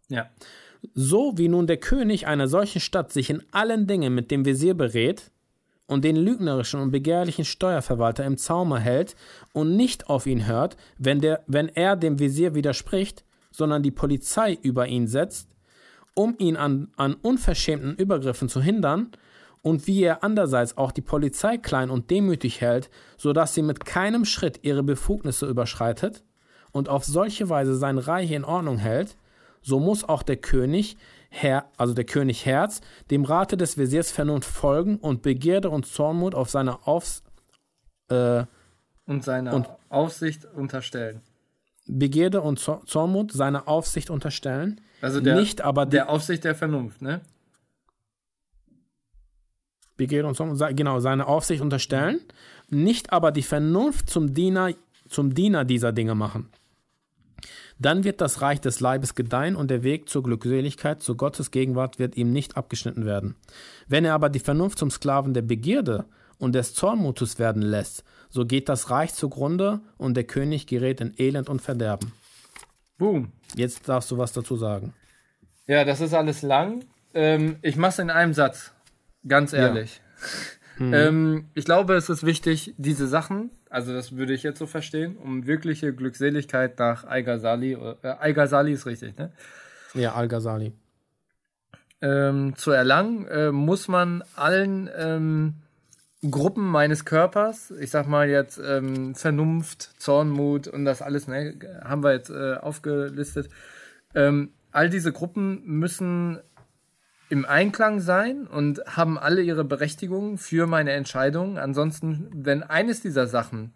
Ja. 0.08 0.30
So 0.94 1.32
wie 1.36 1.48
nun 1.48 1.66
der 1.66 1.78
König 1.78 2.26
einer 2.26 2.48
solchen 2.48 2.80
Stadt 2.80 3.12
sich 3.12 3.30
in 3.30 3.42
allen 3.50 3.86
Dingen 3.86 4.14
mit 4.14 4.30
dem 4.30 4.44
Visier 4.44 4.74
berät, 4.74 5.30
und 5.86 6.04
den 6.04 6.16
lügnerischen 6.16 6.80
und 6.80 6.90
begehrlichen 6.90 7.44
Steuerverwalter 7.44 8.24
im 8.24 8.36
Zaume 8.36 8.78
hält 8.80 9.14
und 9.52 9.76
nicht 9.76 10.08
auf 10.08 10.26
ihn 10.26 10.46
hört, 10.46 10.76
wenn, 10.98 11.20
der, 11.20 11.42
wenn 11.46 11.68
er 11.68 11.96
dem 11.96 12.18
Visier 12.18 12.54
widerspricht, 12.54 13.24
sondern 13.50 13.82
die 13.82 13.90
Polizei 13.90 14.58
über 14.62 14.86
ihn 14.86 15.06
setzt, 15.06 15.48
um 16.14 16.34
ihn 16.38 16.56
an, 16.56 16.88
an 16.96 17.14
unverschämten 17.14 17.94
Übergriffen 17.96 18.48
zu 18.48 18.60
hindern, 18.60 19.10
und 19.66 19.88
wie 19.88 20.04
er 20.04 20.22
andererseits 20.22 20.76
auch 20.76 20.92
die 20.92 21.02
Polizei 21.02 21.58
klein 21.58 21.90
und 21.90 22.08
demütig 22.08 22.60
hält, 22.60 22.88
so 23.16 23.32
dass 23.32 23.52
sie 23.52 23.62
mit 23.62 23.84
keinem 23.84 24.24
Schritt 24.24 24.60
ihre 24.62 24.84
Befugnisse 24.84 25.46
überschreitet 25.46 26.22
und 26.70 26.88
auf 26.88 27.04
solche 27.04 27.48
Weise 27.48 27.74
sein 27.74 27.98
Reich 27.98 28.30
in 28.30 28.44
Ordnung 28.44 28.78
hält, 28.78 29.16
so 29.62 29.80
muss 29.80 30.08
auch 30.08 30.22
der 30.22 30.36
König 30.36 30.96
Herr, 31.40 31.70
also 31.76 31.92
der 31.92 32.04
König 32.04 32.46
Herz, 32.46 32.80
dem 33.10 33.24
Rate 33.24 33.56
des 33.56 33.76
Wesirs 33.76 34.10
Vernunft 34.10 34.50
folgen 34.50 34.96
und 34.96 35.22
Begierde 35.22 35.70
und 35.70 35.86
Zornmut 35.86 36.34
auf 36.34 36.48
seine 36.48 36.86
Aufs 36.86 37.22
äh, 38.08 38.44
und 39.06 39.22
seine 39.22 39.54
und 39.54 39.68
Aufsicht 39.88 40.44
unterstellen. 40.44 41.20
Begierde 41.86 42.40
und 42.40 42.58
Zornmut 42.58 43.32
seine 43.32 43.68
Aufsicht 43.68 44.10
unterstellen. 44.10 44.80
Also 45.00 45.20
der, 45.20 45.36
nicht 45.36 45.60
aber 45.60 45.86
der 45.86 46.08
Aufsicht 46.08 46.44
der 46.44 46.54
Vernunft, 46.54 47.02
ne? 47.02 47.20
Begierde 49.96 50.28
und 50.28 50.34
Zornmut, 50.34 50.76
genau, 50.76 51.00
seine 51.00 51.26
Aufsicht 51.26 51.62
unterstellen, 51.62 52.20
nicht 52.68 53.12
aber 53.12 53.30
die 53.30 53.42
Vernunft 53.42 54.10
zum 54.10 54.34
Diener, 54.34 54.70
zum 55.08 55.34
Diener 55.34 55.64
dieser 55.64 55.92
Dinge 55.92 56.14
machen. 56.14 56.48
Dann 57.78 58.04
wird 58.04 58.20
das 58.20 58.40
Reich 58.40 58.60
des 58.60 58.80
Leibes 58.80 59.14
gedeihen 59.14 59.54
und 59.54 59.70
der 59.70 59.82
Weg 59.82 60.08
zur 60.08 60.22
Glückseligkeit, 60.22 61.02
zu 61.02 61.14
Gottes 61.14 61.50
Gegenwart 61.50 61.98
wird 61.98 62.16
ihm 62.16 62.32
nicht 62.32 62.56
abgeschnitten 62.56 63.04
werden. 63.04 63.36
Wenn 63.86 64.04
er 64.04 64.14
aber 64.14 64.30
die 64.30 64.38
Vernunft 64.38 64.78
zum 64.78 64.90
Sklaven 64.90 65.34
der 65.34 65.42
Begierde 65.42 66.06
und 66.38 66.54
des 66.54 66.74
Zornmutes 66.74 67.38
werden 67.38 67.62
lässt, 67.62 68.02
so 68.30 68.46
geht 68.46 68.68
das 68.68 68.90
Reich 68.90 69.12
zugrunde 69.14 69.80
und 69.98 70.16
der 70.16 70.24
König 70.24 70.66
gerät 70.66 71.00
in 71.00 71.12
Elend 71.18 71.48
und 71.48 71.60
Verderben. 71.60 72.12
Boom. 72.98 73.32
Jetzt 73.54 73.88
darfst 73.88 74.10
du 74.10 74.18
was 74.18 74.32
dazu 74.32 74.56
sagen. 74.56 74.94
Ja, 75.66 75.84
das 75.84 76.00
ist 76.00 76.14
alles 76.14 76.42
lang. 76.42 76.84
Ähm, 77.12 77.56
ich 77.62 77.76
mache 77.76 77.90
es 77.90 77.98
in 77.98 78.10
einem 78.10 78.32
Satz. 78.32 78.72
Ganz 79.26 79.52
ehrlich. 79.52 80.00
Ja. 80.00 80.65
Mhm. 80.78 80.94
ähm, 80.94 81.44
ich 81.54 81.64
glaube, 81.64 81.94
es 81.94 82.08
ist 82.08 82.24
wichtig, 82.24 82.74
diese 82.76 83.06
Sachen, 83.06 83.50
also 83.70 83.92
das 83.92 84.16
würde 84.16 84.34
ich 84.34 84.42
jetzt 84.42 84.58
so 84.58 84.66
verstehen, 84.66 85.16
um 85.16 85.46
wirkliche 85.46 85.92
Glückseligkeit 85.94 86.78
nach 86.78 87.04
Al-Ghazali, 87.04 87.72
äh, 87.72 88.08
Al-Ghazali 88.08 88.72
ist 88.72 88.86
richtig, 88.86 89.16
ne? 89.16 89.32
Ja, 89.94 90.14
Al-Ghazali. 90.14 90.72
Ähm, 92.02 92.54
zu 92.56 92.72
erlangen, 92.72 93.26
äh, 93.26 93.50
muss 93.52 93.88
man 93.88 94.22
allen 94.34 94.90
ähm, 94.96 95.54
Gruppen 96.30 96.66
meines 96.66 97.04
Körpers, 97.04 97.70
ich 97.70 97.90
sag 97.90 98.06
mal 98.06 98.28
jetzt 98.28 98.58
ähm, 98.58 99.14
Vernunft, 99.14 99.94
Zornmut 99.98 100.68
und 100.68 100.84
das 100.84 101.00
alles, 101.00 101.26
ne, 101.26 101.54
haben 101.82 102.02
wir 102.02 102.12
jetzt 102.12 102.30
äh, 102.30 102.54
aufgelistet. 102.54 103.48
Ähm, 104.14 104.50
all 104.72 104.90
diese 104.90 105.12
Gruppen 105.12 105.62
müssen 105.64 106.40
im 107.28 107.44
Einklang 107.44 108.00
sein 108.00 108.46
und 108.46 108.80
haben 108.86 109.18
alle 109.18 109.42
ihre 109.42 109.64
Berechtigung 109.64 110.38
für 110.38 110.66
meine 110.66 110.92
Entscheidung. 110.92 111.58
Ansonsten, 111.58 112.30
wenn 112.32 112.62
eines 112.62 113.00
dieser 113.00 113.26
Sachen 113.26 113.72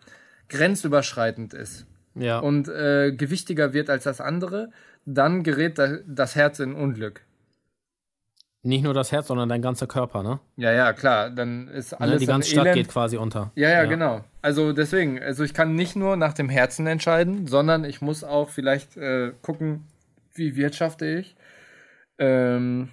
grenzüberschreitend 0.48 1.54
ist 1.54 1.86
ja. 2.14 2.38
und 2.38 2.68
äh, 2.68 3.12
gewichtiger 3.12 3.72
wird 3.72 3.90
als 3.90 4.04
das 4.04 4.20
andere, 4.20 4.70
dann 5.04 5.42
gerät 5.42 5.80
das 6.06 6.36
Herz 6.36 6.60
in 6.60 6.74
Unglück. 6.74 7.22
Nicht 8.62 8.84
nur 8.84 8.92
das 8.92 9.10
Herz, 9.10 9.28
sondern 9.28 9.48
dein 9.48 9.62
ganzer 9.62 9.86
Körper, 9.86 10.22
ne? 10.22 10.38
Ja, 10.56 10.70
ja, 10.70 10.92
klar. 10.92 11.30
Dann 11.30 11.68
ist 11.68 11.92
ne, 11.92 12.00
alles. 12.00 12.14
Ne, 12.14 12.20
die 12.20 12.26
ganze 12.26 12.50
Stadt 12.50 12.66
Elend. 12.66 12.76
geht 12.76 12.88
quasi 12.88 13.16
unter. 13.16 13.52
Ja, 13.54 13.70
ja, 13.70 13.82
ja, 13.82 13.84
genau. 13.86 14.22
Also 14.42 14.74
deswegen, 14.74 15.18
also 15.18 15.44
ich 15.44 15.54
kann 15.54 15.74
nicht 15.74 15.96
nur 15.96 16.16
nach 16.16 16.34
dem 16.34 16.50
Herzen 16.50 16.86
entscheiden, 16.86 17.46
sondern 17.46 17.84
ich 17.84 18.02
muss 18.02 18.22
auch 18.22 18.50
vielleicht 18.50 18.98
äh, 18.98 19.32
gucken, 19.40 19.86
wie 20.34 20.56
wirtschafte 20.56 21.06
ich. 21.06 21.36
Ähm, 22.18 22.90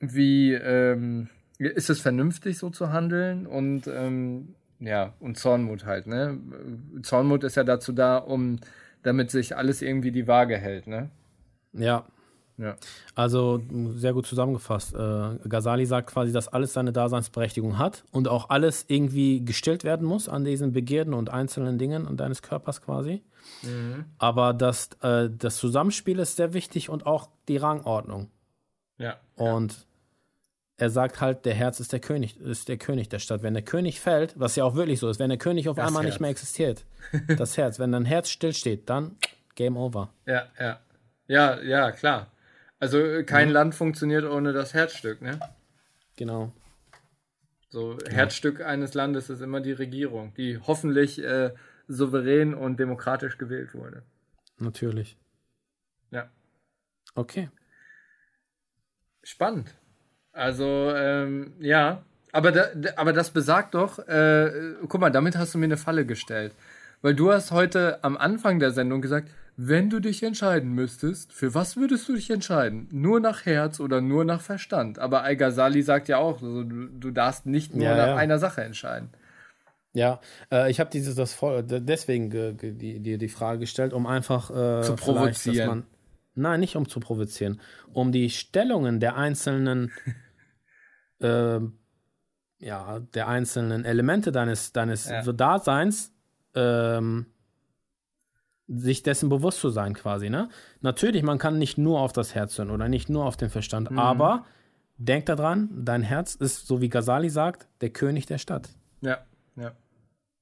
wie 0.00 0.52
ähm, 0.52 1.28
ist 1.58 1.90
es 1.90 2.00
vernünftig, 2.00 2.58
so 2.58 2.70
zu 2.70 2.92
handeln? 2.92 3.46
Und 3.46 3.86
ähm, 3.86 4.54
ja, 4.80 5.14
und 5.20 5.38
Zornmut 5.38 5.84
halt, 5.84 6.06
ne? 6.06 6.38
Zornmut 7.02 7.44
ist 7.44 7.56
ja 7.56 7.64
dazu 7.64 7.92
da, 7.92 8.18
um 8.18 8.60
damit 9.02 9.30
sich 9.30 9.56
alles 9.56 9.82
irgendwie 9.82 10.12
die 10.12 10.26
Waage 10.26 10.56
hält, 10.56 10.86
ne? 10.86 11.10
Ja, 11.72 12.06
ja. 12.58 12.74
Also 13.14 13.62
sehr 13.94 14.12
gut 14.12 14.26
zusammengefasst. 14.26 14.92
Äh, 14.94 15.38
Ghazali 15.48 15.86
sagt 15.86 16.10
quasi, 16.10 16.32
dass 16.32 16.48
alles 16.48 16.72
seine 16.72 16.92
Daseinsberechtigung 16.92 17.78
hat 17.78 18.04
und 18.10 18.26
auch 18.26 18.50
alles 18.50 18.84
irgendwie 18.88 19.44
gestellt 19.44 19.84
werden 19.84 20.06
muss 20.06 20.28
an 20.28 20.44
diesen 20.44 20.72
Begierden 20.72 21.14
und 21.14 21.30
einzelnen 21.30 21.78
Dingen 21.78 22.06
und 22.06 22.18
deines 22.18 22.42
Körpers 22.42 22.82
quasi. 22.82 23.22
Mhm. 23.62 24.06
Aber 24.18 24.54
das, 24.54 24.90
äh, 25.02 25.30
das 25.30 25.56
Zusammenspiel 25.56 26.18
ist 26.18 26.36
sehr 26.36 26.52
wichtig 26.52 26.90
und 26.90 27.06
auch 27.06 27.28
die 27.46 27.56
Rangordnung. 27.56 28.28
Ja. 28.98 29.16
Und. 29.36 29.86
Er 30.78 30.90
sagt 30.90 31.20
halt, 31.20 31.44
der 31.44 31.54
Herz 31.54 31.80
ist 31.80 31.92
der 31.92 31.98
König, 31.98 32.40
ist 32.40 32.68
der 32.68 32.78
König 32.78 33.08
der 33.08 33.18
Stadt. 33.18 33.42
Wenn 33.42 33.54
der 33.54 33.64
König 33.64 34.00
fällt, 34.00 34.38
was 34.38 34.54
ja 34.54 34.64
auch 34.64 34.76
wirklich 34.76 35.00
so 35.00 35.08
ist, 35.08 35.18
wenn 35.18 35.28
der 35.28 35.38
König 35.38 35.68
auf 35.68 35.76
das 35.76 35.88
einmal 35.88 36.04
Herz. 36.04 36.14
nicht 36.14 36.20
mehr 36.20 36.30
existiert, 36.30 36.84
das 37.36 37.56
Herz, 37.56 37.80
wenn 37.80 37.90
dein 37.90 38.04
Herz 38.04 38.30
stillsteht, 38.30 38.88
dann 38.88 39.16
Game 39.56 39.76
over. 39.76 40.14
Ja, 40.24 40.46
ja. 40.58 40.80
Ja, 41.26 41.60
ja, 41.60 41.90
klar. 41.90 42.30
Also 42.78 43.24
kein 43.26 43.48
mhm. 43.48 43.54
Land 43.54 43.74
funktioniert 43.74 44.24
ohne 44.24 44.52
das 44.52 44.72
Herzstück, 44.72 45.20
ne? 45.20 45.40
Genau. 46.16 46.52
So, 47.70 47.96
genau. 47.96 48.10
Herzstück 48.10 48.60
eines 48.64 48.94
Landes 48.94 49.30
ist 49.30 49.40
immer 49.40 49.60
die 49.60 49.72
Regierung, 49.72 50.32
die 50.34 50.58
hoffentlich 50.58 51.22
äh, 51.22 51.52
souverän 51.88 52.54
und 52.54 52.78
demokratisch 52.78 53.36
gewählt 53.36 53.74
wurde. 53.74 54.04
Natürlich. 54.58 55.18
Ja. 56.12 56.30
Okay. 57.16 57.50
Spannend. 59.24 59.74
Also, 60.38 60.92
ähm, 60.94 61.52
ja. 61.60 62.02
Aber, 62.32 62.52
da, 62.52 62.66
aber 62.96 63.12
das 63.12 63.30
besagt 63.30 63.74
doch, 63.74 63.98
äh, 64.06 64.50
guck 64.86 65.00
mal, 65.00 65.10
damit 65.10 65.36
hast 65.36 65.54
du 65.54 65.58
mir 65.58 65.64
eine 65.64 65.76
Falle 65.76 66.06
gestellt. 66.06 66.52
Weil 67.00 67.14
du 67.14 67.32
hast 67.32 67.50
heute 67.50 68.02
am 68.02 68.16
Anfang 68.16 68.58
der 68.58 68.70
Sendung 68.70 69.00
gesagt, 69.00 69.28
wenn 69.56 69.90
du 69.90 69.98
dich 69.98 70.22
entscheiden 70.22 70.72
müsstest, 70.72 71.32
für 71.32 71.54
was 71.54 71.76
würdest 71.76 72.08
du 72.08 72.14
dich 72.14 72.30
entscheiden? 72.30 72.86
Nur 72.92 73.18
nach 73.18 73.44
Herz 73.44 73.80
oder 73.80 74.00
nur 74.00 74.24
nach 74.24 74.40
Verstand? 74.40 75.00
Aber 75.00 75.22
Al-Ghazali 75.22 75.82
sagt 75.82 76.08
ja 76.08 76.18
auch, 76.18 76.42
also, 76.42 76.62
du, 76.62 76.86
du, 76.86 77.10
darfst 77.10 77.46
nicht 77.46 77.74
nur 77.74 77.84
ja, 77.84 77.96
nach 77.96 78.06
ja. 78.08 78.16
einer 78.16 78.38
Sache 78.38 78.62
entscheiden. 78.62 79.08
Ja, 79.94 80.20
äh, 80.52 80.70
ich 80.70 80.78
habe 80.78 80.90
dieses 80.90 81.16
das 81.16 81.36
deswegen 81.40 82.30
dir 82.30 82.52
die, 82.52 83.00
die, 83.00 83.18
die 83.18 83.28
Frage 83.28 83.60
gestellt, 83.60 83.92
um 83.92 84.06
einfach 84.06 84.50
äh, 84.50 84.82
zu 84.82 84.94
provozieren. 84.94 85.68
Man, 85.68 85.86
nein, 86.36 86.60
nicht 86.60 86.76
um 86.76 86.88
zu 86.88 87.00
provozieren, 87.00 87.60
um 87.92 88.12
die 88.12 88.30
Stellungen 88.30 89.00
der 89.00 89.16
einzelnen 89.16 89.90
äh, 91.20 91.60
ja, 92.60 93.00
der 93.14 93.28
einzelnen 93.28 93.84
Elemente 93.84 94.32
deines, 94.32 94.72
deines 94.72 95.08
ja. 95.08 95.22
Daseins 95.22 96.12
ähm, 96.54 97.26
sich 98.66 99.02
dessen 99.02 99.28
bewusst 99.28 99.60
zu 99.60 99.70
sein, 99.70 99.94
quasi, 99.94 100.28
ne? 100.28 100.48
Natürlich, 100.80 101.22
man 101.22 101.38
kann 101.38 101.58
nicht 101.58 101.78
nur 101.78 102.00
auf 102.00 102.12
das 102.12 102.34
Herz 102.34 102.58
hören 102.58 102.70
oder 102.70 102.88
nicht 102.88 103.08
nur 103.08 103.24
auf 103.24 103.36
den 103.36 103.48
Verstand, 103.48 103.90
mhm. 103.90 103.98
aber 103.98 104.44
denk 104.98 105.26
daran, 105.26 105.70
dein 105.72 106.02
Herz 106.02 106.34
ist, 106.34 106.66
so 106.66 106.80
wie 106.80 106.88
Ghazali 106.88 107.30
sagt, 107.30 107.66
der 107.80 107.90
König 107.90 108.26
der 108.26 108.38
Stadt. 108.38 108.68
Ja, 109.00 109.18
ja. 109.56 109.72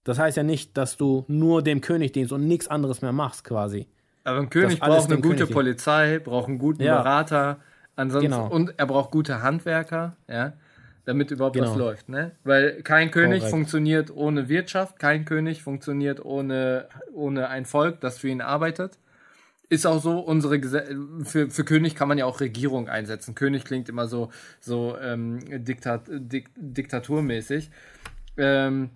Das 0.02 0.18
heißt 0.18 0.36
ja 0.36 0.42
nicht, 0.42 0.76
dass 0.76 0.96
du 0.96 1.24
nur 1.28 1.62
dem 1.62 1.80
König 1.80 2.12
dienst 2.12 2.32
und 2.32 2.46
nichts 2.46 2.68
anderes 2.68 3.02
mehr 3.02 3.12
machst, 3.12 3.44
quasi. 3.44 3.86
Aber 4.24 4.38
ein 4.38 4.50
König 4.50 4.80
braucht 4.80 5.10
eine 5.10 5.20
gute 5.20 5.38
König 5.38 5.52
Polizei, 5.52 6.18
braucht 6.18 6.48
einen 6.48 6.58
guten 6.58 6.82
ja. 6.82 6.96
Berater, 6.96 7.58
ansonsten 7.94 8.30
genau. 8.30 8.48
und 8.48 8.74
er 8.76 8.86
braucht 8.86 9.10
gute 9.10 9.42
Handwerker, 9.42 10.16
ja 10.26 10.54
damit 11.06 11.30
überhaupt 11.30 11.54
genau. 11.54 11.70
was 11.70 11.76
läuft. 11.76 12.08
Ne? 12.08 12.32
Weil 12.44 12.82
kein 12.82 13.10
König 13.10 13.38
Korrekt. 13.38 13.50
funktioniert 13.50 14.10
ohne 14.14 14.48
Wirtschaft, 14.48 14.98
kein 14.98 15.24
König 15.24 15.62
funktioniert 15.62 16.22
ohne, 16.22 16.88
ohne 17.14 17.48
ein 17.48 17.64
Volk, 17.64 18.00
das 18.00 18.18
für 18.18 18.28
ihn 18.28 18.42
arbeitet. 18.42 18.98
Ist 19.68 19.86
auch 19.86 20.00
so, 20.02 20.18
unsere 20.18 20.60
für, 21.24 21.50
für 21.50 21.64
König 21.64 21.94
kann 21.94 22.08
man 22.08 22.18
ja 22.18 22.24
auch 22.24 22.40
Regierung 22.40 22.88
einsetzen. 22.88 23.34
König 23.34 23.64
klingt 23.64 23.88
immer 23.88 24.06
so, 24.06 24.30
so 24.60 24.96
ähm, 24.98 25.64
Diktat 25.64 26.02
Dik 26.08 26.50
diktaturmäßig. 26.56 27.70
Ähm, 28.36 28.90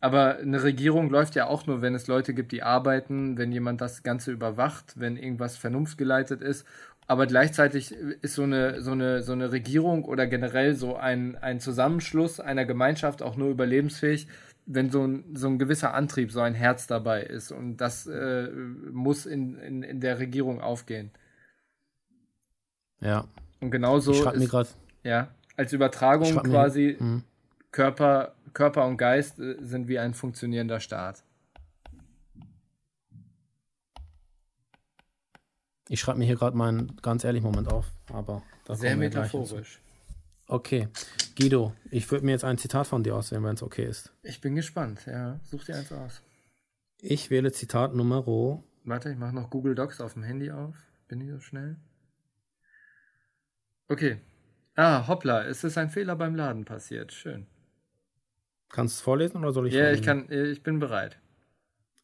aber 0.00 0.36
eine 0.36 0.62
Regierung 0.62 1.10
läuft 1.10 1.34
ja 1.36 1.46
auch 1.46 1.66
nur, 1.66 1.80
wenn 1.80 1.94
es 1.94 2.06
Leute 2.06 2.34
gibt, 2.34 2.52
die 2.52 2.62
arbeiten, 2.62 3.38
wenn 3.38 3.50
jemand 3.50 3.80
das 3.80 4.02
Ganze 4.02 4.30
überwacht, 4.30 4.92
wenn 4.96 5.16
irgendwas 5.16 5.56
vernunftgeleitet 5.56 6.42
ist 6.42 6.66
aber 7.06 7.26
gleichzeitig 7.26 7.92
ist 7.92 8.34
so 8.34 8.42
eine, 8.42 8.82
so 8.82 8.90
eine, 8.92 9.22
so 9.22 9.32
eine 9.32 9.52
Regierung 9.52 10.04
oder 10.04 10.26
generell 10.26 10.74
so 10.74 10.96
ein, 10.96 11.36
ein 11.36 11.60
Zusammenschluss 11.60 12.40
einer 12.40 12.64
Gemeinschaft 12.64 13.22
auch 13.22 13.36
nur 13.36 13.50
überlebensfähig, 13.50 14.26
wenn 14.66 14.90
so 14.90 15.06
ein, 15.06 15.36
so 15.36 15.46
ein 15.46 15.58
gewisser 15.58 15.94
Antrieb, 15.94 16.32
so 16.32 16.40
ein 16.40 16.54
Herz 16.54 16.88
dabei 16.88 17.22
ist. 17.22 17.52
Und 17.52 17.76
das 17.76 18.06
äh, 18.08 18.48
muss 18.90 19.24
in, 19.24 19.56
in, 19.58 19.82
in 19.84 20.00
der 20.00 20.18
Regierung 20.18 20.60
aufgehen. 20.60 21.12
Ja. 23.00 23.28
Und 23.60 23.70
genauso. 23.70 24.12
Ich 24.12 24.26
ist, 24.26 24.36
mir 24.36 24.48
grad, 24.48 24.74
ja, 25.04 25.28
als 25.56 25.72
Übertragung 25.72 26.42
quasi 26.42 26.96
mir, 26.98 27.06
mhm. 27.06 27.22
Körper, 27.70 28.34
Körper 28.52 28.84
und 28.84 28.96
Geist 28.96 29.38
äh, 29.38 29.56
sind 29.60 29.86
wie 29.86 30.00
ein 30.00 30.12
funktionierender 30.12 30.80
Staat. 30.80 31.22
Ich 35.88 36.00
schreibe 36.00 36.18
mir 36.18 36.24
hier 36.24 36.36
gerade 36.36 36.56
meinen 36.56 36.96
ganz 37.02 37.24
ehrlich 37.24 37.42
Moment 37.42 37.68
auf, 37.68 37.92
aber 38.12 38.42
sehr 38.68 38.96
metaphorisch. 38.96 39.80
Okay, 40.48 40.88
Guido, 41.36 41.72
ich 41.90 42.10
würde 42.10 42.24
mir 42.24 42.32
jetzt 42.32 42.44
ein 42.44 42.58
Zitat 42.58 42.86
von 42.86 43.02
dir 43.02 43.16
auswählen, 43.16 43.42
wenn 43.44 43.54
es 43.54 43.62
okay 43.62 43.84
ist. 43.84 44.12
Ich 44.22 44.40
bin 44.40 44.54
gespannt, 44.54 45.06
ja. 45.06 45.40
Such 45.42 45.64
dir 45.64 45.76
eins 45.76 45.90
aus. 45.92 46.22
Ich 47.00 47.30
wähle 47.30 47.52
Zitat 47.52 47.94
Nummer. 47.94 48.26
Warte, 48.84 49.10
ich 49.10 49.18
mache 49.18 49.34
noch 49.34 49.50
Google 49.50 49.74
Docs 49.74 50.00
auf 50.00 50.14
dem 50.14 50.22
Handy 50.22 50.50
auf. 50.50 50.74
Bin 51.08 51.20
ich 51.20 51.30
so 51.30 51.40
schnell? 51.40 51.76
Okay. 53.88 54.18
Ah, 54.74 55.06
hoppla, 55.08 55.44
es 55.44 55.64
ist 55.64 55.78
ein 55.78 55.90
Fehler 55.90 56.16
beim 56.16 56.34
Laden 56.34 56.64
passiert. 56.64 57.12
Schön. 57.12 57.46
Kannst 58.68 58.96
du 58.96 58.98
es 58.98 59.02
vorlesen 59.02 59.38
oder 59.38 59.52
soll 59.52 59.68
ich? 59.68 59.74
Ja, 59.74 59.84
vorlesen? 59.84 60.00
ich 60.00 60.06
kann, 60.06 60.30
ich 60.30 60.62
bin 60.62 60.78
bereit. 60.78 61.18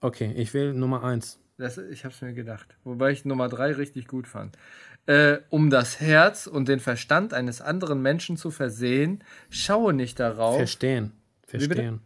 Okay, 0.01 0.33
ich 0.33 0.55
wähle 0.55 0.74
Nummer 0.74 1.05
1. 1.05 1.39
Das, 1.63 1.79
ich 1.79 2.05
habe 2.05 2.13
es 2.13 2.21
mir 2.21 2.33
gedacht. 2.33 2.77
Wobei 2.83 3.13
ich 3.13 3.25
Nummer 3.25 3.49
drei 3.49 3.73
richtig 3.73 4.09
gut 4.09 4.27
fand. 4.27 4.59
Äh, 5.07 5.39
um 5.49 5.71
das 5.71 6.01
Herz 6.01 6.49
und 6.49 6.69
den 6.69 6.81
Verstand 6.81 7.35
eines 7.35 7.61
anderen 7.61 8.03
Menschen 8.03 8.37
zu 8.37 8.51
versehen, 8.51 9.23
schaue 9.49 9.93
nicht 9.93 10.19
darauf. 10.19 10.57
Verstehen. 10.57 11.13
Verstehen. 11.47 12.01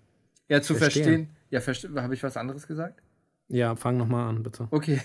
Ja, 0.49 0.61
zu 0.61 0.75
verstehen. 0.75 1.31
verstehen. 1.51 1.95
Ja, 1.95 2.03
habe 2.03 2.15
ich 2.15 2.23
was 2.23 2.37
anderes 2.37 2.67
gesagt? 2.67 3.03
Ja, 3.49 3.77
fang 3.77 3.97
nochmal 3.97 4.29
an, 4.29 4.43
bitte. 4.43 4.69
Okay. 4.71 5.01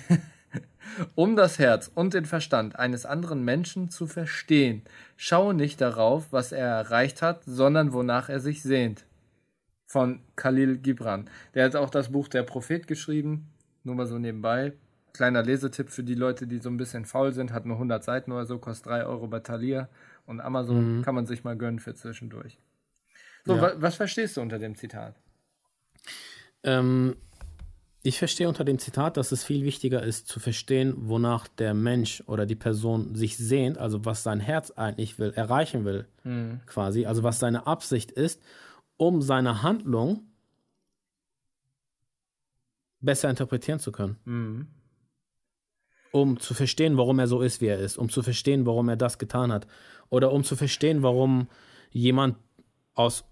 um 1.15 1.37
das 1.37 1.57
Herz 1.57 1.89
und 1.93 2.13
den 2.13 2.25
Verstand 2.25 2.77
eines 2.77 3.05
anderen 3.05 3.45
Menschen 3.45 3.89
zu 3.89 4.05
verstehen, 4.05 4.81
schaue 5.15 5.53
nicht 5.53 5.79
darauf, 5.79 6.31
was 6.31 6.51
er 6.51 6.67
erreicht 6.67 7.21
hat, 7.21 7.43
sondern 7.45 7.93
wonach 7.93 8.27
er 8.27 8.41
sich 8.41 8.63
sehnt. 8.63 9.05
von 9.85 10.21
Khalil 10.37 10.77
Gibran. 10.77 11.29
Der 11.53 11.65
hat 11.65 11.75
auch 11.75 11.89
das 11.89 12.11
Buch 12.11 12.29
Der 12.29 12.43
Prophet 12.43 12.87
geschrieben, 12.87 13.50
nur 13.83 13.95
mal 13.95 14.07
so 14.07 14.17
nebenbei. 14.17 14.73
Kleiner 15.13 15.43
Lesetipp 15.43 15.89
für 15.89 16.03
die 16.03 16.15
Leute, 16.15 16.47
die 16.47 16.59
so 16.59 16.69
ein 16.69 16.77
bisschen 16.77 17.05
faul 17.05 17.33
sind, 17.33 17.51
hat 17.51 17.65
nur 17.65 17.75
100 17.75 18.03
Seiten 18.03 18.31
oder 18.31 18.45
so, 18.45 18.59
kostet 18.59 18.87
3 18.87 19.05
Euro 19.05 19.27
bei 19.27 19.39
Thalia 19.39 19.89
und 20.25 20.39
Amazon 20.39 20.97
mhm. 20.97 21.01
kann 21.01 21.15
man 21.15 21.25
sich 21.25 21.43
mal 21.43 21.57
gönnen 21.57 21.79
für 21.79 21.93
zwischendurch. 21.93 22.57
So, 23.45 23.55
ja. 23.55 23.61
wa 23.61 23.71
was 23.77 23.95
verstehst 23.95 24.37
du 24.37 24.41
unter 24.41 24.59
dem 24.59 24.75
Zitat? 24.75 25.15
Ähm, 26.63 27.15
ich 28.03 28.17
verstehe 28.17 28.47
unter 28.47 28.63
dem 28.63 28.79
Zitat, 28.79 29.17
dass 29.17 29.31
es 29.31 29.43
viel 29.43 29.63
wichtiger 29.63 30.01
ist 30.01 30.27
zu 30.27 30.39
verstehen, 30.39 30.93
wonach 30.97 31.47
der 31.47 31.73
Mensch 31.73 32.23
oder 32.25 32.45
die 32.45 32.55
Person 32.55 33.13
sich 33.13 33.37
sehnt, 33.37 33.77
also 33.77 34.05
was 34.05 34.23
sein 34.23 34.39
Herz 34.39 34.71
eigentlich 34.71 35.19
will, 35.19 35.31
erreichen 35.35 35.85
will, 35.85 36.07
mhm. 36.23 36.61
quasi, 36.65 37.05
also 37.05 37.23
was 37.23 37.39
seine 37.39 37.67
Absicht 37.67 38.11
ist, 38.11 38.41
um 38.97 39.21
seine 39.21 39.61
Handlung 39.61 40.30
besser 43.01 43.29
interpretieren 43.29 43.79
zu 43.79 43.91
können. 43.91 44.17
Mhm. 44.25 44.67
Um 46.11 46.39
zu 46.39 46.53
verstehen, 46.53 46.97
warum 46.97 47.19
er 47.19 47.27
so 47.27 47.41
ist, 47.41 47.61
wie 47.61 47.67
er 47.67 47.79
ist, 47.79 47.97
um 47.97 48.09
zu 48.09 48.21
verstehen, 48.21 48.65
warum 48.65 48.89
er 48.89 48.97
das 48.97 49.17
getan 49.17 49.51
hat. 49.51 49.67
Oder 50.09 50.31
um 50.31 50.43
zu 50.43 50.55
verstehen, 50.55 51.03
warum 51.03 51.47
jemand 51.91 52.35
aus 52.93 53.23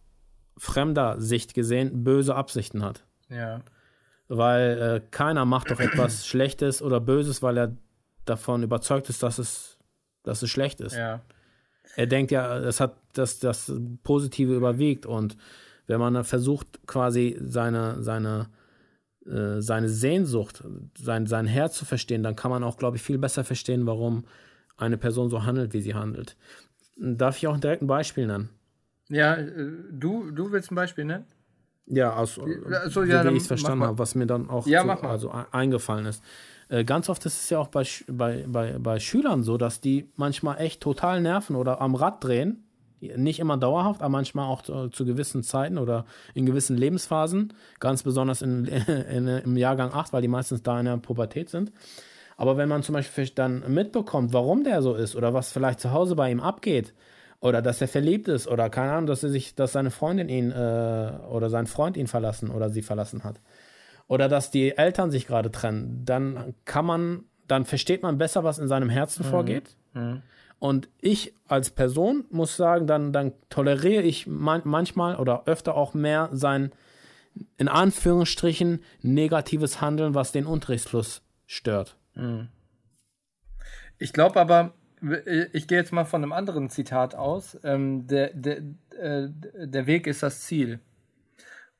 fremder 0.57 1.19
Sicht 1.19 1.53
gesehen 1.53 2.03
böse 2.03 2.35
Absichten 2.35 2.83
hat. 2.83 3.05
Ja. 3.29 3.61
Weil 4.27 4.81
äh, 4.81 5.01
keiner 5.11 5.45
macht 5.45 5.71
doch 5.71 5.79
etwas 5.79 6.25
Schlechtes 6.27 6.81
oder 6.81 6.99
Böses, 6.99 7.41
weil 7.41 7.57
er 7.57 7.75
davon 8.25 8.63
überzeugt 8.63 9.09
ist, 9.09 9.23
dass 9.23 9.39
es, 9.39 9.77
dass 10.23 10.41
es 10.41 10.49
schlecht 10.49 10.81
ist. 10.81 10.95
Ja. 10.95 11.21
Er 11.95 12.07
denkt 12.07 12.31
ja, 12.31 12.57
es 12.59 12.79
hat 12.79 12.95
das, 13.13 13.39
das 13.39 13.71
Positive 14.03 14.53
überwiegt 14.53 15.05
und 15.05 15.35
wenn 15.87 15.99
man 15.99 16.23
versucht, 16.23 16.85
quasi 16.85 17.37
seine, 17.41 18.03
seine, 18.03 18.49
äh, 19.29 19.61
seine 19.61 19.89
Sehnsucht, 19.89 20.63
sein, 20.97 21.27
sein 21.27 21.45
Herz 21.45 21.75
zu 21.75 21.85
verstehen, 21.85 22.23
dann 22.23 22.35
kann 22.35 22.51
man 22.51 22.63
auch, 22.63 22.77
glaube 22.77 22.97
ich, 22.97 23.03
viel 23.03 23.17
besser 23.17 23.43
verstehen, 23.43 23.85
warum 23.85 24.25
eine 24.77 24.97
Person 24.97 25.29
so 25.29 25.43
handelt, 25.43 25.73
wie 25.73 25.81
sie 25.81 25.93
handelt. 25.93 26.35
Darf 26.97 27.37
ich 27.37 27.47
auch 27.47 27.57
direkt 27.57 27.81
ein 27.81 27.87
Beispiel 27.87 28.27
nennen? 28.27 28.49
Ja, 29.09 29.35
äh, 29.35 29.71
du, 29.91 30.31
du 30.31 30.51
willst 30.51 30.71
ein 30.71 30.75
Beispiel 30.75 31.05
nennen? 31.05 31.25
Ja, 31.85 32.13
aus, 32.15 32.39
also, 32.39 33.03
ja, 33.03 33.23
wie 33.25 33.35
ich 33.35 33.43
es 33.43 33.47
verstanden 33.47 33.83
habe, 33.83 33.97
was 33.97 34.13
mir 34.13 34.27
dann 34.27 34.47
auch 34.47 34.67
ja, 34.67 34.83
so, 34.83 35.07
also 35.07 35.31
eingefallen 35.51 36.05
ist. 36.05 36.23
Äh, 36.67 36.85
ganz 36.85 37.09
oft 37.09 37.25
ist 37.25 37.41
es 37.41 37.49
ja 37.49 37.57
auch 37.57 37.69
bei, 37.69 37.83
bei, 38.07 38.45
bei, 38.47 38.77
bei 38.77 38.99
Schülern 38.99 39.41
so, 39.41 39.57
dass 39.57 39.81
die 39.81 40.11
manchmal 40.15 40.59
echt 40.59 40.81
total 40.81 41.19
nerven 41.19 41.55
oder 41.55 41.81
am 41.81 41.95
Rad 41.95 42.23
drehen. 42.23 42.63
Nicht 43.01 43.39
immer 43.39 43.57
dauerhaft, 43.57 44.01
aber 44.01 44.09
manchmal 44.09 44.45
auch 44.45 44.61
zu, 44.61 44.89
zu 44.89 45.05
gewissen 45.05 45.43
Zeiten 45.43 45.77
oder 45.77 46.05
in 46.33 46.45
gewissen 46.45 46.77
Lebensphasen. 46.77 47.53
Ganz 47.79 48.03
besonders 48.03 48.41
in, 48.41 48.65
in, 49.11 49.27
im 49.27 49.57
Jahrgang 49.57 49.93
8, 49.93 50.13
weil 50.13 50.21
die 50.21 50.27
meistens 50.27 50.63
da 50.63 50.79
in 50.79 50.85
der 50.85 50.97
Pubertät 50.97 51.49
sind. 51.49 51.71
Aber 52.37 52.57
wenn 52.57 52.69
man 52.69 52.83
zum 52.83 52.93
Beispiel 52.93 53.27
dann 53.29 53.73
mitbekommt, 53.73 54.33
warum 54.33 54.63
der 54.63 54.81
so 54.81 54.95
ist 54.95 55.15
oder 55.15 55.33
was 55.33 55.51
vielleicht 55.51 55.79
zu 55.79 55.91
Hause 55.91 56.15
bei 56.15 56.31
ihm 56.31 56.39
abgeht, 56.39 56.93
oder 57.41 57.61
dass 57.61 57.81
er 57.81 57.87
verliebt 57.87 58.27
ist 58.27 58.47
oder 58.47 58.69
keine 58.69 58.91
Ahnung, 58.91 59.07
dass 59.07 59.23
er 59.23 59.29
sich, 59.29 59.55
dass 59.55 59.71
seine 59.71 59.91
Freundin 59.91 60.29
ihn 60.29 60.51
äh, 60.51 61.11
oder 61.29 61.49
sein 61.49 61.67
Freund 61.67 61.95
ihn 61.95 62.07
verlassen 62.07 62.49
oder 62.49 62.69
sie 62.69 62.81
verlassen 62.81 63.23
hat. 63.23 63.39
Oder 64.07 64.27
dass 64.27 64.51
die 64.51 64.75
Eltern 64.75 65.11
sich 65.11 65.27
gerade 65.27 65.51
trennen, 65.51 66.01
dann 66.03 66.55
kann 66.65 66.85
man, 66.85 67.25
dann 67.47 67.63
versteht 67.63 68.03
man 68.03 68.17
besser, 68.17 68.43
was 68.43 68.59
in 68.59 68.67
seinem 68.67 68.89
Herzen 68.89 69.25
mhm. 69.25 69.29
vorgeht. 69.29 69.75
Mhm. 69.93 70.21
Und 70.59 70.89
ich 70.99 71.33
als 71.47 71.69
Person 71.69 72.25
muss 72.29 72.57
sagen, 72.57 72.85
dann, 72.85 73.13
dann 73.13 73.33
toleriere 73.49 74.03
ich 74.03 74.27
man, 74.27 74.61
manchmal 74.65 75.15
oder 75.15 75.43
öfter 75.45 75.75
auch 75.75 75.93
mehr 75.93 76.29
sein, 76.33 76.71
in 77.57 77.67
Anführungsstrichen, 77.67 78.83
negatives 79.01 79.79
Handeln, 79.81 80.15
was 80.15 80.31
den 80.31 80.45
Unterrichtsfluss 80.45 81.21
stört. 81.47 81.95
Mhm. 82.15 82.49
Ich 83.97 84.13
glaube 84.13 84.39
aber, 84.39 84.73
ich 85.53 85.67
gehe 85.67 85.77
jetzt 85.77 85.93
mal 85.93 86.05
von 86.05 86.23
einem 86.23 86.33
anderen 86.33 86.69
Zitat 86.69 87.15
aus. 87.15 87.57
Ähm, 87.63 88.07
der, 88.07 88.33
der, 88.33 88.57
äh, 88.97 89.29
der 89.29 89.87
Weg 89.87 90.07
ist 90.07 90.23
das 90.23 90.41
Ziel. 90.41 90.79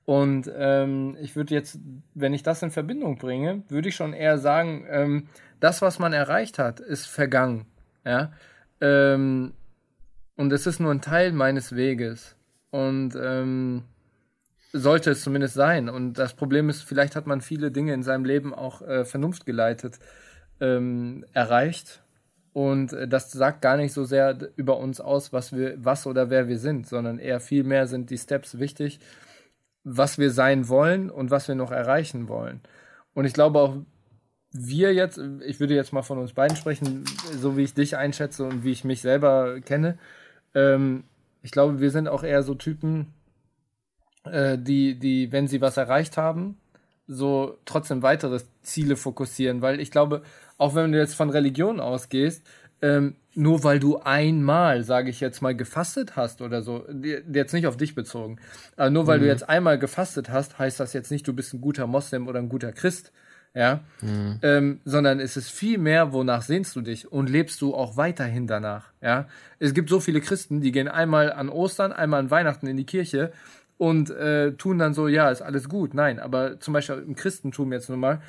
Und 0.06 0.52
ähm, 0.56 1.18
ich 1.22 1.36
würde 1.36 1.54
jetzt, 1.54 1.80
wenn 2.16 2.34
ich 2.34 2.44
das 2.44 2.64
in 2.64 2.72
Verbindung 2.72 3.18
bringe, 3.18 3.64
würde 3.70 3.90
ich 3.90 3.96
schon 3.96 4.14
eher 4.14 4.38
sagen, 4.38 4.86
ähm, 4.90 5.28
das, 5.60 5.82
was 5.82 6.00
man 6.00 6.14
erreicht 6.14 6.58
hat, 6.58 6.80
ist 6.80 7.06
vergangen. 7.06 7.66
Ja? 8.06 8.32
Ähm, 8.82 9.54
und 10.36 10.54
es 10.54 10.68
ist 10.68 10.80
nur 10.80 10.92
ein 10.92 11.02
Teil 11.02 11.32
meines 11.32 11.76
Weges. 11.76 12.36
Und 12.72 13.16
ähm, 13.22 13.84
sollte 14.72 15.12
es 15.12 15.24
zumindest 15.24 15.56
sein. 15.56 15.90
Und 15.90 16.14
das 16.14 16.36
Problem 16.36 16.70
ist, 16.70 16.84
vielleicht 16.84 17.16
hat 17.16 17.28
man 17.28 17.42
viele 17.42 17.72
Dinge 17.72 17.94
in 17.94 18.04
seinem 18.04 18.26
Leben 18.26 18.54
auch 18.54 18.82
äh, 18.82 19.06
vernunftgeleitet 19.06 20.00
ähm, 20.62 21.26
erreicht 21.34 22.02
und 22.54 22.94
äh, 22.94 23.08
das 23.08 23.32
sagt 23.32 23.62
gar 23.62 23.78
nicht 23.78 23.94
so 23.94 24.04
sehr 24.04 24.38
über 24.56 24.78
uns 24.78 25.00
aus, 25.00 25.32
was 25.34 25.56
wir, 25.56 25.76
was 25.84 26.08
oder 26.08 26.30
wer 26.30 26.48
wir 26.48 26.60
sind, 26.60 26.88
sondern 26.88 27.20
eher 27.20 27.40
viel 27.40 27.64
mehr 27.64 27.88
sind 27.88 28.10
die 28.10 28.18
Steps 28.18 28.60
wichtig, 28.60 29.00
was 29.84 30.18
wir 30.18 30.32
sein 30.32 30.68
wollen 30.68 31.10
und 31.10 31.32
was 31.32 31.48
wir 31.48 31.56
noch 31.56 31.72
erreichen 31.72 32.28
wollen. 32.28 32.62
Und 33.14 33.26
ich 33.26 33.34
glaube 33.34 33.60
auch, 33.60 33.78
wir 34.52 34.94
jetzt, 34.94 35.20
ich 35.46 35.60
würde 35.60 35.76
jetzt 35.76 35.94
mal 35.94 36.02
von 36.02 36.18
uns 36.18 36.34
beiden 36.34 36.58
sprechen, 36.58 37.04
so 37.38 37.56
wie 37.56 37.64
ich 37.64 37.74
dich 37.74 37.98
einschätze 37.98 38.46
und 38.46 38.64
wie 38.64 38.72
ich 38.72 38.84
mich 38.84 39.02
selber 39.02 39.60
kenne. 39.62 39.98
Ähm, 40.56 41.04
ich 41.42 41.52
glaube, 41.52 41.80
wir 41.80 41.92
sind 41.92 42.08
auch 42.08 42.24
eher 42.24 42.44
so 42.44 42.56
Typen, 42.56 43.14
äh, 44.26 44.58
die, 44.58 44.98
die, 44.98 45.32
wenn 45.32 45.48
sie 45.48 45.62
was 45.62 45.78
erreicht 45.78 46.18
haben, 46.18 46.58
so 47.08 47.58
trotzdem 47.66 48.02
weitere 48.02 48.40
Ziele 48.62 48.96
fokussieren, 48.96 49.62
weil 49.62 49.80
ich 49.80 49.92
glaube, 49.92 50.24
auch 50.58 50.76
wenn 50.76 50.92
du 50.92 50.98
jetzt 50.98 51.16
von 51.16 51.30
Religion 51.30 51.80
ausgehst, 51.80 52.46
ähm, 52.82 53.16
nur 53.36 53.64
weil 53.64 53.80
du 53.80 54.00
einmal, 54.00 54.84
sage 54.84 55.10
ich 55.10 55.20
jetzt 55.20 55.42
mal, 55.42 55.56
gefastet 55.56 56.16
hast 56.16 56.42
oder 56.42 56.62
so, 56.62 56.86
jetzt 57.32 57.54
nicht 57.54 57.68
auf 57.68 57.78
dich 57.78 57.96
bezogen, 57.96 58.38
aber 58.76 58.90
nur 58.90 59.08
weil 59.08 59.20
mhm. 59.20 59.24
du 59.24 59.28
jetzt 59.28 59.48
einmal 59.48 59.78
gefastet 59.78 60.30
hast, 60.30 60.60
heißt 60.60 60.80
das 60.80 60.94
jetzt 60.94 61.12
nicht, 61.12 61.28
du 61.28 61.34
bist 61.34 61.54
ein 61.54 61.62
guter 61.62 61.88
Moslem 61.88 62.28
oder 62.28 62.40
ein 62.40 62.50
guter 62.50 62.72
Christ, 62.72 63.12
ja, 63.54 63.82
mhm. 64.02 64.40
ähm, 64.42 64.80
sondern 64.86 65.20
es 65.20 65.36
ist 65.36 65.50
viel 65.50 65.78
mehr, 65.78 66.14
wonach 66.14 66.44
sehnst 66.44 66.76
du 66.76 66.82
dich 66.82 67.12
und 67.12 67.30
lebst 67.30 67.62
du 67.62 67.74
auch 67.74 67.98
weiterhin 67.98 68.48
danach, 68.48 68.92
ja. 69.02 69.28
Es 69.58 69.74
gibt 69.74 69.90
so 69.90 70.00
viele 70.00 70.22
Christen, 70.22 70.62
die 70.62 70.72
gehen 70.72 70.88
einmal 70.88 71.34
an 71.34 71.50
Ostern, 71.50 71.92
einmal 71.92 72.20
an 72.20 72.32
Weihnachten 72.32 72.68
in 72.68 72.78
die 72.78 72.86
Kirche 72.86 73.32
und 73.78 74.10
äh, 74.12 74.54
tun 74.54 74.78
dann 74.78 74.94
so, 74.94 75.08
ja, 75.08 75.32
ist 75.32 75.42
alles 75.42 75.70
gut. 75.70 75.94
Nein, 75.94 76.20
aber 76.20 76.60
zum 76.60 76.74
Beispiel 76.74 77.04
im 77.06 77.16
Christentum 77.16 77.74
jetzt 77.74 77.90
nun 77.90 78.00
mal, 78.00 78.22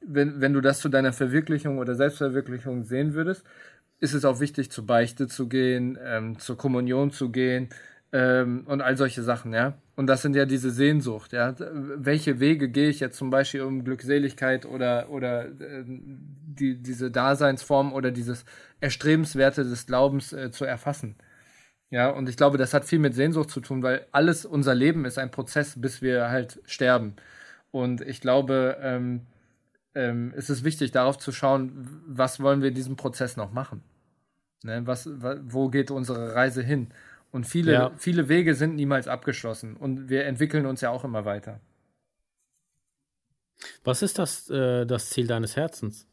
wenn, 0.00 0.40
wenn 0.40 0.52
du 0.52 0.60
das 0.60 0.78
zu 0.78 0.88
deiner 0.88 1.12
Verwirklichung 1.12 1.78
oder 1.78 1.94
Selbstverwirklichung 1.94 2.84
sehen 2.84 3.14
würdest, 3.14 3.44
ist 4.00 4.14
es 4.14 4.24
auch 4.24 4.38
wichtig, 4.38 4.70
zur 4.70 4.86
Beichte 4.86 5.26
zu 5.26 5.48
gehen, 5.48 5.98
ähm, 6.04 6.38
zur 6.38 6.56
Kommunion 6.56 7.10
zu 7.10 7.30
gehen 7.30 7.68
ähm, 8.12 8.62
und 8.66 8.80
all 8.80 8.96
solche 8.96 9.22
Sachen, 9.22 9.52
ja. 9.52 9.74
Und 9.96 10.06
das 10.06 10.22
sind 10.22 10.36
ja 10.36 10.46
diese 10.46 10.70
Sehnsucht, 10.70 11.32
ja. 11.32 11.54
Welche 11.58 12.40
Wege 12.40 12.68
gehe 12.68 12.88
ich 12.88 13.00
jetzt 13.00 13.18
zum 13.18 13.30
Beispiel 13.30 13.62
um 13.62 13.84
Glückseligkeit 13.84 14.64
oder, 14.64 15.10
oder 15.10 15.46
äh, 15.46 15.84
die, 15.86 16.80
diese 16.82 17.10
Daseinsform 17.10 17.92
oder 17.92 18.10
dieses 18.10 18.44
Erstrebenswerte 18.80 19.64
des 19.64 19.86
Glaubens 19.86 20.32
äh, 20.32 20.50
zu 20.50 20.64
erfassen? 20.64 21.16
Ja, 21.90 22.10
und 22.10 22.28
ich 22.28 22.36
glaube, 22.36 22.58
das 22.58 22.74
hat 22.74 22.84
viel 22.84 22.98
mit 22.98 23.14
Sehnsucht 23.14 23.50
zu 23.50 23.60
tun, 23.60 23.82
weil 23.82 24.06
alles 24.12 24.44
unser 24.44 24.74
Leben 24.74 25.04
ist 25.04 25.18
ein 25.18 25.30
Prozess, 25.30 25.80
bis 25.80 26.02
wir 26.02 26.28
halt 26.30 26.60
sterben. 26.66 27.16
Und 27.70 28.02
ich 28.02 28.20
glaube, 28.20 28.76
ähm, 28.82 29.26
ähm, 29.94 30.32
es 30.36 30.50
ist 30.50 30.64
wichtig, 30.64 30.92
darauf 30.92 31.18
zu 31.18 31.32
schauen, 31.32 32.02
was 32.06 32.40
wollen 32.40 32.60
wir 32.60 32.68
in 32.68 32.74
diesem 32.74 32.96
Prozess 32.96 33.36
noch 33.36 33.52
machen? 33.52 33.82
Ne, 34.64 34.86
was, 34.86 35.08
wo 35.42 35.68
geht 35.68 35.90
unsere 35.90 36.34
Reise 36.34 36.62
hin? 36.62 36.88
Und 37.30 37.46
viele, 37.46 37.72
ja. 37.72 37.92
viele 37.96 38.28
Wege 38.28 38.54
sind 38.54 38.74
niemals 38.74 39.06
abgeschlossen 39.06 39.76
und 39.76 40.08
wir 40.08 40.24
entwickeln 40.24 40.66
uns 40.66 40.80
ja 40.80 40.90
auch 40.90 41.04
immer 41.04 41.24
weiter. 41.24 41.60
Was 43.84 44.02
ist 44.02 44.18
das, 44.18 44.48
äh, 44.50 44.86
das 44.86 45.10
Ziel 45.10 45.26
deines 45.26 45.56
Herzens? 45.56 46.06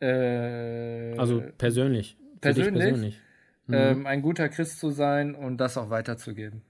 Äh, 0.00 1.16
also 1.16 1.42
persönlich. 1.58 2.16
Persönlich? 2.40 2.82
persönlich. 2.82 3.20
Mhm. 3.66 3.74
Ähm, 3.74 4.06
ein 4.06 4.22
guter 4.22 4.48
Christ 4.48 4.78
zu 4.78 4.90
sein 4.90 5.34
und 5.34 5.58
das 5.58 5.76
auch 5.76 5.90
weiterzugeben. 5.90 6.62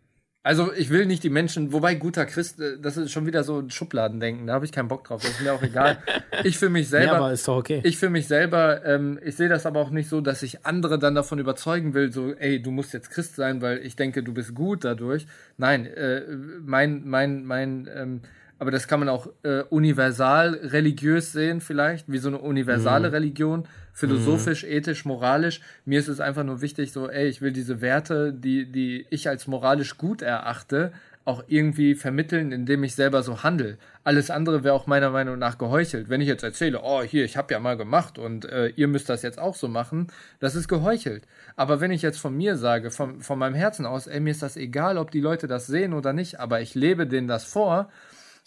Also 0.46 0.72
ich 0.72 0.90
will 0.90 1.06
nicht 1.06 1.24
die 1.24 1.28
Menschen, 1.28 1.72
wobei 1.72 1.96
guter 1.96 2.24
Christ, 2.24 2.60
äh, 2.60 2.78
das 2.80 2.96
ist 2.96 3.10
schon 3.10 3.26
wieder 3.26 3.42
so 3.42 3.58
ein 3.58 3.68
Schubladendenken, 3.68 4.46
da 4.46 4.52
habe 4.52 4.64
ich 4.64 4.70
keinen 4.70 4.86
Bock 4.86 5.02
drauf, 5.02 5.20
das 5.20 5.32
ist 5.32 5.40
mir 5.40 5.52
auch 5.52 5.62
egal. 5.62 5.98
Ich 6.44 6.56
für 6.56 6.68
mich 6.68 6.88
selber, 6.88 7.12
ja, 7.12 7.18
aber 7.18 7.32
ist 7.32 7.48
doch 7.48 7.56
okay. 7.56 7.80
ich 7.82 7.98
für 7.98 8.10
mich 8.10 8.28
selber, 8.28 8.84
ähm, 8.84 9.18
ich 9.24 9.34
sehe 9.34 9.48
das 9.48 9.66
aber 9.66 9.80
auch 9.80 9.90
nicht 9.90 10.08
so, 10.08 10.20
dass 10.20 10.44
ich 10.44 10.64
andere 10.64 11.00
dann 11.00 11.16
davon 11.16 11.40
überzeugen 11.40 11.94
will, 11.94 12.12
so, 12.12 12.32
ey, 12.34 12.62
du 12.62 12.70
musst 12.70 12.92
jetzt 12.92 13.10
Christ 13.10 13.34
sein, 13.34 13.60
weil 13.60 13.78
ich 13.78 13.96
denke, 13.96 14.22
du 14.22 14.32
bist 14.32 14.54
gut 14.54 14.84
dadurch. 14.84 15.26
Nein, 15.56 15.86
äh, 15.86 16.22
mein, 16.64 17.02
mein, 17.06 17.44
mein, 17.44 17.88
ähm, 17.92 18.20
aber 18.60 18.70
das 18.70 18.86
kann 18.86 19.00
man 19.00 19.08
auch 19.08 19.28
äh, 19.42 19.62
universal 19.70 20.54
religiös 20.54 21.32
sehen 21.32 21.60
vielleicht, 21.60 22.08
wie 22.12 22.18
so 22.18 22.28
eine 22.28 22.38
universale 22.38 23.08
mhm. 23.08 23.14
Religion, 23.14 23.64
philosophisch, 23.96 24.62
mhm. 24.62 24.72
ethisch, 24.72 25.06
moralisch. 25.06 25.60
Mir 25.86 25.98
ist 25.98 26.08
es 26.08 26.20
einfach 26.20 26.44
nur 26.44 26.60
wichtig, 26.60 26.92
so, 26.92 27.08
ey, 27.08 27.28
ich 27.28 27.40
will 27.40 27.52
diese 27.52 27.80
Werte, 27.80 28.34
die, 28.34 28.70
die 28.70 29.06
ich 29.08 29.26
als 29.26 29.46
moralisch 29.46 29.96
gut 29.96 30.20
erachte, 30.20 30.92
auch 31.24 31.42
irgendwie 31.48 31.94
vermitteln, 31.94 32.52
indem 32.52 32.84
ich 32.84 32.94
selber 32.94 33.22
so 33.22 33.42
handle. 33.42 33.78
Alles 34.04 34.30
andere 34.30 34.62
wäre 34.64 34.74
auch 34.74 34.86
meiner 34.86 35.10
Meinung 35.10 35.38
nach 35.38 35.56
geheuchelt. 35.56 36.10
Wenn 36.10 36.20
ich 36.20 36.28
jetzt 36.28 36.44
erzähle, 36.44 36.82
oh, 36.84 37.02
hier, 37.02 37.24
ich 37.24 37.38
habe 37.38 37.54
ja 37.54 37.58
mal 37.58 37.78
gemacht 37.78 38.18
und 38.18 38.44
äh, 38.44 38.68
ihr 38.76 38.86
müsst 38.86 39.08
das 39.08 39.22
jetzt 39.22 39.38
auch 39.38 39.54
so 39.54 39.66
machen, 39.66 40.08
das 40.40 40.54
ist 40.54 40.68
geheuchelt. 40.68 41.26
Aber 41.56 41.80
wenn 41.80 41.90
ich 41.90 42.02
jetzt 42.02 42.20
von 42.20 42.36
mir 42.36 42.56
sage, 42.56 42.90
von, 42.90 43.22
von 43.22 43.38
meinem 43.38 43.54
Herzen 43.54 43.86
aus, 43.86 44.06
ey, 44.06 44.20
mir 44.20 44.30
ist 44.30 44.42
das 44.42 44.58
egal, 44.58 44.98
ob 44.98 45.10
die 45.10 45.22
Leute 45.22 45.46
das 45.46 45.66
sehen 45.66 45.94
oder 45.94 46.12
nicht, 46.12 46.38
aber 46.38 46.60
ich 46.60 46.74
lebe 46.74 47.06
denen 47.06 47.28
das 47.28 47.44
vor 47.44 47.90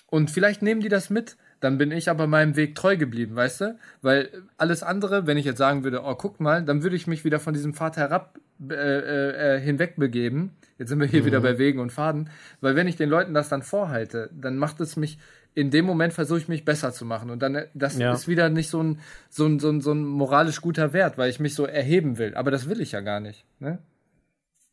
und 0.05 0.29
vielleicht 0.29 0.61
nehmen 0.61 0.81
die 0.81 0.89
das 0.89 1.09
mit, 1.09 1.37
dann 1.59 1.77
bin 1.77 1.91
ich 1.91 2.09
aber 2.09 2.27
meinem 2.27 2.55
Weg 2.55 2.75
treu 2.75 2.97
geblieben, 2.97 3.35
weißt 3.35 3.61
du? 3.61 3.79
Weil 4.01 4.29
alles 4.57 4.83
andere, 4.83 5.27
wenn 5.27 5.37
ich 5.37 5.45
jetzt 5.45 5.57
sagen 5.57 5.83
würde, 5.83 6.01
oh, 6.03 6.15
guck 6.15 6.39
mal, 6.39 6.63
dann 6.63 6.83
würde 6.83 6.95
ich 6.95 7.07
mich 7.07 7.25
wieder 7.25 7.39
von 7.39 7.53
diesem 7.53 7.73
Pfad 7.73 7.97
herab 7.97 8.37
äh, 8.69 8.73
äh, 8.73 9.55
äh 9.55 9.59
hinwegbegeben 9.59 10.51
Jetzt 10.79 10.89
sind 10.89 10.99
wir 10.99 11.07
hier 11.07 11.21
mhm. 11.21 11.25
wieder 11.25 11.41
bei 11.41 11.59
Wegen 11.59 11.79
und 11.79 11.91
Faden. 11.91 12.29
Weil 12.61 12.75
wenn 12.75 12.87
ich 12.87 12.95
den 12.95 13.09
Leuten 13.09 13.33
das 13.33 13.49
dann 13.49 13.61
vorhalte, 13.61 14.29
dann 14.33 14.57
macht 14.57 14.79
es 14.79 14.95
mich, 14.95 15.19
in 15.53 15.71
dem 15.71 15.85
Moment 15.85 16.13
versuche 16.13 16.39
ich 16.39 16.47
mich 16.47 16.63
besser 16.63 16.93
zu 16.93 17.03
machen. 17.05 17.29
Und 17.29 17.39
dann, 17.41 17.55
äh, 17.55 17.67
das 17.73 17.97
ja. 17.97 18.13
ist 18.13 18.29
wieder 18.29 18.49
nicht 18.49 18.69
so 18.69 18.81
ein, 18.81 18.99
so, 19.29 19.45
ein, 19.45 19.59
so, 19.59 19.69
ein, 19.69 19.81
so 19.81 19.91
ein 19.91 20.05
moralisch 20.05 20.61
guter 20.61 20.93
Wert, 20.93 21.17
weil 21.17 21.29
ich 21.29 21.41
mich 21.41 21.53
so 21.53 21.65
erheben 21.65 22.17
will. 22.17 22.33
Aber 22.35 22.49
das 22.49 22.69
will 22.69 22.79
ich 22.79 22.93
ja 22.93 23.01
gar 23.01 23.19
nicht. 23.19 23.45
Ne? 23.59 23.79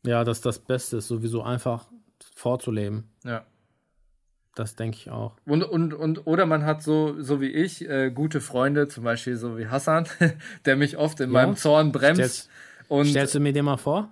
Ja, 0.05 0.23
das 0.23 0.37
ist 0.37 0.45
das 0.45 0.59
Beste, 0.59 0.97
ist 0.97 1.09
sowieso 1.09 1.43
einfach 1.43 1.87
vorzuleben. 2.35 3.09
Ja. 3.25 3.45
Das 4.57 4.75
denke 4.75 4.97
ich 4.97 5.11
auch. 5.11 5.33
Und, 5.45 5.63
und, 5.63 5.93
und, 5.93 6.25
oder 6.25 6.47
man 6.47 6.65
hat 6.65 6.81
so, 6.81 7.21
so 7.21 7.39
wie 7.41 7.49
ich, 7.49 7.87
äh, 7.87 8.09
gute 8.09 8.41
Freunde, 8.41 8.87
zum 8.87 9.03
Beispiel 9.03 9.37
so 9.37 9.55
wie 9.55 9.67
Hassan, 9.67 10.07
der 10.65 10.75
mich 10.75 10.97
oft 10.97 11.19
in 11.19 11.29
ja. 11.29 11.33
meinem 11.33 11.55
Zorn 11.55 11.91
bremst. 11.91 12.21
Stellst, 12.21 12.49
und 12.87 13.05
stellst 13.05 13.35
du 13.35 13.39
mir 13.39 13.53
den 13.53 13.65
mal 13.65 13.77
vor? 13.77 14.09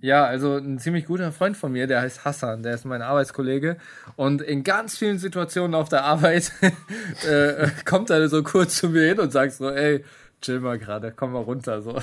Ja, 0.00 0.26
also 0.26 0.58
ein 0.58 0.78
ziemlich 0.78 1.06
guter 1.06 1.32
Freund 1.32 1.56
von 1.56 1.72
mir, 1.72 1.88
der 1.88 2.02
heißt 2.02 2.24
Hassan, 2.24 2.62
der 2.62 2.74
ist 2.74 2.84
mein 2.84 3.02
Arbeitskollege. 3.02 3.76
Und 4.14 4.42
in 4.42 4.62
ganz 4.62 4.96
vielen 4.96 5.18
Situationen 5.18 5.74
auf 5.74 5.88
der 5.88 6.04
Arbeit 6.04 6.52
äh, 7.28 7.68
kommt 7.84 8.10
er 8.10 8.28
so 8.28 8.44
kurz 8.44 8.76
zu 8.76 8.90
mir 8.90 9.08
hin 9.08 9.18
und 9.18 9.32
sagt 9.32 9.54
so, 9.54 9.70
ey, 9.70 10.04
chill 10.40 10.60
mal 10.60 10.78
gerade, 10.78 11.12
komm 11.16 11.32
mal 11.32 11.42
runter. 11.42 11.82
So. 11.82 12.00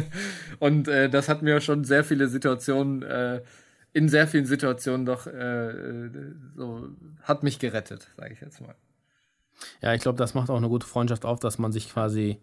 und 0.58 0.88
äh, 0.88 1.10
das 1.10 1.28
hat 1.28 1.42
mir 1.42 1.60
schon 1.60 1.84
sehr 1.84 2.02
viele 2.02 2.28
Situationen, 2.28 3.02
äh, 3.02 3.42
in 3.92 4.08
sehr 4.08 4.26
vielen 4.28 4.46
Situationen 4.46 5.06
doch 5.06 5.26
äh, 5.26 6.10
so, 6.56 6.88
hat 7.22 7.42
mich 7.42 7.58
gerettet, 7.58 8.08
sage 8.16 8.34
ich 8.34 8.40
jetzt 8.40 8.60
mal. 8.60 8.74
Ja, 9.82 9.94
ich 9.94 10.00
glaube, 10.00 10.18
das 10.18 10.34
macht 10.34 10.50
auch 10.50 10.56
eine 10.56 10.68
gute 10.68 10.86
Freundschaft 10.86 11.24
auf, 11.24 11.40
dass 11.40 11.58
man 11.58 11.72
sich 11.72 11.90
quasi, 11.90 12.38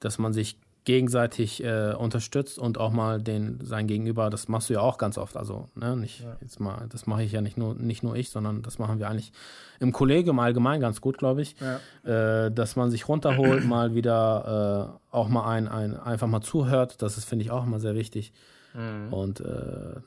dass 0.00 0.18
man 0.18 0.32
sich 0.32 0.58
gegenseitig 0.84 1.62
äh, 1.62 1.94
unterstützt 1.96 2.58
und 2.58 2.76
auch 2.78 2.90
mal 2.90 3.22
den 3.22 3.64
sein 3.64 3.86
Gegenüber, 3.86 4.30
das 4.30 4.48
machst 4.48 4.68
du 4.68 4.74
ja 4.74 4.80
auch 4.80 4.98
ganz 4.98 5.16
oft, 5.16 5.36
also 5.36 5.68
ne, 5.76 5.96
nicht 5.96 6.20
ja. 6.20 6.36
jetzt 6.40 6.58
mal, 6.58 6.86
das 6.88 7.06
mache 7.06 7.22
ich 7.22 7.30
ja 7.30 7.40
nicht 7.40 7.56
nur 7.56 7.76
nicht 7.76 8.02
nur 8.02 8.16
ich, 8.16 8.30
sondern 8.30 8.62
das 8.62 8.80
machen 8.80 8.98
wir 8.98 9.08
eigentlich 9.08 9.32
im 9.78 9.92
Kollegium 9.92 10.40
allgemein 10.40 10.80
ganz 10.80 11.00
gut, 11.00 11.18
glaube 11.18 11.42
ich, 11.42 11.54
ja. 11.60 12.46
äh, 12.46 12.50
dass 12.50 12.74
man 12.74 12.90
sich 12.90 13.06
runterholt, 13.06 13.64
mal 13.64 13.94
wieder 13.94 14.98
äh, 15.12 15.14
auch 15.14 15.28
mal 15.28 15.48
ein, 15.48 15.68
ein 15.68 15.96
einfach 15.96 16.26
mal 16.26 16.40
zuhört, 16.40 17.00
das 17.00 17.16
ist 17.16 17.26
finde 17.26 17.44
ich 17.44 17.52
auch 17.52 17.64
immer 17.64 17.78
sehr 17.78 17.94
wichtig 17.94 18.32
mhm. 18.74 19.12
und 19.12 19.40
äh, 19.40 20.00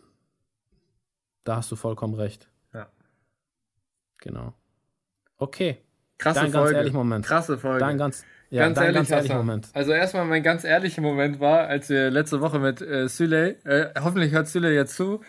da 1.46 1.56
hast 1.56 1.72
du 1.72 1.78
vollkommen 1.78 2.16
recht. 2.16 2.50
Ja. 2.74 2.88
Genau. 4.18 4.54
Okay. 5.38 5.78
Krasse 6.18 6.42
Dein 6.42 6.52
Folge. 6.52 6.66
ganz 6.66 6.78
ehrlich 6.78 6.94
Moment. 6.94 7.26
Krasse 7.26 7.58
Folge. 7.58 7.80
Dein 7.80 7.98
ganz 7.98 8.26
ja, 8.50 8.64
ganz 8.64 8.78
ehrlich, 8.78 8.96
ganz 8.96 9.12
ehrlich 9.12 9.34
Moment. 9.34 9.70
Also 9.74 9.92
erstmal 9.92 10.26
mein 10.26 10.44
ganz 10.44 10.64
ehrlicher 10.64 11.02
Moment 11.02 11.40
war, 11.40 11.68
als 11.68 11.90
wir 11.90 12.10
letzte 12.12 12.42
Woche 12.42 12.60
mit 12.60 12.82
äh, 12.82 13.08
Süley, 13.08 13.56
äh, 13.64 13.88
hoffentlich 14.00 14.32
hört 14.32 14.48
Süley 14.48 14.74
jetzt 14.74 14.96
zu, 14.96 15.22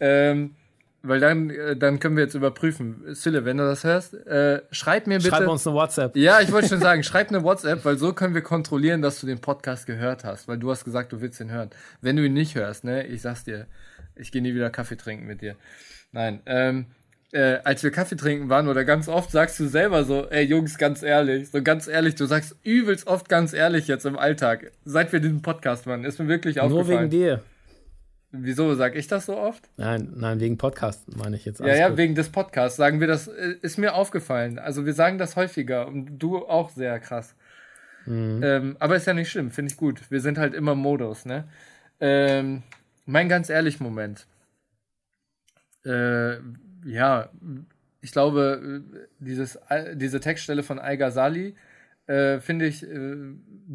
ähm, 0.00 0.54
weil 1.02 1.20
dann, 1.20 1.50
äh, 1.50 1.76
dann 1.76 1.98
können 2.00 2.16
wir 2.16 2.24
jetzt 2.24 2.34
überprüfen. 2.34 3.14
Süle, 3.14 3.44
wenn 3.44 3.58
du 3.58 3.64
das 3.64 3.84
hörst, 3.84 4.14
äh, 4.14 4.62
schreib 4.70 5.06
mir 5.06 5.18
bitte. 5.18 5.30
Schreib 5.30 5.48
uns 5.48 5.66
eine 5.66 5.76
WhatsApp. 5.76 6.16
Ja, 6.16 6.40
ich 6.40 6.50
wollte 6.50 6.68
schon 6.68 6.80
sagen, 6.80 7.02
schreib 7.02 7.28
eine 7.28 7.42
WhatsApp, 7.42 7.84
weil 7.84 7.96
so 7.96 8.12
können 8.12 8.34
wir 8.34 8.42
kontrollieren, 8.42 9.02
dass 9.02 9.20
du 9.20 9.26
den 9.26 9.40
Podcast 9.40 9.86
gehört 9.86 10.24
hast, 10.24 10.48
weil 10.48 10.58
du 10.58 10.70
hast 10.70 10.84
gesagt, 10.84 11.12
du 11.12 11.20
willst 11.20 11.40
ihn 11.40 11.50
hören. 11.50 11.70
Wenn 12.00 12.16
du 12.16 12.24
ihn 12.24 12.32
nicht 12.32 12.54
hörst, 12.54 12.84
ne, 12.84 13.06
ich 13.06 13.22
sag's 13.22 13.44
dir, 13.44 13.66
ich 14.16 14.32
gehe 14.32 14.42
nie 14.42 14.54
wieder 14.54 14.70
Kaffee 14.70 14.96
trinken 14.96 15.26
mit 15.26 15.40
dir. 15.42 15.56
Nein, 16.12 16.40
ähm, 16.46 16.86
äh, 17.32 17.58
als 17.64 17.82
wir 17.82 17.90
Kaffee 17.90 18.16
trinken 18.16 18.48
waren 18.48 18.68
oder 18.68 18.84
ganz 18.84 19.08
oft 19.08 19.30
sagst 19.30 19.58
du 19.58 19.66
selber 19.66 20.04
so, 20.04 20.28
ey 20.30 20.44
Jungs, 20.44 20.78
ganz 20.78 21.02
ehrlich, 21.02 21.50
so 21.50 21.62
ganz 21.62 21.88
ehrlich, 21.88 22.14
du 22.14 22.26
sagst 22.26 22.56
übelst 22.62 23.06
oft 23.08 23.28
ganz 23.28 23.52
ehrlich 23.52 23.88
jetzt 23.88 24.06
im 24.06 24.16
Alltag, 24.16 24.70
seit 24.84 25.12
wir 25.12 25.20
diesen 25.20 25.42
Podcast 25.42 25.86
machen, 25.86 26.04
ist 26.04 26.20
mir 26.20 26.28
wirklich 26.28 26.60
aufgefallen. 26.60 26.86
Nur 26.88 27.00
wegen 27.00 27.10
dir. 27.10 27.42
Wieso 28.36 28.74
sag 28.74 28.96
ich 28.96 29.06
das 29.06 29.26
so 29.26 29.36
oft? 29.36 29.68
Nein, 29.76 30.12
nein, 30.16 30.40
wegen 30.40 30.58
Podcast 30.58 31.16
meine 31.16 31.36
ich 31.36 31.44
jetzt. 31.44 31.60
Ja, 31.60 31.74
ja, 31.74 31.88
gut. 31.88 31.98
wegen 31.98 32.14
des 32.16 32.30
Podcasts 32.30 32.76
sagen 32.76 32.98
wir 32.98 33.06
das, 33.06 33.28
äh, 33.28 33.54
ist 33.62 33.78
mir 33.78 33.94
aufgefallen. 33.94 34.58
Also 34.58 34.86
wir 34.86 34.92
sagen 34.92 35.18
das 35.18 35.36
häufiger 35.36 35.86
und 35.86 36.18
du 36.18 36.38
auch 36.38 36.70
sehr 36.70 36.98
krass. 36.98 37.36
Mhm. 38.06 38.40
Ähm, 38.42 38.76
aber 38.80 38.96
ist 38.96 39.06
ja 39.06 39.14
nicht 39.14 39.30
schlimm, 39.30 39.50
finde 39.50 39.72
ich 39.72 39.76
gut. 39.76 40.00
Wir 40.10 40.20
sind 40.20 40.36
halt 40.38 40.52
immer 40.52 40.72
im 40.72 40.78
Modus, 40.78 41.24
ne? 41.24 41.44
Ähm, 42.00 42.64
mein 43.04 43.28
ganz 43.28 43.50
ehrlich 43.50 43.80
Moment. 43.80 44.26
Äh, 45.84 46.36
ja, 46.84 47.30
ich 48.00 48.12
glaube, 48.12 48.82
dieses, 49.18 49.58
diese 49.94 50.20
Textstelle 50.20 50.62
von 50.62 50.78
Al 50.78 50.96
Ghazali 50.96 51.54
äh, 52.06 52.40
finde 52.40 52.66
ich 52.66 52.82
äh, 52.82 53.16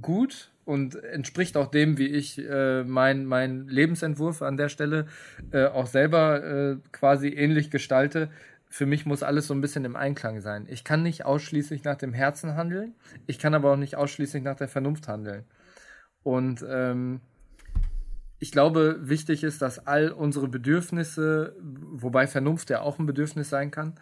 gut 0.01 0.51
und 0.65 0.95
entspricht 1.03 1.57
auch 1.57 1.71
dem, 1.71 1.97
wie 1.97 2.07
ich 2.07 2.37
äh, 2.37 2.83
mein, 2.83 3.25
mein 3.25 3.67
Lebensentwurf 3.67 4.43
an 4.43 4.55
der 4.55 4.69
Stelle 4.69 5.07
äh, 5.51 5.65
auch 5.65 5.87
selber 5.87 6.43
äh, 6.43 6.77
quasi 6.91 7.29
ähnlich 7.29 7.71
gestalte. 7.71 8.29
Für 8.67 8.85
mich 8.85 9.07
muss 9.07 9.23
alles 9.23 9.47
so 9.47 9.55
ein 9.55 9.61
bisschen 9.61 9.83
im 9.83 9.95
Einklang 9.95 10.41
sein. 10.41 10.67
Ich 10.69 10.83
kann 10.83 11.01
nicht 11.01 11.25
ausschließlich 11.25 11.83
nach 11.83 11.95
dem 11.95 12.13
Herzen 12.13 12.55
handeln, 12.55 12.93
ich 13.25 13.39
kann 13.39 13.55
aber 13.55 13.73
auch 13.73 13.77
nicht 13.77 13.95
ausschließlich 13.95 14.43
nach 14.43 14.57
der 14.57 14.67
Vernunft 14.67 15.07
handeln. 15.07 15.43
Und 16.21 16.63
ähm, 16.69 17.21
ich 18.39 18.51
glaube, 18.51 18.97
wichtig 19.01 19.43
ist, 19.43 19.61
dass 19.61 19.85
all 19.85 20.11
unsere 20.11 20.47
Bedürfnisse, 20.47 21.55
wobei 21.61 22.25
Vernunft 22.25 22.69
ja 22.69 22.81
auch 22.81 22.97
ein 22.97 23.05
Bedürfnis 23.05 23.49
sein 23.49 23.69
kann, 23.69 23.95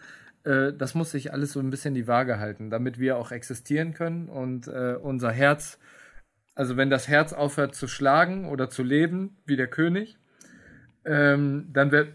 äh, 0.44 0.72
das 0.72 0.94
muss 0.94 1.10
sich 1.10 1.32
alles 1.32 1.52
so 1.52 1.60
ein 1.60 1.70
bisschen 1.70 1.94
die 1.94 2.06
Waage 2.06 2.38
halten, 2.38 2.70
damit 2.70 2.98
wir 2.98 3.16
auch 3.16 3.32
existieren 3.32 3.94
können 3.94 4.28
und 4.28 4.68
äh, 4.68 4.94
unser 5.00 5.32
Herz, 5.32 5.78
also 6.54 6.76
wenn 6.76 6.90
das 6.90 7.08
Herz 7.08 7.32
aufhört 7.32 7.74
zu 7.74 7.88
schlagen 7.88 8.48
oder 8.48 8.70
zu 8.70 8.82
leben, 8.82 9.36
wie 9.44 9.56
der 9.56 9.68
König, 9.68 10.18
ähm, 11.04 11.68
dann 11.72 11.90
wird, 11.90 12.14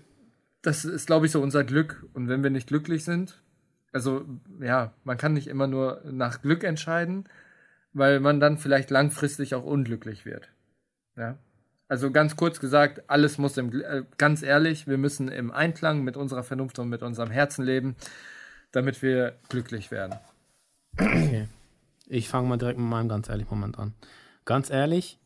das 0.62 0.86
ist, 0.86 1.08
glaube 1.08 1.26
ich, 1.26 1.32
so 1.32 1.42
unser 1.42 1.64
Glück. 1.64 2.06
Und 2.14 2.30
wenn 2.30 2.44
wir 2.44 2.50
nicht 2.50 2.68
glücklich 2.68 3.04
sind, 3.04 3.42
also 3.92 4.26
ja, 4.62 4.94
man 5.04 5.18
kann 5.18 5.34
nicht 5.34 5.48
immer 5.48 5.68
nur 5.68 6.02
nach 6.06 6.42
Glück 6.42 6.64
entscheiden, 6.64 7.26
weil 7.94 8.20
man 8.20 8.40
dann 8.40 8.58
vielleicht 8.58 8.90
langfristig 8.90 9.56
auch 9.56 9.64
unglücklich 9.64 10.26
wird. 10.26 10.50
Ja. 11.16 11.38
Also 11.94 12.10
ganz 12.10 12.36
kurz 12.36 12.60
gesagt, 12.60 13.08
alles 13.08 13.38
muss 13.38 13.56
im, 13.56 13.72
äh, 13.84 14.02
ganz 14.18 14.42
ehrlich, 14.42 14.88
wir 14.88 14.98
müssen 14.98 15.28
im 15.28 15.52
Einklang 15.52 16.04
mit 16.04 16.18
unserer 16.18 16.42
Vernunft 16.42 16.80
und 16.80 16.90
mit 16.90 17.04
unserem 17.04 17.30
Herzen 17.30 17.64
leben, 17.64 17.96
damit 18.72 19.04
wir 19.04 19.36
glücklich 19.48 19.92
werden. 19.92 20.18
Okay. 21.00 21.48
Ich 22.08 22.30
fange 22.30 22.48
mal 22.48 22.58
direkt 22.58 22.80
mit 22.80 22.90
meinem 22.90 23.10
ganz 23.10 23.30
ehrlichen 23.30 23.52
Moment 23.52 23.78
an. 23.78 23.94
Ganz 24.44 24.72
ehrlich, 24.72 25.20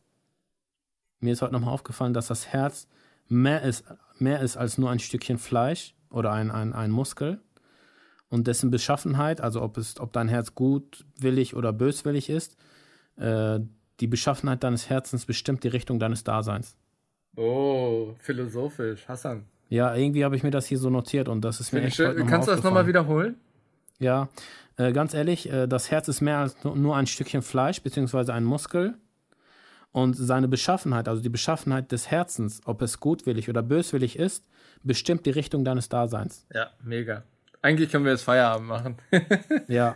mir 1.22 1.32
ist 1.32 1.42
heute 1.42 1.54
nochmal 1.54 1.74
aufgefallen, 1.74 2.14
dass 2.14 2.28
das 2.28 2.48
Herz 2.48 2.90
mehr 3.30 3.62
ist, 3.62 3.86
mehr 4.18 4.42
ist 4.42 4.58
als 4.58 4.78
nur 4.78 4.92
ein 4.92 5.00
Stückchen 5.00 5.38
Fleisch 5.38 5.96
oder 6.10 6.34
ein, 6.34 6.52
ein, 6.52 6.74
ein 6.74 6.92
Muskel 6.92 7.40
und 8.28 8.46
dessen 8.46 8.72
Beschaffenheit, 8.72 9.40
also 9.40 9.62
ob, 9.62 9.78
es, 9.78 10.02
ob 10.02 10.12
dein 10.12 10.28
Herz 10.28 10.54
gutwillig 10.54 11.56
oder 11.56 11.72
böswillig 11.72 12.30
ist, 12.30 12.58
äh, 13.16 13.62
die 14.00 14.08
Beschaffenheit 14.08 14.64
deines 14.64 14.90
Herzens 14.90 15.26
bestimmt 15.26 15.64
die 15.64 15.70
Richtung 15.70 16.00
deines 16.00 16.24
Daseins. 16.24 16.76
Oh, 17.36 18.16
philosophisch. 18.20 19.08
Hassan. 19.08 19.46
Ja, 19.70 19.96
irgendwie 19.96 20.24
habe 20.24 20.36
ich 20.36 20.44
mir 20.44 20.52
das 20.52 20.66
hier 20.66 20.78
so 20.78 20.90
notiert 20.90 21.28
und 21.28 21.42
das 21.42 21.60
ist 21.60 21.74
mir 21.74 21.82
echt 21.82 22.00
heute 22.00 22.26
Kannst 22.26 22.48
du 22.48 22.52
das 22.52 22.64
nochmal 22.64 22.88
wiederholen? 22.88 23.36
Ja, 24.00 24.30
äh, 24.78 24.92
ganz 24.94 25.14
ehrlich, 25.14 25.52
äh, 25.52 25.68
das 25.68 25.92
Herz 25.92 26.08
ist 26.08 26.22
mehr 26.22 26.38
als 26.38 26.64
nur 26.64 26.96
ein 26.96 27.08
Stückchen 27.08 27.42
Fleisch 27.42 27.82
beziehungsweise 27.82 28.34
ein 28.34 28.44
Muskel. 28.44 28.96
Und 29.92 30.14
seine 30.14 30.48
Beschaffenheit, 30.48 31.08
also 31.08 31.24
die 31.24 31.30
Beschaffenheit 31.30 31.92
des 31.92 32.12
Herzens, 32.12 32.62
ob 32.66 32.82
es 32.84 33.00
gutwillig 33.00 33.50
oder 33.50 33.64
böswillig 33.64 34.20
ist, 34.20 34.46
bestimmt 34.84 35.26
die 35.26 35.32
Richtung 35.32 35.66
deines 35.66 35.90
Daseins. 35.90 36.46
Ja, 36.54 36.72
mega. 36.84 37.24
Eigentlich 37.62 37.92
können 37.92 38.06
wir 38.06 38.12
jetzt 38.12 38.24
Feierabend 38.24 38.68
machen. 38.68 38.98
ja. 39.68 39.96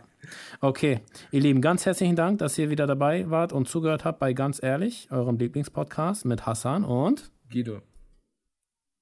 Okay, 0.59 1.01
ihr 1.31 1.41
Lieben, 1.41 1.61
ganz 1.61 1.85
herzlichen 1.85 2.15
Dank, 2.15 2.39
dass 2.39 2.57
ihr 2.57 2.69
wieder 2.69 2.87
dabei 2.87 3.29
wart 3.29 3.53
und 3.53 3.67
zugehört 3.67 4.05
habt 4.05 4.19
bei 4.19 4.33
Ganz 4.33 4.61
Ehrlich, 4.61 5.07
eurem 5.11 5.37
Lieblingspodcast 5.37 6.25
mit 6.25 6.45
Hassan 6.45 6.83
und 6.83 7.31
Guido. 7.51 7.81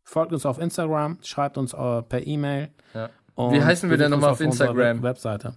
Folgt 0.03 0.34
uns 0.34 0.45
auf 0.45 0.60
Instagram, 0.60 1.20
schreibt 1.22 1.57
uns 1.57 1.74
uh, 1.74 2.01
per 2.01 2.26
E-Mail. 2.26 2.70
Ja. 2.93 3.10
Wie 3.36 3.62
heißen 3.62 3.89
wir 3.89 3.97
denn 3.97 4.12
nochmal 4.12 4.32
auf, 4.32 4.38
auf 4.38 4.41
Instagram? 4.41 5.01
Webseite. 5.03 5.55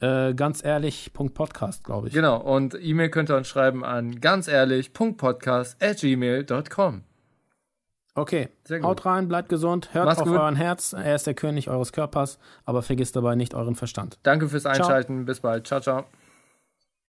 Äh, 0.00 0.34
ganz 0.34 0.62
ehrlich.podcast, 0.64 1.82
glaube 1.82 2.08
ich. 2.08 2.14
Genau, 2.14 2.40
und 2.40 2.76
E-Mail 2.80 3.08
könnt 3.08 3.30
ihr 3.30 3.36
uns 3.36 3.48
schreiben 3.48 3.84
an 3.84 4.20
ganz 4.20 4.46
ehrlich.podcast 4.46 5.82
at 5.82 5.98
gmail.com. 5.98 7.02
Okay, 8.16 8.48
haut 8.82 9.04
rein, 9.06 9.26
bleibt 9.26 9.48
gesund, 9.48 9.92
hört 9.92 10.06
Mach's 10.06 10.18
auf 10.20 10.28
gut. 10.28 10.38
euren 10.38 10.54
Herz. 10.54 10.92
Er 10.92 11.16
ist 11.16 11.26
der 11.26 11.34
König 11.34 11.68
eures 11.68 11.92
Körpers, 11.92 12.38
aber 12.64 12.82
vergisst 12.82 13.16
dabei 13.16 13.34
nicht 13.34 13.54
euren 13.54 13.74
Verstand. 13.74 14.18
Danke 14.22 14.48
fürs 14.48 14.66
Einschalten. 14.66 15.18
Ciao. 15.18 15.24
Bis 15.26 15.40
bald. 15.40 15.66
Ciao, 15.66 15.80
ciao. 15.80 16.04